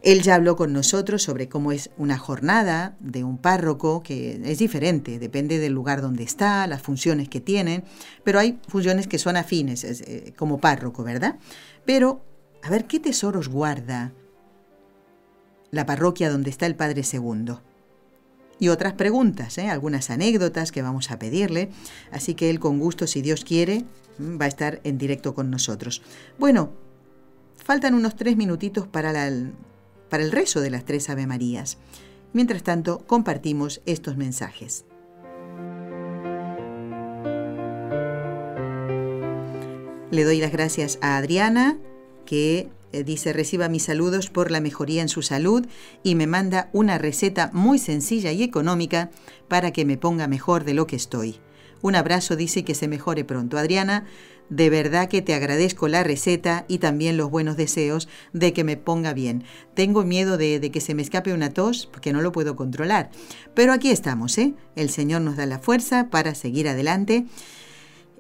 él 0.05 0.21
ya 0.21 0.35
habló 0.35 0.55
con 0.55 0.75
nosotros 0.75 1.23
sobre 1.23 1.49
cómo 1.49 1.73
es 1.73 1.91
una 1.97 2.19
jornada 2.19 2.95
de 3.01 3.25
un 3.25 3.39
párroco, 3.39 4.03
que 4.03 4.39
es 4.45 4.59
diferente, 4.59 5.19
depende 5.19 5.59
del 5.59 5.73
lugar 5.73 6.03
donde 6.03 6.23
está, 6.23 6.67
las 6.67 6.83
funciones 6.83 7.31
que 7.31 7.41
tienen, 7.41 7.85
pero 8.23 8.39
hay 8.39 8.61
funciones 8.69 9.07
que 9.07 9.19
son 9.19 9.37
afines 9.37 9.83
eh, 9.83 10.35
como 10.37 10.61
párroco, 10.61 11.05
¿verdad? 11.05 11.39
Pero, 11.87 12.23
a 12.63 12.69
ver, 12.69 12.85
¿qué 12.85 13.01
tesoros 13.01 13.49
guarda 13.49 14.13
la 15.71 15.87
parroquia 15.87 16.31
donde 16.31 16.51
está 16.51 16.67
el 16.67 16.77
Padre 16.77 17.03
Segundo? 17.03 17.63
Y 18.61 18.69
otras 18.69 18.93
preguntas, 18.93 19.57
¿eh? 19.57 19.71
algunas 19.71 20.11
anécdotas 20.11 20.71
que 20.71 20.83
vamos 20.83 21.11
a 21.11 21.19
pedirle, 21.19 21.71
así 22.13 22.35
que 22.35 22.51
él 22.51 22.61
con 22.61 22.79
gusto, 22.79 23.07
si 23.07 23.23
Dios 23.23 23.43
quiere, 23.43 23.87
mm, 24.19 24.39
va 24.39 24.45
a 24.45 24.49
estar 24.49 24.83
en 24.85 24.99
directo 24.99 25.35
con 25.35 25.51
nosotros. 25.51 26.03
Bueno, 26.39 26.73
faltan 27.57 27.95
unos 27.95 28.17
tres 28.17 28.37
minutitos 28.37 28.87
para 28.87 29.11
la 29.11 29.31
para 30.15 30.23
el 30.23 30.31
rezo 30.31 30.61
de 30.61 30.71
las 30.71 30.85
tres 30.85 31.11
Ave 31.11 31.27
Marías. 31.27 31.77
Mientras 32.33 32.63
tanto, 32.63 33.01
compartimos 33.05 33.81
estos 33.85 34.17
mensajes. 34.17 34.85
Le 40.13 40.23
doy 40.23 40.39
las 40.39 40.53
gracias 40.53 41.01
a 41.01 41.17
Adriana, 41.17 41.79
que 42.27 42.69
eh, 42.93 43.03
dice 43.03 43.33
reciba 43.33 43.69
mis 43.69 43.83
saludos 43.83 44.31
por 44.31 44.53
la 44.53 44.61
mejoría 44.61 45.03
en 45.03 45.09
su 45.09 45.21
salud 45.21 45.67
y 46.05 46.15
me 46.15 46.29
manda 46.29 46.71
una 46.73 46.97
receta 46.97 47.51
muy 47.53 47.81
sencilla 47.81 48.31
y 48.31 48.45
económica 48.45 49.11
para 49.49 49.73
que 49.73 49.85
me 49.85 49.97
ponga 49.97 50.29
mejor 50.29 50.63
de 50.63 50.75
lo 50.75 50.87
que 50.87 50.95
estoy. 50.95 51.41
Un 51.83 51.97
abrazo, 51.97 52.37
dice 52.37 52.65
que 52.65 52.77
se 52.77 52.87
mejore 52.87 53.25
pronto. 53.25 53.59
Adriana, 53.59 54.07
de 54.51 54.71
verdad 54.71 55.09
que 55.09 55.23
te 55.23 55.35
agradezco 55.35 55.89
la 55.89 56.03
receta 56.03 56.65
y 56.69 56.79
también 56.79 57.17
los 57.17 57.31
buenos 57.31 57.57
deseos 57.57 58.09
de 58.33 58.53
que 58.53 58.65
me 58.65 58.77
ponga 58.77 59.13
bien. 59.13 59.45
Tengo 59.75 60.05
miedo 60.05 60.37
de, 60.37 60.71
que 60.71 60.81
se 60.81 60.95
me 60.95 61.03
escape 61.03 61.33
una 61.33 61.51
tos 61.51 61.87
porque 61.87 62.13
no 62.13 62.23
lo 62.23 62.33
puedo 62.33 62.57
controlar. 62.57 63.11
Pero 63.55 63.73
aquí 63.73 63.91
estamos, 63.91 64.37
¿eh? 64.39 64.55
El 64.77 64.91
Señor 64.91 65.23
nos 65.23 65.37
da 65.37 65.47
la 65.47 65.59
fuerza 65.59 66.09
para 66.11 66.35
seguir 66.35 66.69
adelante 66.69 67.27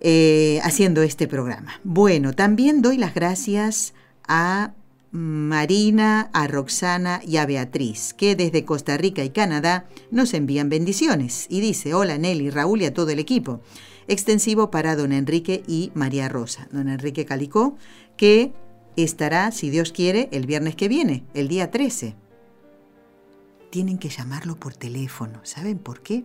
eh, 0.01 0.61
haciendo 0.62 1.03
este 1.03 1.29
programa. 1.29 1.81
Bueno, 1.85 2.33
también 2.33 2.83
doy 2.83 2.97
las 2.99 3.14
gracias 3.14 3.95
a 4.27 4.75
Marina, 5.16 6.29
a 6.33 6.49
Roxana 6.49 7.20
y 7.25 7.37
a 7.37 7.47
Beatriz, 7.47 8.14
que 8.14 8.35
desde 8.35 8.64
Costa 8.64 8.97
Rica 8.97 9.22
y 9.22 9.31
Canadá 9.31 9.87
nos 10.11 10.35
envían 10.35 10.68
bendiciones. 10.68 11.47
Y 11.49 11.61
dice, 11.61 11.95
hola 11.95 12.18
Nelly, 12.18 12.51
Raúl 12.51 12.83
y 12.83 12.87
a 12.87 12.95
todo 12.95 13.11
el 13.11 13.20
equipo. 13.20 13.61
Extensivo 14.09 14.70
para 14.70 14.96
don 14.96 15.12
Enrique 15.12 15.62
y 15.66 15.90
María 15.94 16.28
Rosa. 16.28 16.68
Don 16.70 16.88
Enrique 16.88 17.24
Calicó, 17.24 17.76
que 18.16 18.52
estará, 18.96 19.50
si 19.50 19.70
Dios 19.70 19.92
quiere, 19.92 20.28
el 20.32 20.46
viernes 20.46 20.76
que 20.76 20.88
viene, 20.88 21.24
el 21.34 21.48
día 21.48 21.70
13. 21.70 22.14
Tienen 23.70 23.98
que 23.98 24.09
llamarlo 24.09 24.57
por 24.57 24.74
teléfono. 24.74 25.40
¿Saben 25.42 25.78
por 25.78 26.02
qué? 26.02 26.24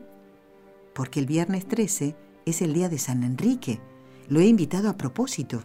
Porque 0.94 1.20
el 1.20 1.26
viernes 1.26 1.68
13 1.68 2.16
es 2.46 2.62
el 2.62 2.74
día 2.74 2.90
de 2.90 3.00
San 3.00 3.24
Enrique. 3.24 3.80
Lo 4.28 4.40
he 4.40 4.46
invitado 4.46 4.90
a 4.90 4.98
propósito, 4.98 5.64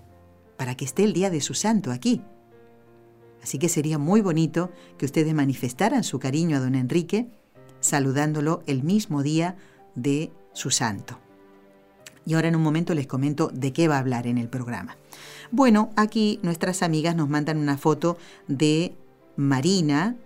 para 0.57 0.77
que 0.77 0.85
esté 0.85 1.05
el 1.05 1.13
día 1.13 1.31
de 1.31 1.41
su 1.41 1.55
santo 1.55 1.91
aquí. 1.91 2.23
Así 3.43 3.59
que 3.59 3.69
sería 3.69 3.99
muy 3.99 4.23
bonito 4.23 4.71
que 4.97 5.05
ustedes 5.05 5.35
manifestaran 5.35 6.05
su 6.05 6.19
cariño 6.19 6.57
a 6.57 6.61
don 6.61 6.75
Enrique 6.75 7.29
saludándolo 7.85 8.63
el 8.67 8.83
mismo 8.83 9.23
día 9.23 9.57
de 9.95 10.33
su 10.55 10.71
santo. 10.71 11.21
Y 12.27 12.35
ahora 12.35 12.49
en 12.49 12.57
un 12.57 12.63
momento 12.63 12.95
les 12.95 13.07
comento 13.07 13.51
de 13.53 13.73
qué 13.73 13.89
va 13.89 13.97
a 13.97 14.01
hablar 14.01 14.27
en 14.27 14.39
el 14.39 14.49
programa. 14.49 14.97
Bueno, 15.51 15.91
aquí 15.97 16.41
nuestras 16.43 16.83
amigas 16.83 17.15
nos 17.17 17.29
mandan 17.29 17.59
una 17.59 17.77
foto 17.77 18.17
de 18.49 18.95
Marina, 19.37 20.17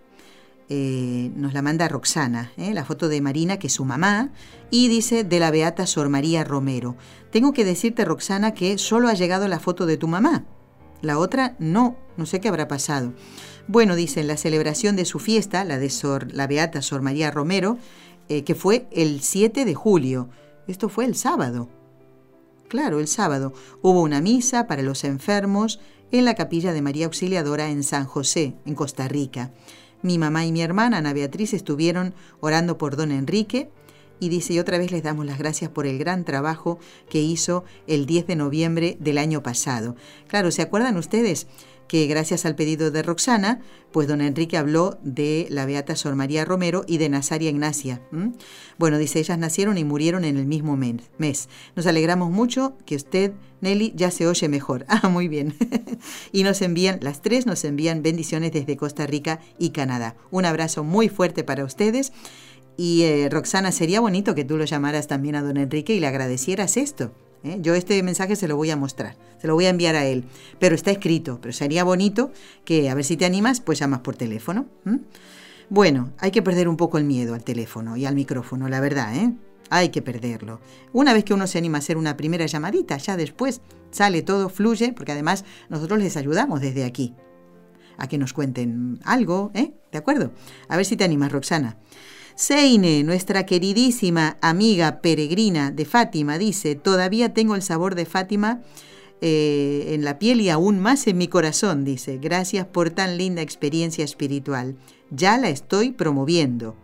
eh, 0.70 1.32
nos 1.34 1.54
la 1.54 1.62
manda 1.62 1.88
Roxana, 1.88 2.52
eh, 2.56 2.74
la 2.74 2.84
foto 2.84 3.08
de 3.08 3.20
Marina, 3.20 3.58
que 3.58 3.68
es 3.68 3.72
su 3.72 3.84
mamá, 3.84 4.30
y 4.70 4.88
dice 4.88 5.24
de 5.24 5.40
la 5.40 5.50
beata 5.50 5.86
Sor 5.86 6.08
María 6.08 6.44
Romero. 6.44 6.96
Tengo 7.30 7.52
que 7.52 7.64
decirte, 7.64 8.04
Roxana, 8.04 8.52
que 8.52 8.76
solo 8.78 9.08
ha 9.08 9.14
llegado 9.14 9.48
la 9.48 9.60
foto 9.60 9.86
de 9.86 9.96
tu 9.96 10.08
mamá. 10.08 10.44
La 11.00 11.18
otra 11.18 11.56
no, 11.58 11.96
no 12.16 12.26
sé 12.26 12.40
qué 12.40 12.48
habrá 12.48 12.68
pasado. 12.68 13.12
Bueno, 13.66 13.96
dice, 13.96 14.20
en 14.20 14.26
la 14.26 14.36
celebración 14.36 14.96
de 14.96 15.04
su 15.04 15.18
fiesta, 15.18 15.64
la 15.64 15.78
de 15.78 15.90
Sor, 15.90 16.32
la 16.32 16.46
Beata 16.46 16.82
Sor 16.82 17.02
María 17.02 17.30
Romero, 17.30 17.78
eh, 18.28 18.44
que 18.44 18.54
fue 18.54 18.88
el 18.92 19.20
7 19.20 19.64
de 19.64 19.74
julio. 19.74 20.28
Esto 20.66 20.88
fue 20.88 21.04
el 21.04 21.14
sábado. 21.14 21.68
Claro, 22.68 23.00
el 23.00 23.08
sábado. 23.08 23.54
Hubo 23.80 24.02
una 24.02 24.20
misa 24.20 24.66
para 24.66 24.82
los 24.82 25.04
enfermos 25.04 25.80
en 26.12 26.26
la 26.26 26.34
capilla 26.34 26.72
de 26.72 26.82
María 26.82 27.06
Auxiliadora 27.06 27.70
en 27.70 27.82
San 27.82 28.04
José, 28.04 28.54
en 28.66 28.74
Costa 28.74 29.08
Rica. 29.08 29.52
Mi 30.02 30.18
mamá 30.18 30.44
y 30.44 30.52
mi 30.52 30.60
hermana, 30.60 30.98
Ana 30.98 31.14
Beatriz, 31.14 31.54
estuvieron 31.54 32.14
orando 32.40 32.76
por 32.76 32.96
don 32.96 33.10
Enrique 33.10 33.70
y 34.20 34.28
dice, 34.28 34.52
y 34.52 34.58
otra 34.58 34.78
vez 34.78 34.90
les 34.90 35.02
damos 35.02 35.24
las 35.24 35.38
gracias 35.38 35.70
por 35.70 35.86
el 35.86 35.98
gran 35.98 36.24
trabajo 36.24 36.78
que 37.08 37.20
hizo 37.20 37.64
el 37.86 38.04
10 38.04 38.26
de 38.26 38.36
noviembre 38.36 38.96
del 39.00 39.16
año 39.16 39.42
pasado. 39.42 39.96
Claro, 40.26 40.50
¿se 40.50 40.62
acuerdan 40.62 40.96
ustedes? 40.96 41.46
Que 41.88 42.06
gracias 42.06 42.44
al 42.44 42.54
pedido 42.54 42.90
de 42.90 43.02
Roxana, 43.02 43.60
pues 43.90 44.06
don 44.06 44.20
Enrique 44.20 44.56
habló 44.56 44.98
de 45.02 45.46
la 45.50 45.66
Beata 45.66 45.96
Sor 45.96 46.14
María 46.14 46.44
Romero 46.44 46.84
y 46.86 46.98
de 46.98 47.08
Nazaria 47.08 47.50
Ignacia. 47.50 48.02
Bueno, 48.78 48.98
dice, 48.98 49.18
ellas 49.18 49.38
nacieron 49.38 49.78
y 49.78 49.84
murieron 49.84 50.24
en 50.24 50.36
el 50.36 50.46
mismo 50.46 50.76
mes. 50.76 51.48
Nos 51.74 51.86
alegramos 51.86 52.30
mucho 52.30 52.76
que 52.86 52.96
usted, 52.96 53.32
Nelly, 53.62 53.92
ya 53.96 54.10
se 54.10 54.26
oye 54.26 54.48
mejor. 54.48 54.84
Ah, 55.00 55.08
muy 55.08 55.28
bien. 55.28 55.54
y 56.32 56.42
nos 56.42 56.60
envían, 56.60 56.98
las 57.02 57.22
tres 57.22 57.46
nos 57.46 57.64
envían 57.64 58.02
bendiciones 58.02 58.52
desde 58.52 58.76
Costa 58.76 59.06
Rica 59.06 59.38
y 59.58 59.70
Canadá. 59.70 60.16
Un 60.30 60.44
abrazo 60.44 60.82
muy 60.82 61.08
fuerte 61.08 61.44
para 61.44 61.64
ustedes 61.64 62.12
y 62.76 63.02
eh, 63.02 63.28
Roxana, 63.28 63.72
sería 63.72 64.00
bonito 64.00 64.36
que 64.36 64.44
tú 64.44 64.56
lo 64.56 64.64
llamaras 64.64 65.08
también 65.08 65.34
a 65.34 65.42
don 65.42 65.56
Enrique 65.56 65.94
y 65.94 66.00
le 66.00 66.06
agradecieras 66.06 66.76
esto. 66.76 67.12
¿Eh? 67.44 67.58
Yo 67.60 67.74
este 67.74 68.02
mensaje 68.02 68.36
se 68.36 68.48
lo 68.48 68.56
voy 68.56 68.70
a 68.70 68.76
mostrar, 68.76 69.16
se 69.40 69.46
lo 69.46 69.54
voy 69.54 69.66
a 69.66 69.70
enviar 69.70 69.96
a 69.96 70.06
él, 70.06 70.24
pero 70.58 70.74
está 70.74 70.90
escrito, 70.90 71.38
pero 71.40 71.52
sería 71.52 71.84
bonito 71.84 72.32
que 72.64 72.90
a 72.90 72.94
ver 72.94 73.04
si 73.04 73.16
te 73.16 73.24
animas, 73.24 73.60
pues 73.60 73.78
llamas 73.78 74.00
por 74.00 74.16
teléfono. 74.16 74.66
Bueno, 75.70 76.12
hay 76.18 76.30
que 76.30 76.42
perder 76.42 76.68
un 76.68 76.76
poco 76.76 76.98
el 76.98 77.04
miedo 77.04 77.34
al 77.34 77.44
teléfono 77.44 77.96
y 77.96 78.06
al 78.06 78.14
micrófono, 78.14 78.68
la 78.68 78.80
verdad, 78.80 79.14
¿eh? 79.14 79.32
Hay 79.70 79.90
que 79.90 80.00
perderlo. 80.00 80.60
Una 80.92 81.12
vez 81.12 81.24
que 81.24 81.34
uno 81.34 81.46
se 81.46 81.58
anima 81.58 81.76
a 81.76 81.80
hacer 81.80 81.98
una 81.98 82.16
primera 82.16 82.46
llamadita, 82.46 82.96
ya 82.96 83.16
después 83.18 83.60
sale 83.90 84.22
todo, 84.22 84.48
fluye, 84.48 84.92
porque 84.94 85.12
además 85.12 85.44
nosotros 85.68 85.98
les 85.98 86.16
ayudamos 86.16 86.60
desde 86.60 86.84
aquí 86.84 87.14
a 87.98 88.06
que 88.06 88.16
nos 88.16 88.32
cuenten 88.32 89.00
algo, 89.04 89.50
¿eh? 89.54 89.74
¿De 89.92 89.98
acuerdo? 89.98 90.30
A 90.68 90.76
ver 90.76 90.86
si 90.86 90.96
te 90.96 91.04
animas, 91.04 91.32
Roxana. 91.32 91.76
Seine, 92.40 93.02
nuestra 93.02 93.46
queridísima 93.46 94.36
amiga 94.40 95.00
peregrina 95.00 95.72
de 95.72 95.84
Fátima, 95.84 96.38
dice, 96.38 96.76
todavía 96.76 97.34
tengo 97.34 97.56
el 97.56 97.62
sabor 97.62 97.96
de 97.96 98.04
Fátima 98.04 98.62
eh, 99.20 99.86
en 99.88 100.04
la 100.04 100.20
piel 100.20 100.40
y 100.40 100.48
aún 100.48 100.78
más 100.78 101.08
en 101.08 101.18
mi 101.18 101.26
corazón, 101.26 101.84
dice, 101.84 102.18
gracias 102.18 102.64
por 102.64 102.90
tan 102.90 103.18
linda 103.18 103.42
experiencia 103.42 104.04
espiritual. 104.04 104.76
Ya 105.10 105.36
la 105.36 105.48
estoy 105.48 105.90
promoviendo, 105.90 106.76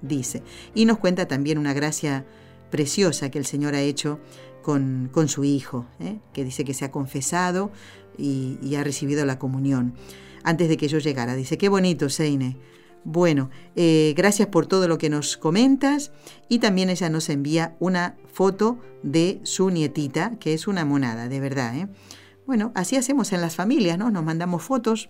dice. 0.00 0.44
Y 0.76 0.84
nos 0.84 0.98
cuenta 0.98 1.26
también 1.26 1.58
una 1.58 1.72
gracia 1.72 2.24
preciosa 2.70 3.32
que 3.32 3.40
el 3.40 3.46
Señor 3.46 3.74
ha 3.74 3.80
hecho 3.80 4.20
con, 4.62 5.10
con 5.12 5.26
su 5.26 5.42
hijo, 5.42 5.86
¿eh? 5.98 6.20
que 6.32 6.44
dice 6.44 6.64
que 6.64 6.72
se 6.72 6.84
ha 6.84 6.92
confesado 6.92 7.72
y, 8.16 8.58
y, 8.62 8.76
ha 8.76 8.84
recibido 8.84 9.26
la 9.26 9.40
comunión 9.40 9.92
antes 10.44 10.68
de 10.68 10.76
que 10.76 10.86
yo 10.86 10.98
llegara. 10.98 11.34
Dice, 11.34 11.58
qué 11.58 11.68
bonito, 11.68 12.08
Seine 12.10 12.58
bueno, 13.04 13.50
eh, 13.76 14.14
gracias 14.16 14.48
por 14.48 14.66
todo 14.66 14.86
lo 14.86 14.98
que 14.98 15.08
nos 15.08 15.36
comentas 15.36 16.12
y 16.48 16.58
también 16.58 16.90
ella 16.90 17.08
nos 17.08 17.28
envía 17.28 17.76
una 17.80 18.16
foto 18.32 18.78
de 19.02 19.40
su 19.42 19.70
nietita, 19.70 20.36
que 20.38 20.52
es 20.52 20.66
una 20.68 20.84
monada, 20.84 21.28
de 21.28 21.40
verdad. 21.40 21.76
¿eh? 21.76 21.88
Bueno, 22.46 22.72
así 22.74 22.96
hacemos 22.96 23.32
en 23.32 23.40
las 23.40 23.56
familias, 23.56 23.96
¿no? 23.96 24.10
Nos 24.10 24.24
mandamos 24.24 24.62
fotos, 24.62 25.08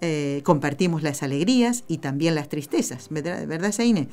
eh, 0.00 0.42
compartimos 0.44 1.02
las 1.02 1.22
alegrías 1.22 1.84
y 1.86 1.98
también 1.98 2.34
las 2.34 2.48
tristezas, 2.48 3.08
¿verdad, 3.10 3.46
¿verdad 3.46 3.70
Seine? 3.70 4.08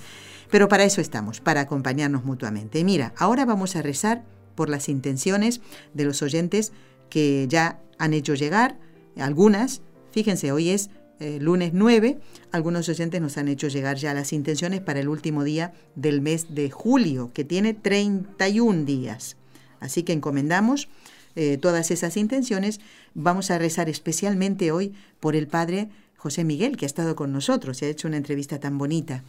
Pero 0.51 0.67
para 0.67 0.83
eso 0.83 1.01
estamos, 1.01 1.41
para 1.41 1.61
acompañarnos 1.61 2.23
mutuamente. 2.23 2.83
Mira, 2.83 3.13
ahora 3.17 3.45
vamos 3.45 3.75
a 3.75 3.81
rezar 3.81 4.23
por 4.55 4.69
las 4.69 4.89
intenciones 4.89 5.61
de 5.93 6.05
los 6.05 6.21
oyentes 6.21 6.71
que 7.09 7.47
ya 7.49 7.81
han 7.97 8.13
hecho 8.13 8.35
llegar, 8.35 8.77
algunas, 9.17 9.81
fíjense, 10.11 10.51
hoy 10.51 10.69
es 10.69 10.89
eh, 11.19 11.39
lunes 11.39 11.71
9, 11.73 12.19
algunos 12.51 12.87
oyentes 12.89 13.21
nos 13.21 13.37
han 13.37 13.47
hecho 13.47 13.67
llegar 13.67 13.97
ya 13.97 14.13
las 14.13 14.33
intenciones 14.33 14.81
para 14.81 14.99
el 14.99 15.07
último 15.07 15.43
día 15.43 15.73
del 15.95 16.21
mes 16.21 16.53
de 16.53 16.69
julio, 16.69 17.31
que 17.33 17.43
tiene 17.43 17.73
31 17.73 18.85
días. 18.85 19.35
Así 19.79 20.03
que 20.03 20.13
encomendamos 20.13 20.89
eh, 21.35 21.57
todas 21.57 21.91
esas 21.91 22.17
intenciones. 22.17 22.79
Vamos 23.13 23.51
a 23.51 23.57
rezar 23.57 23.89
especialmente 23.89 24.71
hoy 24.71 24.93
por 25.19 25.35
el 25.35 25.47
Padre 25.47 25.89
José 26.17 26.43
Miguel, 26.43 26.77
que 26.77 26.85
ha 26.85 26.87
estado 26.87 27.15
con 27.15 27.31
nosotros 27.31 27.81
y 27.81 27.85
ha 27.85 27.89
hecho 27.89 28.07
una 28.07 28.17
entrevista 28.17 28.59
tan 28.59 28.77
bonita, 28.77 29.23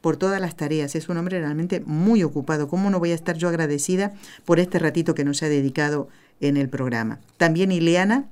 por 0.00 0.16
todas 0.16 0.40
las 0.40 0.56
tareas. 0.56 0.94
Es 0.96 1.08
un 1.08 1.16
hombre 1.16 1.40
realmente 1.40 1.80
muy 1.80 2.24
ocupado. 2.24 2.68
¿Cómo 2.68 2.90
no 2.90 2.98
voy 2.98 3.12
a 3.12 3.14
estar 3.14 3.36
yo 3.36 3.48
agradecida 3.48 4.12
por 4.44 4.58
este 4.58 4.78
ratito 4.78 5.14
que 5.14 5.24
nos 5.24 5.42
ha 5.42 5.48
dedicado 5.48 6.08
en 6.40 6.56
el 6.56 6.68
programa? 6.68 7.20
También 7.36 7.70
Ileana 7.70 8.28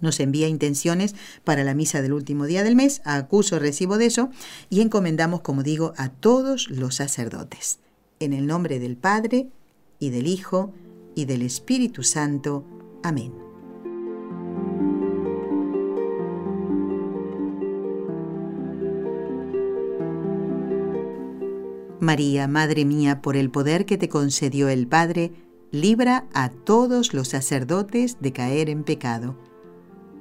nos 0.00 0.20
envía 0.20 0.48
intenciones 0.48 1.14
para 1.44 1.64
la 1.64 1.74
misa 1.74 2.02
del 2.02 2.12
último 2.12 2.46
día 2.46 2.64
del 2.64 2.76
mes, 2.76 3.02
acuso 3.04 3.58
recibo 3.58 3.98
de 3.98 4.06
eso 4.06 4.30
y 4.68 4.80
encomendamos, 4.80 5.40
como 5.40 5.62
digo, 5.62 5.92
a 5.96 6.08
todos 6.08 6.70
los 6.70 6.96
sacerdotes. 6.96 7.78
En 8.18 8.32
el 8.32 8.46
nombre 8.46 8.78
del 8.78 8.96
Padre 8.96 9.48
y 9.98 10.10
del 10.10 10.26
Hijo 10.26 10.72
y 11.14 11.24
del 11.24 11.42
Espíritu 11.42 12.02
Santo. 12.02 12.64
Amén. 13.02 13.32
María, 22.00 22.48
Madre 22.48 22.86
mía, 22.86 23.20
por 23.20 23.36
el 23.36 23.50
poder 23.50 23.84
que 23.84 23.98
te 23.98 24.08
concedió 24.08 24.70
el 24.70 24.86
Padre, 24.86 25.32
libra 25.70 26.26
a 26.32 26.48
todos 26.48 27.12
los 27.12 27.28
sacerdotes 27.28 28.16
de 28.20 28.32
caer 28.32 28.70
en 28.70 28.84
pecado 28.84 29.36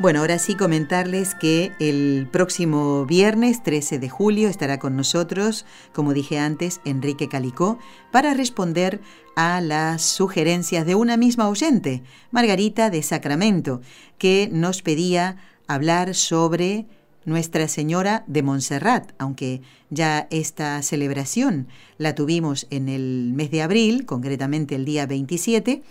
Bueno, 0.00 0.20
ahora 0.20 0.38
sí 0.38 0.54
comentarles 0.54 1.34
que 1.34 1.72
el 1.78 2.26
próximo 2.32 3.04
viernes 3.04 3.62
13 3.62 3.98
de 3.98 4.08
julio 4.08 4.48
estará 4.48 4.78
con 4.78 4.96
nosotros, 4.96 5.66
como 5.92 6.14
dije 6.14 6.38
antes, 6.38 6.80
Enrique 6.86 7.28
Calicó, 7.28 7.78
para 8.10 8.32
responder 8.32 9.02
a 9.36 9.60
las 9.60 10.00
sugerencias 10.00 10.86
de 10.86 10.94
una 10.94 11.18
misma 11.18 11.50
oyente, 11.50 12.02
Margarita 12.30 12.88
de 12.88 13.02
Sacramento, 13.02 13.82
que 14.16 14.48
nos 14.50 14.80
pedía 14.80 15.36
hablar 15.66 16.14
sobre 16.14 16.86
Nuestra 17.26 17.68
Señora 17.68 18.24
de 18.26 18.42
Montserrat, 18.42 19.12
aunque 19.18 19.60
ya 19.90 20.28
esta 20.30 20.80
celebración 20.80 21.68
la 21.98 22.14
tuvimos 22.14 22.66
en 22.70 22.88
el 22.88 23.32
mes 23.34 23.50
de 23.50 23.60
abril, 23.60 24.06
concretamente 24.06 24.76
el 24.76 24.86
día 24.86 25.04
27, 25.04 25.82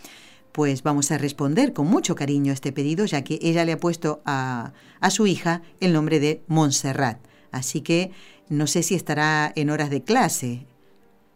pues 0.51 0.83
vamos 0.83 1.11
a 1.11 1.17
responder 1.17 1.73
con 1.73 1.87
mucho 1.87 2.15
cariño 2.15 2.51
a 2.51 2.53
este 2.53 2.71
pedido, 2.71 3.05
ya 3.05 3.23
que 3.23 3.39
ella 3.41 3.65
le 3.65 3.73
ha 3.73 3.77
puesto 3.77 4.21
a, 4.25 4.73
su 5.09 5.27
hija 5.27 5.61
el 5.79 5.93
nombre 5.93 6.19
de 6.19 6.41
Montserrat. 6.47 7.19
Así 7.51 7.81
que 7.81 8.11
no 8.49 8.67
sé 8.67 8.83
si 8.83 8.95
estará 8.95 9.51
en 9.55 9.69
horas 9.69 9.89
de 9.89 10.03
clase 10.03 10.65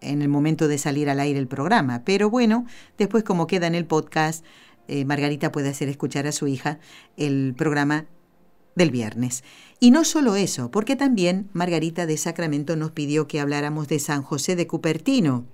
en 0.02 0.22
el 0.22 0.30
momento 0.30 0.68
de 0.68 0.78
salir 0.78 1.10
al 1.10 1.20
aire 1.20 1.40
el 1.40 1.48
programa, 1.48 2.04
pero 2.04 2.30
bueno, 2.30 2.66
después 2.98 3.24
como 3.24 3.48
queda 3.48 3.68
en 3.68 3.76
el 3.76 3.86
podcast, 3.86 4.44
eh, 4.88 5.06
Margarita 5.06 5.52
puede 5.52 5.70
hacer 5.70 5.88
escuchar 5.88 6.28
a 6.28 6.34
su 6.34 6.48
hija 6.48 6.80
el 7.16 7.54
programa 7.58 8.06
del 8.76 8.92
viernes. 8.92 9.44
Y 9.80 9.92
no 9.92 10.04
solo 10.04 10.36
eso, 10.36 10.72
porque 10.72 10.96
también 10.96 11.50
Margarita 11.54 12.06
de 12.06 12.18
Sacramento 12.18 12.76
nos 12.76 12.92
pidió 12.92 13.28
que 13.28 13.40
habláramos 13.40 13.88
de 13.88 14.00
San 14.00 14.24
José 14.24 14.56
de 14.56 14.68
Cupertino. 14.68 15.46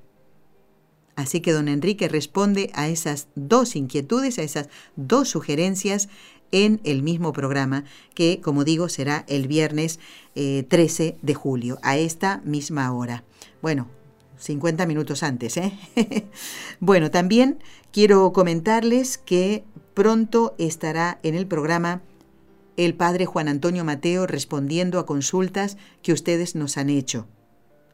Así 1.20 1.42
que 1.42 1.52
don 1.52 1.68
Enrique 1.68 2.08
responde 2.08 2.72
a 2.74 2.88
esas 2.88 3.28
dos 3.36 3.76
inquietudes, 3.76 4.40
a 4.40 4.44
esas 4.44 4.70
dos 4.96 5.28
sugerencias 5.28 6.08
en 6.54 6.80
el 6.86 7.04
mismo 7.04 7.34
programa, 7.34 7.84
que 8.14 8.40
como 8.40 8.64
digo 8.64 8.88
será 8.88 9.26
el 9.28 9.50
viernes 9.50 10.00
13 10.36 11.08
eh, 11.08 11.18
de 11.22 11.34
julio, 11.34 11.78
a 11.82 11.98
esta 11.98 12.42
misma 12.46 12.94
hora. 12.94 13.26
Bueno, 13.62 13.90
50 14.38 14.86
minutos 14.86 15.22
antes. 15.22 15.58
¿eh? 15.58 15.74
bueno, 16.80 17.12
también 17.12 17.60
quiero 17.92 18.32
comentarles 18.32 19.18
que 19.18 19.66
pronto 19.94 20.56
estará 20.58 21.20
en 21.22 21.36
el 21.36 21.48
programa 21.48 22.02
el 22.78 22.96
padre 22.96 23.26
Juan 23.26 23.50
Antonio 23.50 23.84
Mateo 23.84 24.26
respondiendo 24.26 25.00
a 25.00 25.06
consultas 25.06 25.76
que 26.02 26.14
ustedes 26.14 26.56
nos 26.56 26.78
han 26.78 26.90
hecho. 26.90 27.28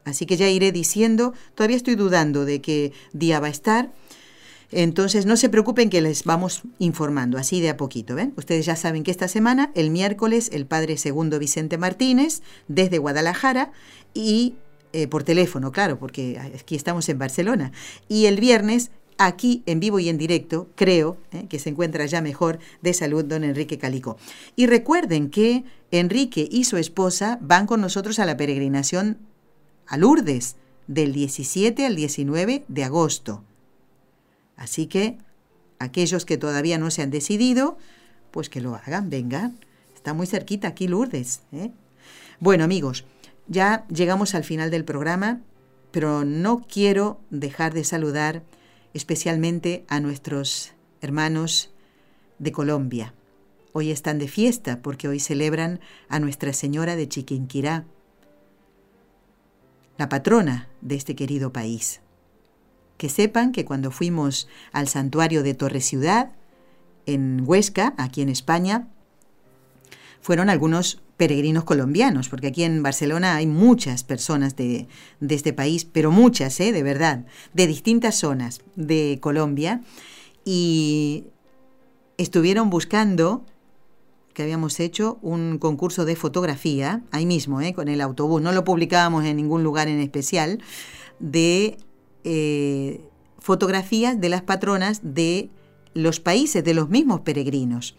Así 0.06 0.24
que 0.24 0.36
ya 0.36 0.48
iré 0.48 0.72
diciendo, 0.72 1.34
todavía 1.54 1.76
estoy 1.76 1.96
dudando 1.96 2.44
de 2.44 2.60
qué 2.62 2.92
día 3.12 3.40
va 3.40 3.48
a 3.48 3.50
estar. 3.50 3.92
Entonces 4.72 5.26
no 5.26 5.36
se 5.36 5.48
preocupen 5.48 5.90
que 5.90 6.00
les 6.00 6.24
vamos 6.24 6.62
informando 6.78 7.38
así 7.38 7.60
de 7.60 7.70
a 7.70 7.76
poquito. 7.76 8.14
¿ven? 8.14 8.32
Ustedes 8.36 8.66
ya 8.66 8.76
saben 8.76 9.02
que 9.02 9.10
esta 9.10 9.28
semana, 9.28 9.70
el 9.74 9.90
miércoles, 9.90 10.50
el 10.52 10.66
padre 10.66 10.96
segundo 10.96 11.38
Vicente 11.38 11.76
Martínez, 11.76 12.42
desde 12.68 12.98
Guadalajara, 12.98 13.72
y 14.14 14.54
eh, 14.92 15.08
por 15.08 15.24
teléfono, 15.24 15.72
claro, 15.72 15.98
porque 15.98 16.38
aquí 16.38 16.74
estamos 16.74 17.08
en 17.08 17.18
Barcelona. 17.18 17.72
Y 18.08 18.26
el 18.26 18.40
viernes, 18.40 18.90
aquí 19.18 19.62
en 19.66 19.80
vivo 19.80 19.98
y 19.98 20.08
en 20.08 20.18
directo, 20.18 20.68
creo 20.74 21.18
¿eh? 21.32 21.46
que 21.48 21.58
se 21.58 21.70
encuentra 21.70 22.06
ya 22.06 22.20
mejor 22.20 22.58
de 22.82 22.94
salud 22.94 23.24
don 23.24 23.44
Enrique 23.44 23.78
Calico. 23.78 24.16
Y 24.54 24.66
recuerden 24.66 25.30
que 25.30 25.64
Enrique 25.90 26.48
y 26.50 26.64
su 26.64 26.76
esposa 26.76 27.38
van 27.40 27.66
con 27.66 27.80
nosotros 27.80 28.18
a 28.18 28.26
la 28.26 28.36
peregrinación 28.36 29.18
a 29.86 29.96
Lourdes 29.96 30.56
del 30.86 31.12
17 31.12 31.86
al 31.86 31.96
19 31.96 32.64
de 32.66 32.84
agosto. 32.84 33.44
Así 34.56 34.86
que 34.86 35.18
aquellos 35.78 36.24
que 36.24 36.38
todavía 36.38 36.78
no 36.78 36.90
se 36.90 37.02
han 37.02 37.10
decidido, 37.10 37.76
pues 38.30 38.48
que 38.48 38.60
lo 38.60 38.74
hagan, 38.74 39.10
vengan. 39.10 39.58
Está 39.94 40.14
muy 40.14 40.26
cerquita 40.26 40.68
aquí 40.68 40.88
Lourdes. 40.88 41.42
¿eh? 41.52 41.72
Bueno 42.40 42.64
amigos, 42.64 43.04
ya 43.48 43.86
llegamos 43.88 44.34
al 44.34 44.44
final 44.44 44.70
del 44.70 44.84
programa, 44.84 45.40
pero 45.90 46.24
no 46.24 46.66
quiero 46.66 47.20
dejar 47.30 47.72
de 47.74 47.84
saludar 47.84 48.42
especialmente 48.94 49.84
a 49.88 50.00
nuestros 50.00 50.72
hermanos 51.00 51.70
de 52.38 52.52
Colombia. 52.52 53.14
Hoy 53.72 53.90
están 53.90 54.18
de 54.18 54.28
fiesta 54.28 54.80
porque 54.80 55.08
hoy 55.08 55.20
celebran 55.20 55.80
a 56.08 56.18
Nuestra 56.18 56.52
Señora 56.52 56.96
de 56.96 57.08
Chiquinquirá, 57.08 57.84
la 59.98 60.08
patrona 60.08 60.68
de 60.80 60.94
este 60.94 61.14
querido 61.14 61.52
país. 61.52 62.00
Que 62.96 63.08
sepan 63.08 63.52
que 63.52 63.64
cuando 63.64 63.90
fuimos 63.90 64.48
al 64.72 64.88
santuario 64.88 65.42
de 65.42 65.54
Torre 65.54 65.80
Ciudad, 65.80 66.32
en 67.06 67.42
Huesca, 67.46 67.94
aquí 67.98 68.22
en 68.22 68.28
España, 68.28 68.88
fueron 70.20 70.50
algunos 70.50 71.02
peregrinos 71.16 71.64
colombianos, 71.64 72.28
porque 72.28 72.48
aquí 72.48 72.64
en 72.64 72.82
Barcelona 72.82 73.36
hay 73.36 73.46
muchas 73.46 74.04
personas 74.04 74.56
de, 74.56 74.88
de 75.20 75.34
este 75.34 75.52
país, 75.52 75.84
pero 75.84 76.10
muchas, 76.10 76.58
¿eh? 76.60 76.72
de 76.72 76.82
verdad, 76.82 77.24
de 77.54 77.66
distintas 77.66 78.16
zonas 78.16 78.60
de 78.74 79.18
Colombia, 79.20 79.82
y 80.44 81.26
estuvieron 82.18 82.70
buscando 82.70 83.44
que 84.36 84.42
habíamos 84.42 84.80
hecho 84.80 85.18
un 85.22 85.56
concurso 85.56 86.04
de 86.04 86.14
fotografía, 86.14 87.02
ahí 87.10 87.24
mismo, 87.24 87.62
¿eh? 87.62 87.72
con 87.72 87.88
el 87.88 88.02
autobús, 88.02 88.42
no 88.42 88.52
lo 88.52 88.64
publicábamos 88.64 89.24
en 89.24 89.38
ningún 89.38 89.64
lugar 89.64 89.88
en 89.88 89.98
especial, 89.98 90.62
de 91.18 91.78
eh, 92.22 93.00
fotografías 93.38 94.20
de 94.20 94.28
las 94.28 94.42
patronas 94.42 95.00
de 95.02 95.48
los 95.94 96.20
países, 96.20 96.62
de 96.62 96.74
los 96.74 96.90
mismos 96.90 97.22
peregrinos. 97.22 97.96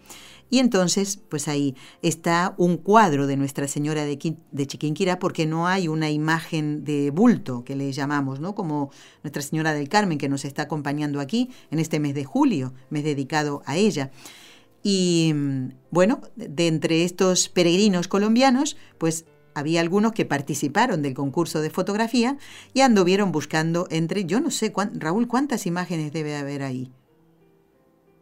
Y 0.52 0.60
entonces, 0.60 1.20
pues 1.28 1.48
ahí 1.48 1.76
está 2.04 2.54
un 2.58 2.78
cuadro 2.78 3.26
de 3.26 3.36
Nuestra 3.36 3.68
Señora 3.68 4.06
de, 4.06 4.68
Chiquinquirá, 4.68 5.18
porque 5.18 5.48
no 5.48 5.66
hay 5.66 5.88
una 5.88 6.12
imagen 6.12 6.84
de 6.84 7.10
bulto, 7.10 7.64
que 7.64 7.76
le 7.76 7.92
llamamos, 7.92 8.40
¿no? 8.40 8.54
Como 8.54 8.92
Nuestra 9.24 9.42
Señora 9.42 9.74
del 9.74 9.90
Carmen, 9.90 10.20
que 10.20 10.30
nos 10.30 10.46
está 10.46 10.62
acompañando 10.62 11.20
aquí 11.20 11.50
en 11.72 11.80
este 11.80 12.00
mes 12.00 12.14
de 12.14 12.26
julio, 12.26 12.74
mes 12.92 13.04
dedicado 13.04 13.64
a 13.66 13.76
ella. 13.76 14.12
Y 14.84 15.34
bueno, 15.92 16.22
de 16.36 16.68
entre 16.68 17.04
estos 17.04 17.50
peregrinos 17.50 18.08
colombianos, 18.08 18.78
pues 18.98 19.26
había 19.58 19.82
algunos 19.82 20.12
que 20.12 20.24
participaron 20.24 21.02
del 21.02 21.16
concurso 21.16 21.62
de 21.62 21.72
fotografía 21.72 22.38
y 22.76 22.82
anduvieron 22.82 23.32
buscando 23.32 23.88
entre, 23.90 24.26
yo 24.26 24.40
no 24.40 24.52
sé, 24.52 24.72
Raúl, 24.94 25.28
¿cuántas 25.28 25.66
imágenes 25.66 26.14
debe 26.14 26.36
haber 26.36 26.62
ahí? 26.62 26.92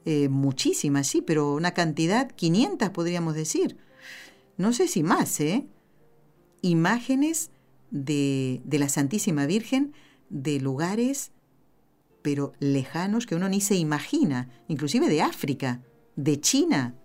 Eh, 0.06 0.30
muchísimas, 0.30 1.08
sí, 1.08 1.22
pero 1.22 1.54
una 1.54 1.74
cantidad, 1.74 2.32
500 2.32 2.90
podríamos 2.92 3.36
decir. 3.36 3.76
No 4.56 4.72
sé 4.72 4.88
si 4.88 5.04
más, 5.04 5.40
¿eh? 5.42 5.68
Imágenes 6.62 7.52
de, 7.92 8.62
de 8.64 8.80
la 8.80 8.88
Santísima 8.88 9.46
Virgen 9.46 9.94
de 10.30 10.62
lugares, 10.62 11.32
pero 12.22 12.54
lejanos 12.60 13.26
que 13.26 13.36
uno 13.36 13.50
ni 13.50 13.60
se 13.60 13.76
imagina, 13.76 14.50
inclusive 14.70 15.10
de 15.10 15.22
África, 15.22 15.82
de 16.16 16.40
China. 16.40 16.96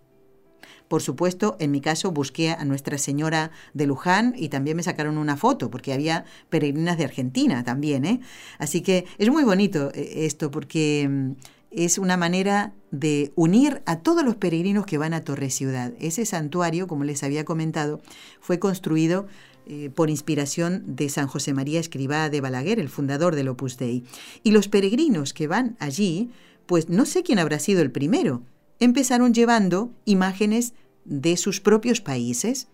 Por 0.91 1.03
supuesto, 1.03 1.57
en 1.61 1.71
mi 1.71 1.81
caso 1.81 2.11
busqué 2.11 2.51
a 2.51 2.65
Nuestra 2.65 2.99
Señora 2.99 3.53
de 3.75 3.87
Luján 3.87 4.35
y 4.37 4.49
también 4.49 4.77
me 4.77 4.83
sacaron 4.83 5.19
una 5.19 5.37
foto, 5.37 5.71
porque 5.71 5.93
había 5.93 6.25
peregrinas 6.49 6.99
de 6.99 7.05
Argentina 7.05 7.63
también. 7.63 8.05
¿eh? 8.05 8.21
Así 8.59 8.81
que 8.81 9.07
es 9.17 9.31
muy 9.31 9.45
bonito 9.45 9.93
eh, 9.95 10.27
esto, 10.27 10.51
porque 10.51 11.07
mm, 11.09 11.31
es 11.71 11.99
una 11.99 12.17
manera 12.17 12.75
de 12.91 13.33
unir 13.37 13.83
a 13.87 14.01
todos 14.01 14.25
los 14.25 14.35
peregrinos 14.35 14.85
que 14.85 14.99
van 14.99 15.15
a 15.15 15.23
Torre 15.23 15.51
Ciudad. 15.51 15.93
Ese 16.01 16.27
santuario, 16.27 16.89
como 16.89 17.05
les 17.05 17.23
había 17.23 17.45
comentado, 17.45 18.01
fue 18.41 18.59
construido 18.59 19.29
eh, 19.67 19.91
por 19.95 20.11
inspiración 20.11 20.83
de 20.97 21.09
San 21.09 21.29
José 21.29 21.55
María 21.55 21.79
Escribá 21.79 22.29
de 22.31 22.41
Balaguer, 22.41 22.81
el 22.81 22.89
fundador 22.89 23.37
del 23.37 23.47
Opus 23.47 23.77
Dei. 23.77 24.03
Y 24.43 24.51
los 24.51 24.67
peregrinos 24.67 25.33
que 25.33 25.47
van 25.47 25.77
allí, 25.79 26.31
pues 26.67 26.89
no 26.89 27.07
sé 27.07 27.23
quién 27.23 27.39
habrá 27.39 27.61
sido 27.61 27.81
el 27.81 27.93
primero, 27.93 28.43
empezaron 28.81 29.33
llevando 29.33 29.93
imágenes 30.05 30.75
de 31.05 31.37
sus 31.37 31.61
propios 31.61 32.01
países 32.01 32.69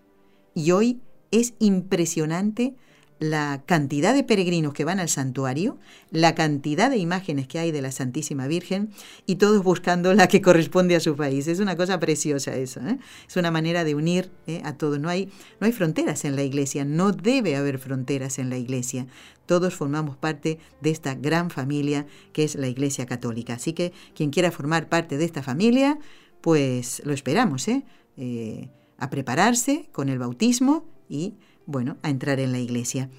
y 0.55 0.71
hoy 0.71 1.01
es 1.31 1.55
impresionante 1.59 2.77
la 3.19 3.63
cantidad 3.65 4.15
de 4.15 4.25
peregrinos 4.25 4.75
que 4.75 4.85
van 4.85 5.01
al 5.01 5.09
santuario, 5.09 5.79
la 6.11 6.35
cantidad 6.35 6.91
de 6.91 6.99
imágenes 6.99 7.49
que 7.49 7.59
hay 7.59 7.73
de 7.73 7.81
la 7.81 7.91
Santísima 7.91 8.47
Virgen 8.47 8.91
y 9.25 9.37
todos 9.37 9.63
buscando 9.63 10.13
la 10.13 10.29
que 10.29 10.43
corresponde 10.43 10.97
a 10.97 11.01
su 11.01 11.17
país. 11.17 11.47
Es 11.47 11.61
una 11.61 11.77
cosa 11.77 11.99
preciosa 11.99 12.55
eso. 12.57 12.81
¿eh? 12.81 12.99
Es 13.27 13.37
una 13.37 13.51
manera 13.51 13.85
de 13.85 13.95
unir 13.95 14.31
¿eh? 14.47 14.61
a 14.65 14.75
todos. 14.75 15.01
No 15.01 15.09
hay, 15.09 15.31
no 15.61 15.67
hay 15.67 15.73
fronteras 15.73 16.25
en 16.25 16.37
la 16.37 16.43
iglesia, 16.43 16.85
no 16.85 17.13
debe 17.13 17.57
haber 17.57 17.79
fronteras 17.79 18.39
en 18.39 18.51
la 18.51 18.59
iglesia. 18.59 19.07
Todos 19.47 19.75
formamos 19.75 20.17
parte 20.17 20.59
de 20.81 20.91
esta 20.91 21.15
gran 21.15 21.51
familia 21.51 22.07
que 22.33 22.45
es 22.45 22.57
la 22.57 22.67
Iglesia 22.67 23.07
Católica. 23.07 23.55
Así 23.55 23.73
que 23.73 23.93
quien 24.15 24.31
quiera 24.31 24.51
formar 24.51 24.89
parte 24.89 25.17
de 25.19 25.25
esta 25.25 25.43
familia, 25.43 25.99
pues 26.41 27.01
lo 27.05 27.13
esperamos, 27.13 27.69
¿eh? 27.69 27.85
eh 28.17 28.71
a 28.99 29.11
prepararse 29.11 29.89
con 29.93 30.09
el 30.09 30.19
bautismo 30.19 30.87
y 31.09 31.35
bueno, 31.67 31.97
a 32.03 32.11
entrar 32.11 32.41
en 32.41 32.53
la 32.53 32.59
iglesia. 32.59 33.11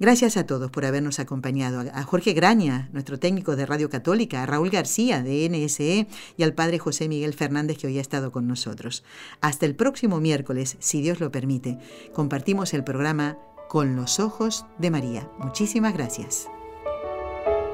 Gracias 0.00 0.36
a 0.36 0.44
todos 0.44 0.70
por 0.70 0.84
habernos 0.84 1.20
acompañado, 1.20 1.84
a 1.92 2.02
Jorge 2.02 2.32
Graña, 2.32 2.88
nuestro 2.92 3.18
técnico 3.18 3.54
de 3.54 3.64
Radio 3.64 3.88
Católica, 3.88 4.42
a 4.42 4.46
Raúl 4.46 4.70
García 4.70 5.22
de 5.22 5.48
NSE 5.48 6.08
y 6.36 6.42
al 6.42 6.52
padre 6.52 6.78
José 6.78 7.08
Miguel 7.08 7.32
Fernández 7.32 7.78
que 7.78 7.86
hoy 7.86 7.98
ha 7.98 8.00
estado 8.00 8.32
con 8.32 8.48
nosotros. 8.48 9.04
Hasta 9.40 9.66
el 9.66 9.76
próximo 9.76 10.20
miércoles, 10.20 10.76
si 10.80 11.00
Dios 11.00 11.20
lo 11.20 11.30
permite, 11.30 11.78
compartimos 12.12 12.74
el 12.74 12.82
programa 12.82 13.38
Con 13.68 13.94
los 13.94 14.18
Ojos 14.18 14.66
de 14.78 14.90
María. 14.90 15.30
Muchísimas 15.38 15.94
gracias. 15.94 16.48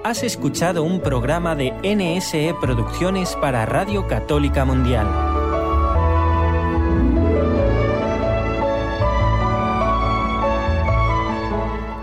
Has 0.05 0.23
escuchado 0.23 0.83
un 0.83 1.01
programa 1.01 1.55
de 1.55 1.73
NSE 1.83 2.55
Producciones 2.61 3.37
para 3.37 3.67
Radio 3.67 4.07
Católica 4.07 4.65
Mundial. 4.65 5.30